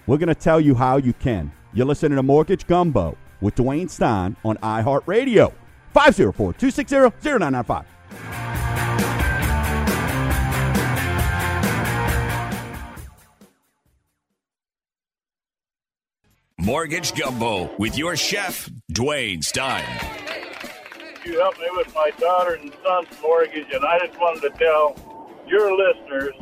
We're 0.06 0.18
going 0.18 0.28
to 0.28 0.36
tell 0.36 0.60
you 0.60 0.76
how 0.76 0.98
you 0.98 1.14
can. 1.14 1.52
You're 1.74 1.86
listening 1.86 2.18
to 2.18 2.24
Mortgage 2.24 2.68
Gumbo 2.68 3.18
with 3.40 3.56
Dwayne 3.56 3.90
Stein 3.90 4.36
on 4.44 4.58
iHeartRadio. 4.58 5.54
504 5.94 6.54
260 6.54 6.96
0995. 7.30 7.86
Mortgage 16.58 17.14
Gumbo 17.14 17.76
with 17.78 17.98
your 17.98 18.16
chef, 18.16 18.70
Dwayne 18.92 19.44
Stein. 19.44 19.84
You 21.26 21.40
helped 21.40 21.60
me 21.60 21.68
with 21.76 21.94
my 21.94 22.12
daughter 22.20 22.54
and 22.56 22.74
son's 22.84 23.08
mortgage, 23.22 23.68
and 23.74 23.84
I 23.86 24.00
just 24.06 24.20
wanted 24.20 24.42
to 24.42 24.50
tell 24.58 25.44
your 25.48 25.76
listeners 25.78 26.34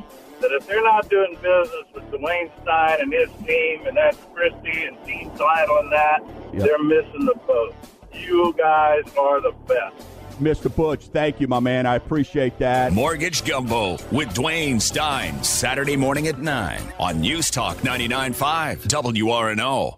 that 0.42 0.52
if 0.52 0.68
they're 0.68 0.84
not 0.84 1.10
doing 1.10 1.36
business 1.42 1.86
with 1.94 2.04
Dwayne 2.12 2.50
Stein 2.62 2.98
and 3.02 3.14
his 3.14 3.30
team, 3.46 3.86
and 3.88 3.96
that's 3.96 4.18
Christy 4.34 4.86
and 4.86 4.98
Dean 5.06 5.32
Seidel 5.38 5.78
and 5.80 5.92
that, 5.92 6.20
Yep. 6.54 6.64
they're 6.64 6.84
missing 6.84 7.26
the 7.26 7.36
boat. 7.48 7.76
You 8.14 8.54
guys 8.58 9.04
are 9.18 9.40
the 9.42 9.54
best. 9.68 9.96
Mr. 10.42 10.76
Butch, 10.76 11.06
thank 11.08 11.40
you, 11.40 11.48
my 11.48 11.60
man. 11.60 11.86
I 11.86 11.96
appreciate 11.96 12.58
that. 12.60 12.94
Mortgage 12.94 13.44
Gumbo 13.46 13.92
with 14.12 14.30
Dwayne 14.34 14.82
Stein, 14.82 15.42
Saturday 15.44 15.96
morning 15.96 16.28
at 16.28 16.40
9 16.40 16.82
on 17.00 17.22
News 17.22 17.52
Talk 17.52 17.78
99.5 17.84 18.88
WRNO. 18.88 19.98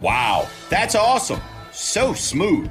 Wow, 0.00 0.48
that's 0.70 0.94
awesome. 0.94 1.40
So 1.72 2.14
smooth. 2.14 2.70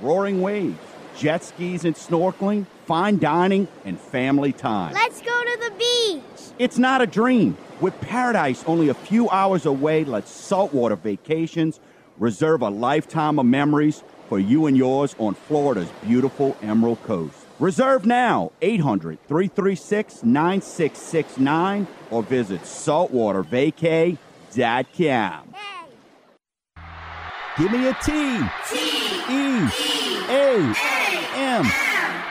roaring 0.00 0.40
waves, 0.40 0.78
jet 1.16 1.44
skis 1.44 1.84
and 1.84 1.94
snorkeling, 1.94 2.66
fine 2.86 3.18
dining, 3.18 3.68
and 3.84 4.00
family 4.00 4.52
time. 4.52 4.94
Let's 4.94 5.20
go 5.20 5.42
to 5.42 5.58
the 5.60 5.70
beach. 5.78 6.22
It's 6.58 6.78
not 6.78 7.00
a 7.00 7.06
dream. 7.06 7.56
With 7.80 7.98
paradise 8.00 8.64
only 8.66 8.88
a 8.88 8.94
few 8.94 9.30
hours 9.30 9.66
away, 9.66 10.04
let 10.04 10.28
saltwater 10.28 10.96
vacations 10.96 11.80
reserve 12.18 12.62
a 12.62 12.68
lifetime 12.68 13.38
of 13.38 13.46
memories 13.46 14.02
for 14.28 14.38
you 14.38 14.66
and 14.66 14.76
yours 14.76 15.16
on 15.18 15.34
Florida's 15.34 15.88
beautiful 16.06 16.56
Emerald 16.62 17.02
Coast. 17.02 17.36
Reserve 17.58 18.06
now 18.06 18.52
800 18.62 19.18
336 19.26 20.22
9669 20.22 21.86
or 22.10 22.22
visit 22.22 22.62
saltwatervacay.com. 22.62 25.54
Give 27.58 27.72
me 27.72 27.88
a 27.88 27.94
T. 27.94 28.38
T. 28.70 29.09
E. 29.30 29.68
A. 30.28 30.74
M. 31.36 31.64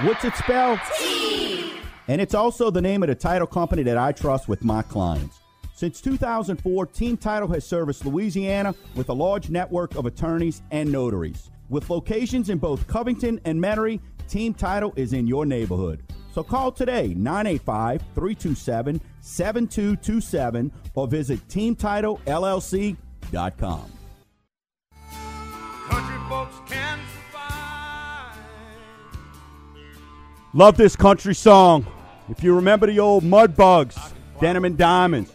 What's 0.06 0.26
it 0.26 0.36
spelled? 0.36 0.80
T. 0.98 1.72
And 2.10 2.20
it's 2.20 2.34
also 2.34 2.70
the 2.70 2.82
name 2.82 3.04
of 3.04 3.10
the 3.10 3.16
title 3.16 3.48
company 3.48 3.84
that 3.84 3.98
I 3.98 4.12
trust 4.12 4.50
with 4.50 4.62
my 4.64 4.82
clients. 4.82 5.40
Since 5.76 6.02
2004, 6.02 6.88
Team 6.88 7.16
Title 7.16 7.48
has 7.50 7.66
serviced 7.66 8.06
Louisiana 8.06 8.76
with 8.96 9.08
a 9.10 9.14
large 9.14 9.50
network 9.50 9.96
of 9.96 10.06
attorneys 10.06 10.62
and 10.72 10.92
notaries. 10.92 11.52
With 11.70 11.90
locations 11.90 12.50
in 12.50 12.58
both 12.58 12.86
Covington 12.88 13.40
and 13.46 13.64
Metairie, 13.64 14.02
Team 14.28 14.54
Title 14.54 14.92
is 14.98 15.14
in 15.14 15.26
your 15.26 15.46
neighborhood. 15.46 16.04
So 16.34 16.44
call 16.44 16.74
today 16.74 17.14
985 17.16 18.02
327 18.14 19.00
7227 19.22 20.72
or 20.96 21.08
visit 21.08 21.48
TeamTitleLLC.com. 21.48 23.92
Country 25.90 26.18
folks 26.30 26.56
Love 30.54 30.78
this 30.78 30.96
country 30.96 31.36
song. 31.36 31.86
If 32.28 32.44
you 32.44 32.56
remember 32.56 32.88
the 32.88 33.00
old 33.00 33.24
Mudbugs, 33.24 34.14
Denim 34.42 34.66
and 34.66 34.76
Diamonds, 34.76 35.32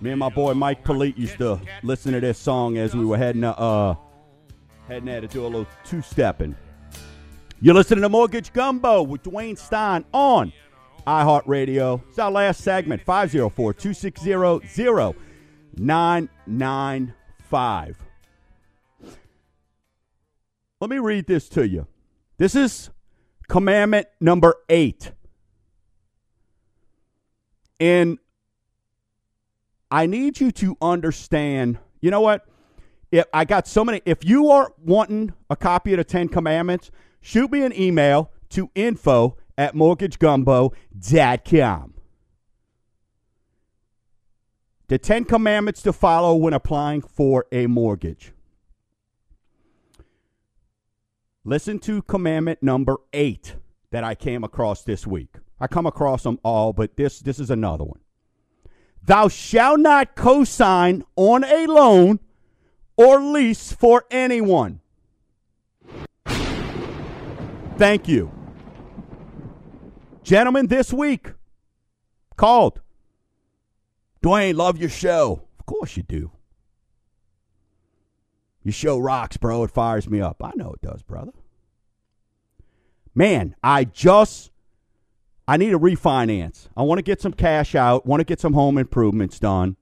me 0.00 0.10
and 0.10 0.20
my 0.20 0.28
boy 0.28 0.54
Mike 0.54 0.84
Polite 0.84 1.18
used 1.18 1.38
to 1.38 1.60
listen 1.82 2.12
to 2.12 2.20
this 2.20 2.38
song 2.38 2.78
as 2.78 2.94
we 2.94 3.04
were 3.04 3.16
heading 3.16 3.42
to, 3.42 3.58
uh, 3.58 3.96
heading 4.86 5.06
there 5.06 5.20
to 5.20 5.26
do 5.26 5.42
a 5.42 5.48
little 5.48 5.66
two 5.84 6.02
stepping. 6.02 6.54
You're 7.60 7.74
listening 7.74 8.02
to 8.02 8.08
Mortgage 8.08 8.52
Gumbo 8.52 9.02
with 9.02 9.24
Dwayne 9.24 9.58
Stein 9.58 10.04
on 10.12 10.52
iHeartRadio. 11.04 12.00
It's 12.08 12.20
our 12.20 12.30
last 12.30 12.60
segment 12.60 13.02
504 13.02 13.74
260 13.74 14.30
0995. 15.80 17.96
Let 20.80 20.90
me 20.90 21.00
read 21.00 21.26
this 21.26 21.48
to 21.48 21.66
you. 21.66 21.88
This 22.38 22.54
is 22.54 22.90
commandment 23.48 24.06
number 24.20 24.56
eight. 24.68 25.12
And 27.80 28.18
I 29.90 30.06
need 30.06 30.38
you 30.40 30.52
to 30.52 30.76
understand, 30.80 31.78
you 32.00 32.10
know 32.10 32.20
what? 32.20 32.46
If 33.10 33.24
I 33.32 33.44
got 33.44 33.66
so 33.68 33.84
many 33.84 34.00
if 34.04 34.24
you 34.24 34.50
are 34.50 34.72
wanting 34.78 35.32
a 35.48 35.56
copy 35.56 35.92
of 35.92 35.98
the 35.98 36.04
Ten 36.04 36.28
Commandments, 36.28 36.90
shoot 37.20 37.50
me 37.50 37.62
an 37.62 37.78
email 37.78 38.30
to 38.50 38.70
info 38.74 39.36
at 39.56 39.74
mortgagegumbo.com. 39.74 41.94
The 44.88 44.98
Ten 44.98 45.24
Commandments 45.24 45.80
to 45.82 45.92
follow 45.92 46.36
when 46.36 46.52
applying 46.52 47.00
for 47.00 47.46
a 47.52 47.66
mortgage. 47.66 48.33
Listen 51.46 51.78
to 51.80 52.00
commandment 52.02 52.62
number 52.62 52.96
eight 53.12 53.56
that 53.90 54.02
I 54.02 54.14
came 54.14 54.42
across 54.44 54.82
this 54.82 55.06
week. 55.06 55.36
I 55.60 55.66
come 55.66 55.84
across 55.84 56.22
them 56.22 56.38
all, 56.42 56.72
but 56.72 56.96
this 56.96 57.20
this 57.20 57.38
is 57.38 57.50
another 57.50 57.84
one. 57.84 58.00
Thou 59.02 59.28
shalt 59.28 59.80
not 59.80 60.16
cosign 60.16 61.02
on 61.16 61.44
a 61.44 61.66
loan 61.66 62.20
or 62.96 63.20
lease 63.20 63.72
for 63.72 64.06
anyone. 64.10 64.80
Thank 67.76 68.08
you. 68.08 68.32
Gentlemen, 70.22 70.68
this 70.68 70.94
week 70.94 71.32
called. 72.36 72.80
Dwayne, 74.22 74.54
love 74.54 74.78
your 74.78 74.88
show. 74.88 75.42
Of 75.58 75.66
course 75.66 75.98
you 75.98 76.04
do. 76.04 76.30
Your 78.64 78.72
show 78.72 78.98
rocks, 78.98 79.36
bro. 79.36 79.62
It 79.64 79.70
fires 79.70 80.08
me 80.08 80.20
up. 80.20 80.42
I 80.42 80.52
know 80.56 80.72
it 80.72 80.82
does, 80.82 81.02
brother. 81.02 81.32
Man, 83.14 83.54
I 83.62 83.84
just 83.84 84.50
I 85.46 85.58
need 85.58 85.74
a 85.74 85.78
refinance. 85.78 86.68
I 86.76 86.82
want 86.82 86.98
to 86.98 87.02
get 87.02 87.20
some 87.20 87.32
cash 87.32 87.74
out, 87.74 88.06
want 88.06 88.20
to 88.20 88.24
get 88.24 88.40
some 88.40 88.54
home 88.54 88.78
improvements 88.78 89.38
done. 89.38 89.76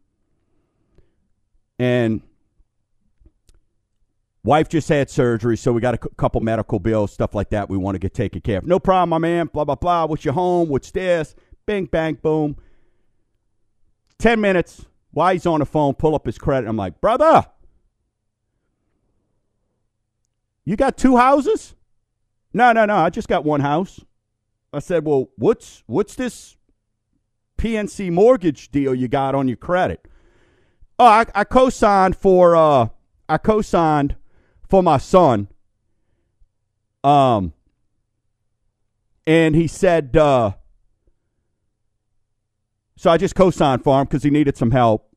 And 1.78 2.20
wife 4.42 4.68
just 4.68 4.88
had 4.88 5.08
surgery, 5.08 5.56
so 5.56 5.72
we 5.72 5.80
got 5.80 5.94
a 5.94 5.98
couple 5.98 6.40
medical 6.40 6.80
bills, 6.80 7.12
stuff 7.12 7.34
like 7.34 7.50
that 7.50 7.70
we 7.70 7.76
want 7.76 7.94
to 7.94 8.00
get 8.00 8.12
taken 8.12 8.40
care 8.40 8.58
of. 8.58 8.66
No 8.66 8.80
problem, 8.80 9.10
my 9.10 9.18
man. 9.18 9.46
Blah 9.46 9.64
blah 9.64 9.76
blah. 9.76 10.06
What's 10.06 10.24
your 10.24 10.34
home? 10.34 10.68
What's 10.68 10.90
this? 10.90 11.36
Bing 11.64 11.86
bang 11.86 12.14
boom. 12.14 12.56
10 14.18 14.40
minutes 14.40 14.84
while 15.12 15.32
he's 15.32 15.46
on 15.46 15.60
the 15.60 15.66
phone, 15.66 15.94
pull 15.94 16.14
up 16.14 16.26
his 16.26 16.38
credit. 16.38 16.68
I'm 16.68 16.76
like, 16.76 17.00
brother, 17.00 17.46
you 20.64 20.76
got 20.76 20.96
two 20.96 21.16
houses? 21.16 21.74
No, 22.52 22.72
no, 22.72 22.84
no. 22.84 22.96
I 22.96 23.10
just 23.10 23.28
got 23.28 23.44
one 23.44 23.60
house. 23.60 24.00
I 24.72 24.78
said, 24.78 25.04
well, 25.04 25.30
what's 25.36 25.82
what's 25.86 26.14
this 26.14 26.56
PNC 27.58 28.10
mortgage 28.10 28.70
deal 28.70 28.94
you 28.94 29.08
got 29.08 29.34
on 29.34 29.48
your 29.48 29.56
credit? 29.56 30.06
Oh, 30.98 31.06
I, 31.06 31.26
I 31.34 31.44
co-signed 31.44 32.16
for 32.16 32.56
uh, 32.56 32.88
I 33.28 33.38
co-signed 33.38 34.16
for 34.68 34.82
my 34.82 34.98
son. 34.98 35.48
Um, 37.04 37.52
and 39.26 39.54
he 39.54 39.66
said, 39.66 40.16
uh, 40.16 40.52
so 42.96 43.10
I 43.10 43.16
just 43.16 43.34
co-signed 43.34 43.82
for 43.82 44.00
him 44.00 44.06
because 44.06 44.22
he 44.22 44.30
needed 44.30 44.56
some 44.56 44.70
help, 44.70 45.12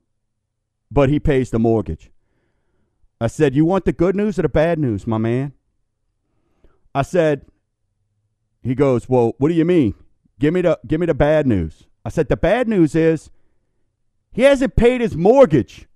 but 0.90 1.10
he 1.10 1.20
pays 1.20 1.52
the 1.52 1.60
mortgage. 1.60 2.12
I 3.20 3.28
said, 3.28 3.56
you 3.56 3.66
want 3.66 3.86
the 3.86 3.94
good 3.94 4.16
news 4.16 4.38
or 4.38 4.44
the 4.44 4.50
bad 4.50 4.78
news, 4.78 5.08
my 5.08 5.18
man? 5.18 5.54
I 6.94 7.02
said, 7.02 7.46
he 8.62 8.76
goes, 8.76 9.08
well, 9.08 9.34
what 9.38 9.50
do 9.50 9.54
you 9.54 9.66
mean? 9.66 9.94
Give 10.40 10.54
me 10.54 10.62
the 10.62 10.80
give 10.86 11.00
me 11.00 11.06
the 11.06 11.14
bad 11.14 11.48
news. 11.48 11.84
I 12.04 12.10
said, 12.10 12.28
the 12.28 12.38
bad 12.38 12.68
news 12.68 12.94
is 12.96 13.30
he 14.32 14.42
hasn't 14.42 14.76
paid 14.76 15.02
his 15.02 15.16
mortgage 15.16 15.88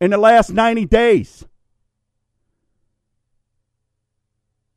in 0.00 0.10
the 0.10 0.18
last 0.18 0.50
90 0.50 0.84
days. 0.86 1.44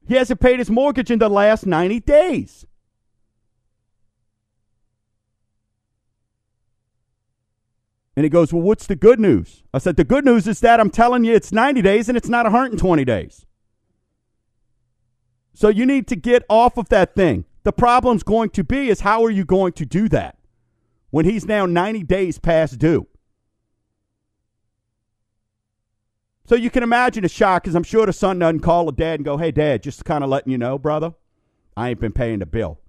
He 0.07 0.15
hasn't 0.15 0.39
paid 0.39 0.59
his 0.59 0.69
mortgage 0.69 1.11
in 1.11 1.19
the 1.19 1.29
last 1.29 1.65
90 1.65 1.99
days. 2.01 2.65
And 8.15 8.23
he 8.23 8.29
goes, 8.29 8.51
Well, 8.51 8.61
what's 8.61 8.87
the 8.87 8.95
good 8.95 9.19
news? 9.19 9.63
I 9.73 9.77
said, 9.77 9.95
The 9.95 10.03
good 10.03 10.25
news 10.25 10.47
is 10.47 10.59
that 10.61 10.79
I'm 10.79 10.89
telling 10.89 11.23
you 11.23 11.33
it's 11.33 11.51
90 11.51 11.81
days 11.81 12.09
and 12.09 12.17
it's 12.17 12.29
not 12.29 12.45
120 12.45 13.05
days. 13.05 13.45
So 15.53 15.69
you 15.69 15.85
need 15.85 16.07
to 16.07 16.15
get 16.15 16.43
off 16.49 16.77
of 16.77 16.89
that 16.89 17.15
thing. 17.15 17.45
The 17.63 17.71
problem's 17.71 18.23
going 18.23 18.49
to 18.51 18.63
be 18.63 18.89
is 18.89 19.01
how 19.01 19.23
are 19.23 19.29
you 19.29 19.45
going 19.45 19.73
to 19.73 19.85
do 19.85 20.09
that 20.09 20.37
when 21.11 21.25
he's 21.25 21.45
now 21.45 21.65
90 21.65 22.03
days 22.03 22.39
past 22.39 22.79
due? 22.79 23.07
So 26.45 26.55
you 26.55 26.69
can 26.69 26.83
imagine 26.83 27.23
a 27.23 27.29
shock 27.29 27.63
because 27.63 27.75
I'm 27.75 27.83
sure 27.83 28.05
the 28.05 28.13
son 28.13 28.39
doesn't 28.39 28.59
call 28.59 28.87
the 28.87 28.91
dad 28.91 29.15
and 29.15 29.25
go, 29.25 29.37
Hey, 29.37 29.51
dad, 29.51 29.83
just 29.83 30.03
kind 30.03 30.23
of 30.23 30.29
letting 30.29 30.51
you 30.51 30.57
know, 30.57 30.77
brother, 30.77 31.13
I 31.77 31.89
ain't 31.89 31.99
been 31.99 32.11
paying 32.11 32.39
the 32.39 32.45
bill. 32.45 32.79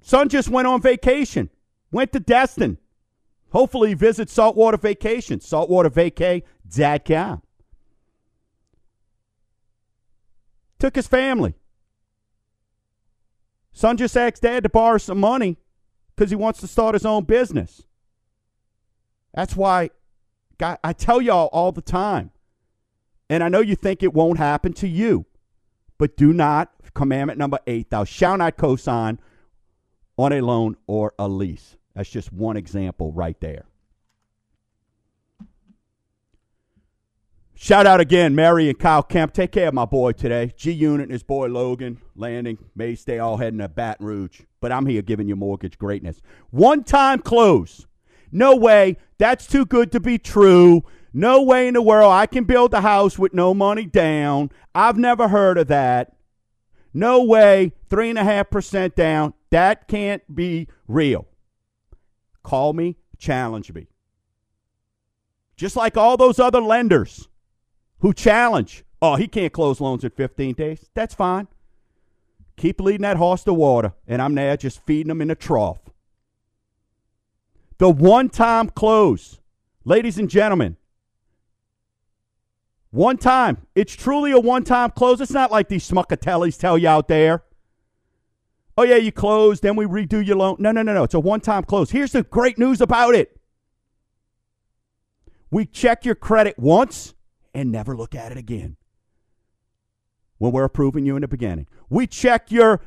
Son 0.00 0.28
just 0.28 0.48
went 0.48 0.66
on 0.66 0.80
vacation, 0.80 1.50
went 1.90 2.12
to 2.12 2.20
Destin. 2.20 2.78
Hopefully, 3.54 3.94
visit 3.94 4.28
Saltwater 4.28 4.76
Vacation, 4.76 5.38
saltwatervacay.com. 5.38 7.42
Took 10.80 10.96
his 10.96 11.06
family. 11.06 11.54
Son 13.72 13.96
just 13.96 14.16
asked 14.16 14.42
dad 14.42 14.64
to 14.64 14.68
borrow 14.68 14.98
some 14.98 15.20
money 15.20 15.56
because 16.14 16.30
he 16.30 16.36
wants 16.36 16.60
to 16.60 16.66
start 16.66 16.96
his 16.96 17.06
own 17.06 17.22
business. 17.22 17.84
That's 19.32 19.54
why 19.54 19.90
God, 20.58 20.78
I 20.82 20.92
tell 20.92 21.22
y'all 21.22 21.48
all 21.52 21.70
the 21.70 21.80
time, 21.80 22.32
and 23.30 23.44
I 23.44 23.48
know 23.48 23.60
you 23.60 23.76
think 23.76 24.02
it 24.02 24.12
won't 24.12 24.38
happen 24.38 24.72
to 24.74 24.88
you, 24.88 25.26
but 25.96 26.16
do 26.16 26.32
not, 26.32 26.72
commandment 26.92 27.38
number 27.38 27.60
eight, 27.68 27.90
thou 27.90 28.02
shalt 28.02 28.38
not 28.38 28.56
cosign 28.56 29.18
on 30.18 30.32
a 30.32 30.40
loan 30.40 30.76
or 30.88 31.14
a 31.20 31.28
lease. 31.28 31.76
That's 31.94 32.10
just 32.10 32.32
one 32.32 32.56
example 32.56 33.12
right 33.12 33.38
there. 33.40 33.66
Shout 37.56 37.86
out 37.86 38.00
again, 38.00 38.34
Mary 38.34 38.68
and 38.68 38.78
Kyle 38.78 39.02
Kemp. 39.02 39.32
Take 39.32 39.52
care 39.52 39.68
of 39.68 39.74
my 39.74 39.84
boy 39.84 40.12
today. 40.12 40.52
G 40.56 40.72
Unit 40.72 41.04
and 41.04 41.12
his 41.12 41.22
boy 41.22 41.46
Logan, 41.46 42.00
Landing, 42.16 42.58
May 42.74 42.96
stay 42.96 43.20
all 43.20 43.36
heading 43.36 43.60
to 43.60 43.68
Baton 43.68 44.04
Rouge. 44.04 44.40
But 44.60 44.72
I'm 44.72 44.86
here 44.86 45.02
giving 45.02 45.28
you 45.28 45.36
mortgage 45.36 45.78
greatness. 45.78 46.20
One 46.50 46.82
time 46.82 47.20
close. 47.20 47.86
No 48.32 48.56
way. 48.56 48.96
That's 49.18 49.46
too 49.46 49.64
good 49.64 49.92
to 49.92 50.00
be 50.00 50.18
true. 50.18 50.82
No 51.12 51.42
way 51.42 51.68
in 51.68 51.74
the 51.74 51.80
world 51.80 52.12
I 52.12 52.26
can 52.26 52.42
build 52.42 52.74
a 52.74 52.80
house 52.80 53.18
with 53.18 53.32
no 53.32 53.54
money 53.54 53.86
down. 53.86 54.50
I've 54.74 54.98
never 54.98 55.28
heard 55.28 55.56
of 55.56 55.68
that. 55.68 56.16
No 56.92 57.22
way. 57.22 57.72
Three 57.88 58.10
and 58.10 58.18
a 58.18 58.24
half 58.24 58.50
percent 58.50 58.96
down. 58.96 59.32
That 59.50 59.86
can't 59.86 60.22
be 60.34 60.66
real. 60.88 61.28
Call 62.44 62.72
me, 62.72 62.96
challenge 63.18 63.72
me. 63.72 63.88
Just 65.56 65.74
like 65.74 65.96
all 65.96 66.16
those 66.16 66.38
other 66.38 66.60
lenders 66.60 67.28
who 67.98 68.12
challenge, 68.12 68.84
oh, 69.02 69.16
he 69.16 69.26
can't 69.26 69.52
close 69.52 69.80
loans 69.80 70.04
in 70.04 70.10
15 70.10 70.54
days. 70.54 70.88
That's 70.94 71.14
fine. 71.14 71.48
Keep 72.56 72.80
leading 72.80 73.02
that 73.02 73.16
horse 73.16 73.42
to 73.44 73.52
water, 73.52 73.94
and 74.06 74.22
I'm 74.22 74.36
there 74.36 74.56
just 74.56 74.84
feeding 74.86 75.08
them 75.08 75.20
in 75.20 75.28
the 75.28 75.34
trough. 75.34 75.80
The 77.78 77.90
one 77.90 78.28
time 78.28 78.68
close, 78.68 79.40
ladies 79.84 80.18
and 80.18 80.30
gentlemen, 80.30 80.76
one 82.94 83.18
time. 83.18 83.66
It's 83.74 83.92
truly 83.92 84.30
a 84.30 84.38
one 84.38 84.62
time 84.62 84.90
close. 84.90 85.20
It's 85.20 85.32
not 85.32 85.50
like 85.50 85.68
these 85.68 85.88
smuckatellis 85.88 86.56
tell 86.56 86.78
you 86.78 86.86
out 86.86 87.08
there. 87.08 87.42
Oh, 88.76 88.82
yeah, 88.82 88.96
you 88.96 89.12
close, 89.12 89.60
then 89.60 89.76
we 89.76 89.84
redo 89.84 90.24
your 90.24 90.36
loan. 90.36 90.56
No, 90.58 90.72
no, 90.72 90.82
no, 90.82 90.94
no. 90.94 91.04
It's 91.04 91.14
a 91.14 91.20
one 91.20 91.40
time 91.40 91.64
close. 91.64 91.90
Here's 91.90 92.12
the 92.12 92.22
great 92.22 92.58
news 92.58 92.80
about 92.80 93.14
it 93.14 93.40
we 95.54 95.64
check 95.64 96.04
your 96.04 96.16
credit 96.16 96.58
once 96.58 97.14
and 97.54 97.70
never 97.70 97.96
look 97.96 98.16
at 98.16 98.32
it 98.32 98.38
again 98.38 98.76
when 100.38 100.50
we're 100.50 100.64
approving 100.64 101.06
you 101.06 101.14
in 101.14 101.22
the 101.22 101.28
beginning. 101.28 101.68
We 101.88 102.08
check 102.08 102.50
your 102.50 102.80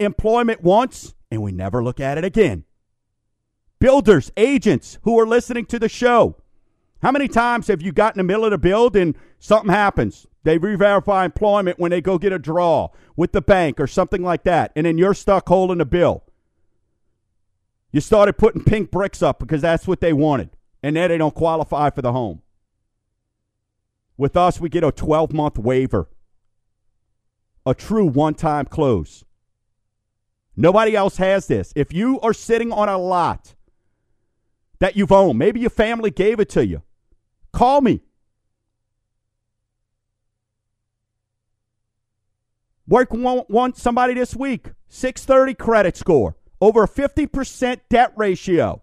employment 0.00 0.62
once 0.62 1.14
and 1.30 1.42
we 1.42 1.52
never 1.52 1.84
look 1.84 2.00
at 2.00 2.16
it 2.16 2.24
again. 2.24 2.64
Builders, 3.78 4.32
agents 4.38 4.98
who 5.02 5.20
are 5.20 5.26
listening 5.26 5.66
to 5.66 5.78
the 5.78 5.90
show, 5.90 6.36
how 7.02 7.12
many 7.12 7.28
times 7.28 7.68
have 7.68 7.82
you 7.82 7.92
got 7.92 8.14
in 8.14 8.18
the 8.18 8.24
middle 8.24 8.44
of 8.44 8.50
the 8.50 8.58
build 8.58 8.96
and 8.96 9.16
something 9.38 9.70
happens? 9.70 10.26
They 10.44 10.58
re-verify 10.58 11.24
employment 11.24 11.78
when 11.78 11.90
they 11.90 12.00
go 12.00 12.18
get 12.18 12.32
a 12.32 12.38
draw 12.38 12.88
with 13.16 13.32
the 13.32 13.42
bank 13.42 13.80
or 13.80 13.86
something 13.86 14.22
like 14.22 14.44
that, 14.44 14.72
and 14.76 14.86
then 14.86 14.96
you're 14.96 15.14
stuck 15.14 15.48
holding 15.48 15.78
the 15.78 15.84
bill. 15.84 16.22
You 17.92 18.00
started 18.00 18.38
putting 18.38 18.62
pink 18.62 18.90
bricks 18.90 19.22
up 19.22 19.38
because 19.38 19.62
that's 19.62 19.88
what 19.88 20.00
they 20.00 20.12
wanted, 20.12 20.50
and 20.82 20.94
now 20.94 21.08
they 21.08 21.18
don't 21.18 21.34
qualify 21.34 21.90
for 21.90 22.02
the 22.02 22.12
home. 22.12 22.42
With 24.16 24.36
us, 24.36 24.60
we 24.60 24.68
get 24.68 24.84
a 24.84 24.92
12 24.92 25.32
month 25.32 25.58
waiver, 25.58 26.08
a 27.66 27.74
true 27.74 28.06
one 28.06 28.34
time 28.34 28.66
close. 28.66 29.24
Nobody 30.56 30.96
else 30.96 31.16
has 31.16 31.48
this. 31.48 31.72
If 31.74 31.92
you 31.92 32.20
are 32.20 32.32
sitting 32.32 32.72
on 32.72 32.88
a 32.88 32.96
lot 32.96 33.55
that 34.78 34.96
you've 34.96 35.12
owned, 35.12 35.38
maybe 35.38 35.60
your 35.60 35.70
family 35.70 36.10
gave 36.10 36.40
it 36.40 36.48
to 36.50 36.66
you, 36.66 36.82
call 37.52 37.80
me. 37.80 38.02
Work 42.88 43.12
want, 43.12 43.50
want 43.50 43.76
somebody 43.76 44.14
this 44.14 44.36
week. 44.36 44.70
630 44.88 45.54
credit 45.54 45.96
score. 45.96 46.36
Over 46.60 46.84
a 46.84 46.88
50% 46.88 47.80
debt 47.90 48.12
ratio. 48.16 48.82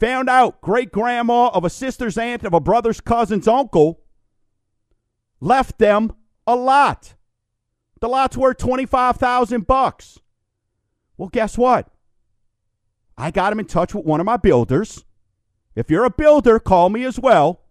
Found 0.00 0.28
out 0.28 0.60
great 0.60 0.92
grandma 0.92 1.48
of 1.48 1.64
a 1.64 1.70
sister's 1.70 2.18
aunt 2.18 2.44
of 2.44 2.54
a 2.54 2.60
brother's 2.60 3.00
cousin's 3.00 3.48
uncle 3.48 4.00
left 5.40 5.78
them 5.78 6.12
a 6.46 6.54
lot. 6.54 7.14
The 8.00 8.08
lot's 8.08 8.36
worth 8.36 8.58
25,000 8.58 9.66
bucks. 9.66 10.20
Well, 11.16 11.28
guess 11.28 11.58
what? 11.58 11.88
I 13.18 13.32
got 13.32 13.52
him 13.52 13.58
in 13.58 13.66
touch 13.66 13.94
with 13.94 14.06
one 14.06 14.20
of 14.20 14.26
my 14.26 14.36
builders. 14.36 15.04
If 15.74 15.90
you're 15.90 16.04
a 16.04 16.10
builder, 16.10 16.60
call 16.60 16.88
me 16.88 17.04
as 17.04 17.18
well. 17.18 17.62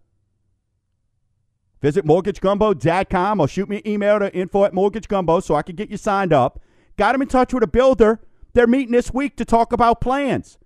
Visit 1.80 2.04
mortgagegumbo.com 2.04 3.40
or 3.40 3.48
shoot 3.48 3.68
me 3.68 3.76
an 3.78 3.88
email 3.88 4.18
to 4.18 4.34
info 4.34 4.64
at 4.64 4.74
mortgagegumbo 4.74 5.42
so 5.42 5.54
I 5.54 5.62
can 5.62 5.74
get 5.74 5.88
you 5.90 5.96
signed 5.96 6.34
up. 6.34 6.60
Got 6.98 7.14
him 7.14 7.22
in 7.22 7.28
touch 7.28 7.54
with 7.54 7.62
a 7.62 7.68
builder. 7.68 8.20
They're 8.52 8.66
meeting 8.66 8.92
this 8.92 9.14
week 9.14 9.36
to 9.36 9.44
talk 9.44 9.72
about 9.72 10.00
plans. 10.02 10.58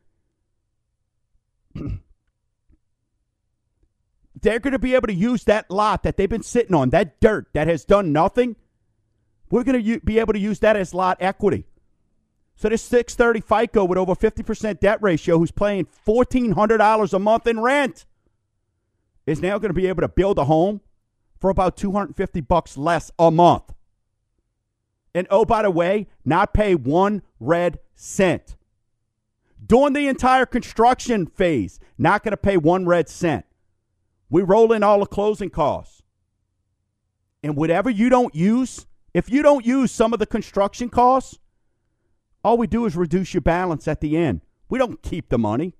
They're 4.40 4.58
going 4.58 4.72
to 4.72 4.78
be 4.78 4.96
able 4.96 5.06
to 5.06 5.14
use 5.14 5.44
that 5.44 5.70
lot 5.70 6.02
that 6.02 6.16
they've 6.16 6.28
been 6.28 6.42
sitting 6.42 6.74
on, 6.74 6.90
that 6.90 7.20
dirt 7.20 7.46
that 7.52 7.68
has 7.68 7.84
done 7.84 8.12
nothing. 8.12 8.56
We're 9.50 9.62
going 9.62 9.80
to 9.80 9.82
u- 9.82 10.00
be 10.00 10.18
able 10.18 10.32
to 10.32 10.38
use 10.40 10.58
that 10.60 10.74
as 10.74 10.92
lot 10.94 11.18
equity. 11.20 11.66
So 12.62 12.68
this 12.68 12.82
630 12.82 13.40
FICO 13.40 13.84
with 13.84 13.98
over 13.98 14.14
50% 14.14 14.78
debt 14.78 15.02
ratio 15.02 15.36
who's 15.36 15.50
paying 15.50 15.88
$1,400 16.06 17.12
a 17.12 17.18
month 17.18 17.48
in 17.48 17.58
rent 17.58 18.06
is 19.26 19.42
now 19.42 19.58
going 19.58 19.70
to 19.70 19.74
be 19.74 19.88
able 19.88 20.02
to 20.02 20.08
build 20.08 20.38
a 20.38 20.44
home 20.44 20.80
for 21.40 21.50
about 21.50 21.76
250 21.76 22.40
bucks 22.42 22.76
less 22.76 23.10
a 23.18 23.32
month. 23.32 23.64
And 25.12 25.26
oh, 25.28 25.44
by 25.44 25.62
the 25.62 25.72
way, 25.72 26.06
not 26.24 26.54
pay 26.54 26.76
one 26.76 27.22
red 27.40 27.80
cent. 27.96 28.56
During 29.66 29.94
the 29.94 30.06
entire 30.06 30.46
construction 30.46 31.26
phase, 31.26 31.80
not 31.98 32.22
going 32.22 32.30
to 32.30 32.36
pay 32.36 32.58
one 32.58 32.86
red 32.86 33.08
cent. 33.08 33.44
We 34.30 34.42
roll 34.42 34.70
in 34.70 34.84
all 34.84 35.00
the 35.00 35.06
closing 35.06 35.50
costs. 35.50 36.04
And 37.42 37.56
whatever 37.56 37.90
you 37.90 38.08
don't 38.08 38.36
use, 38.36 38.86
if 39.12 39.28
you 39.28 39.42
don't 39.42 39.66
use 39.66 39.90
some 39.90 40.12
of 40.12 40.20
the 40.20 40.26
construction 40.26 40.88
costs, 40.88 41.40
all 42.44 42.58
we 42.58 42.66
do 42.66 42.86
is 42.86 42.96
reduce 42.96 43.34
your 43.34 43.40
balance 43.40 43.86
at 43.86 44.00
the 44.00 44.16
end. 44.16 44.40
We 44.68 44.78
don't 44.78 45.02
keep 45.02 45.28
the 45.28 45.38
money. 45.38 45.74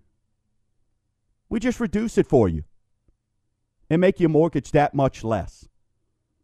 We 1.49 1.61
just 1.61 1.81
reduce 1.81 2.19
it 2.19 2.27
for 2.27 2.49
you 2.49 2.65
and 3.91 4.01
make 4.01 4.21
your 4.21 4.31
mortgage 4.31 4.71
that 4.73 4.95
much 4.95 5.25
less. 5.25 5.69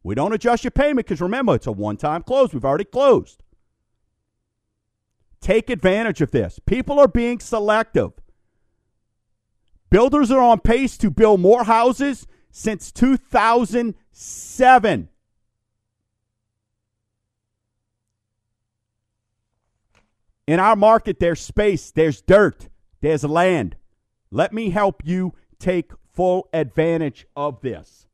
We 0.03 0.15
don't 0.15 0.33
adjust 0.33 0.65
your 0.65 0.71
payment 0.71 1.07
because 1.07 1.21
remember, 1.21 1.55
it's 1.55 1.67
a 1.67 1.73
one 1.73 1.97
time 1.97 2.23
close. 2.23 2.53
We've 2.53 2.65
already 2.65 2.85
closed. 2.85 3.43
Take 5.41 5.71
advantage 5.71 6.21
of 6.21 6.31
this. 6.31 6.61
People 6.67 6.99
are 6.99 7.09
being 7.09 7.39
selective. 7.39 8.13
Builders 9.91 10.31
are 10.31 10.41
on 10.41 10.61
pace 10.61 10.99
to 10.99 11.11
build 11.11 11.41
more 11.41 11.65
houses 11.65 12.27
since 12.51 12.93
2007. 12.93 15.09
In 20.49 20.61
our 20.61 20.77
market, 20.77 21.21
there's 21.21 21.43
space, 21.43 21.91
there's 21.91 22.23
dirt, 22.23 22.71
there's 23.03 23.23
land. 23.23 23.77
Let 24.31 24.55
me 24.55 24.71
help 24.71 25.03
you 25.05 25.35
take 25.59 25.93
full 26.15 26.49
advantage 26.55 27.27
of 27.37 27.61
this. 27.61 28.07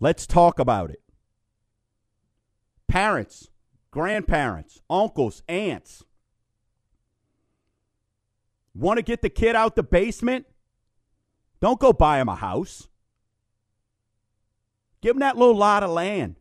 Let's 0.00 0.26
talk 0.26 0.58
about 0.58 0.88
it. 0.88 1.02
Parents, 2.88 3.50
grandparents, 3.90 4.80
uncles, 4.88 5.42
aunts. 5.48 6.02
Want 8.74 8.96
to 8.96 9.02
get 9.02 9.20
the 9.20 9.28
kid 9.28 9.54
out 9.54 9.76
the 9.76 9.82
basement? 9.82 10.46
Don't 11.60 11.78
go 11.78 11.92
buy 11.92 12.22
him 12.22 12.30
a 12.30 12.36
house. 12.36 12.88
Give 15.02 15.14
him 15.14 15.20
that 15.20 15.36
little 15.36 15.54
lot 15.54 15.82
of 15.82 15.90
land. 15.90 16.36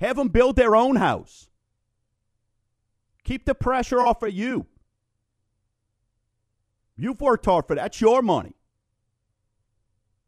Have 0.00 0.16
them 0.16 0.28
build 0.28 0.56
their 0.56 0.76
own 0.76 0.96
house. 0.96 1.48
Keep 3.24 3.46
the 3.46 3.54
pressure 3.54 4.00
off 4.00 4.22
of 4.22 4.32
you. 4.32 4.66
You've 6.96 7.20
worked 7.20 7.46
hard 7.46 7.66
for 7.66 7.74
that. 7.74 7.82
That's 7.82 8.00
your 8.00 8.22
money. 8.22 8.54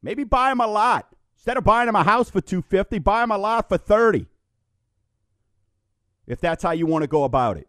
Maybe 0.02 0.24
buy 0.24 0.50
him 0.50 0.60
a 0.60 0.66
lot. 0.66 1.06
Instead 1.36 1.58
of 1.58 1.64
buying 1.64 1.88
him 1.88 1.94
a 1.94 2.02
house 2.02 2.30
for 2.30 2.40
250, 2.40 2.98
buy 2.98 3.22
him 3.22 3.30
a 3.30 3.38
lot 3.38 3.68
for 3.68 3.78
30. 3.78 4.26
If 6.26 6.40
that's 6.40 6.62
how 6.62 6.72
you 6.72 6.86
want 6.86 7.02
to 7.02 7.08
go 7.08 7.24
about 7.24 7.56
it. 7.56 7.68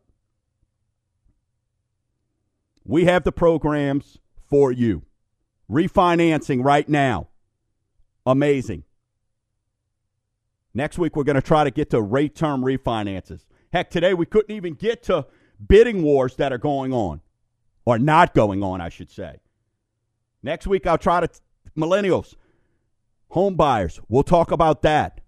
We 2.84 3.06
have 3.06 3.24
the 3.24 3.32
programs 3.32 4.18
for 4.50 4.72
you. 4.72 5.04
Refinancing 5.70 6.64
right 6.64 6.88
now. 6.88 7.28
Amazing. 8.26 8.84
Next 10.74 10.98
week, 10.98 11.16
we're 11.16 11.24
going 11.24 11.36
to 11.36 11.42
try 11.42 11.64
to 11.64 11.72
get 11.72 11.90
to 11.90 12.02
rate 12.02 12.36
term 12.36 12.62
refinances. 12.62 13.46
Heck, 13.72 13.90
today 13.90 14.14
we 14.14 14.26
couldn't 14.26 14.56
even 14.56 14.74
get 14.74 15.04
to 15.04 15.26
bidding 15.66 16.04
wars 16.04 16.36
that 16.36 16.54
are 16.54 16.58
going 16.58 16.94
on, 16.94 17.22
or 17.86 18.00
not 18.00 18.34
going 18.34 18.64
on, 18.64 18.82
I 18.82 18.90
should 18.90 19.10
say. 19.10 19.38
Next 20.44 20.68
week, 20.68 20.88
I'll 20.88 20.98
try 20.98 21.20
to, 21.20 21.30
millennials, 21.78 22.36
home 23.30 23.56
buyers, 23.56 24.00
we'll 24.08 24.24
talk 24.24 24.52
about 24.52 24.82
that. 24.84 25.22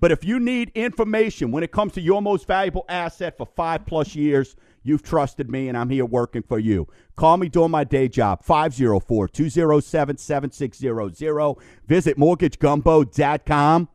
But 0.00 0.12
if 0.12 0.24
you 0.24 0.38
need 0.38 0.70
information 0.74 1.50
when 1.50 1.64
it 1.64 1.72
comes 1.72 1.92
to 1.94 2.00
your 2.00 2.22
most 2.22 2.46
valuable 2.46 2.84
asset 2.88 3.36
for 3.36 3.46
five 3.46 3.84
plus 3.84 4.14
years, 4.14 4.54
you've 4.84 5.02
trusted 5.02 5.50
me 5.50 5.68
and 5.68 5.76
I'm 5.76 5.90
here 5.90 6.04
working 6.04 6.42
for 6.42 6.60
you. 6.60 6.86
Call 7.16 7.36
me 7.36 7.48
during 7.48 7.72
my 7.72 7.82
day 7.82 8.06
job, 8.06 8.44
504 8.44 9.28
207 9.28 10.16
7600. 10.16 11.56
Visit 11.86 12.16
mortgagegumbo.com. 12.16 13.88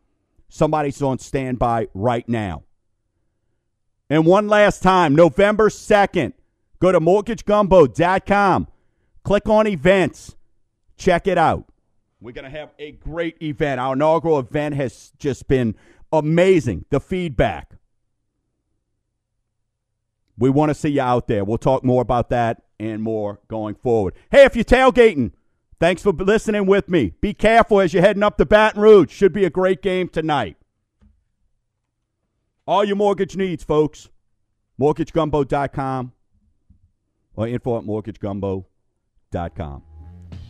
Somebody's 0.49 1.01
on 1.01 1.19
standby 1.19 1.87
right 1.93 2.27
now. 2.27 2.63
And 4.09 4.25
one 4.25 4.47
last 4.47 4.83
time, 4.83 5.15
November 5.15 5.69
2nd, 5.69 6.33
go 6.79 6.91
to 6.91 6.99
mortgagegumbo.com. 6.99 8.67
Click 9.23 9.49
on 9.49 9.67
events. 9.67 10.35
Check 10.97 11.27
it 11.27 11.37
out. 11.37 11.65
We're 12.19 12.33
going 12.33 12.45
to 12.45 12.57
have 12.57 12.71
a 12.79 12.91
great 12.91 13.41
event. 13.41 13.79
Our 13.79 13.93
inaugural 13.93 14.39
event 14.39 14.75
has 14.75 15.11
just 15.17 15.47
been 15.47 15.75
amazing. 16.11 16.85
The 16.89 16.99
feedback. 16.99 17.73
We 20.37 20.49
want 20.49 20.69
to 20.69 20.75
see 20.75 20.89
you 20.89 21.01
out 21.01 21.27
there. 21.27 21.43
We'll 21.43 21.57
talk 21.57 21.83
more 21.83 22.01
about 22.01 22.29
that 22.29 22.63
and 22.79 23.01
more 23.01 23.39
going 23.47 23.75
forward. 23.75 24.15
Hey, 24.31 24.43
if 24.43 24.55
you're 24.55 24.65
tailgating, 24.65 25.31
thanks 25.79 26.01
for 26.01 26.11
listening 26.11 26.65
with 26.65 26.89
me. 26.89 27.13
Be 27.21 27.33
careful 27.33 27.79
as 27.79 27.93
you're 27.93 28.03
heading 28.03 28.23
up 28.23 28.37
to 28.37 28.45
Baton 28.45 28.81
Rouge. 28.81 29.11
Should 29.11 29.33
be 29.33 29.45
a 29.45 29.49
great 29.49 29.81
game 29.81 30.09
tonight. 30.09 30.57
All 32.65 32.83
your 32.83 32.95
mortgage 32.95 33.35
needs, 33.35 33.63
folks. 33.63 34.09
MortgageGumbo.com 34.79 36.13
or 37.35 37.47
info 37.47 37.77
at 37.77 37.83
mortgagegumbo.com. 37.83 39.83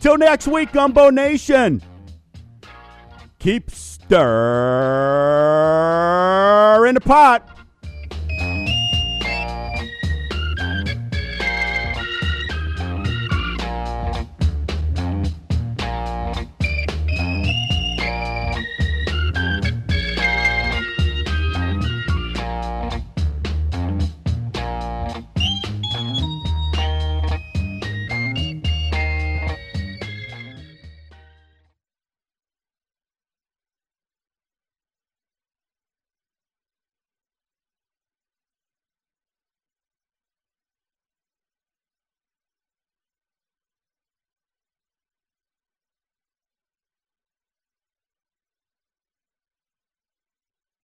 Till 0.00 0.18
next 0.18 0.46
week, 0.46 0.72
Gumbo 0.72 1.10
Nation. 1.10 1.82
Keep 3.38 3.70
stirring 3.70 4.18
the 6.94 7.00
pot. 7.00 7.63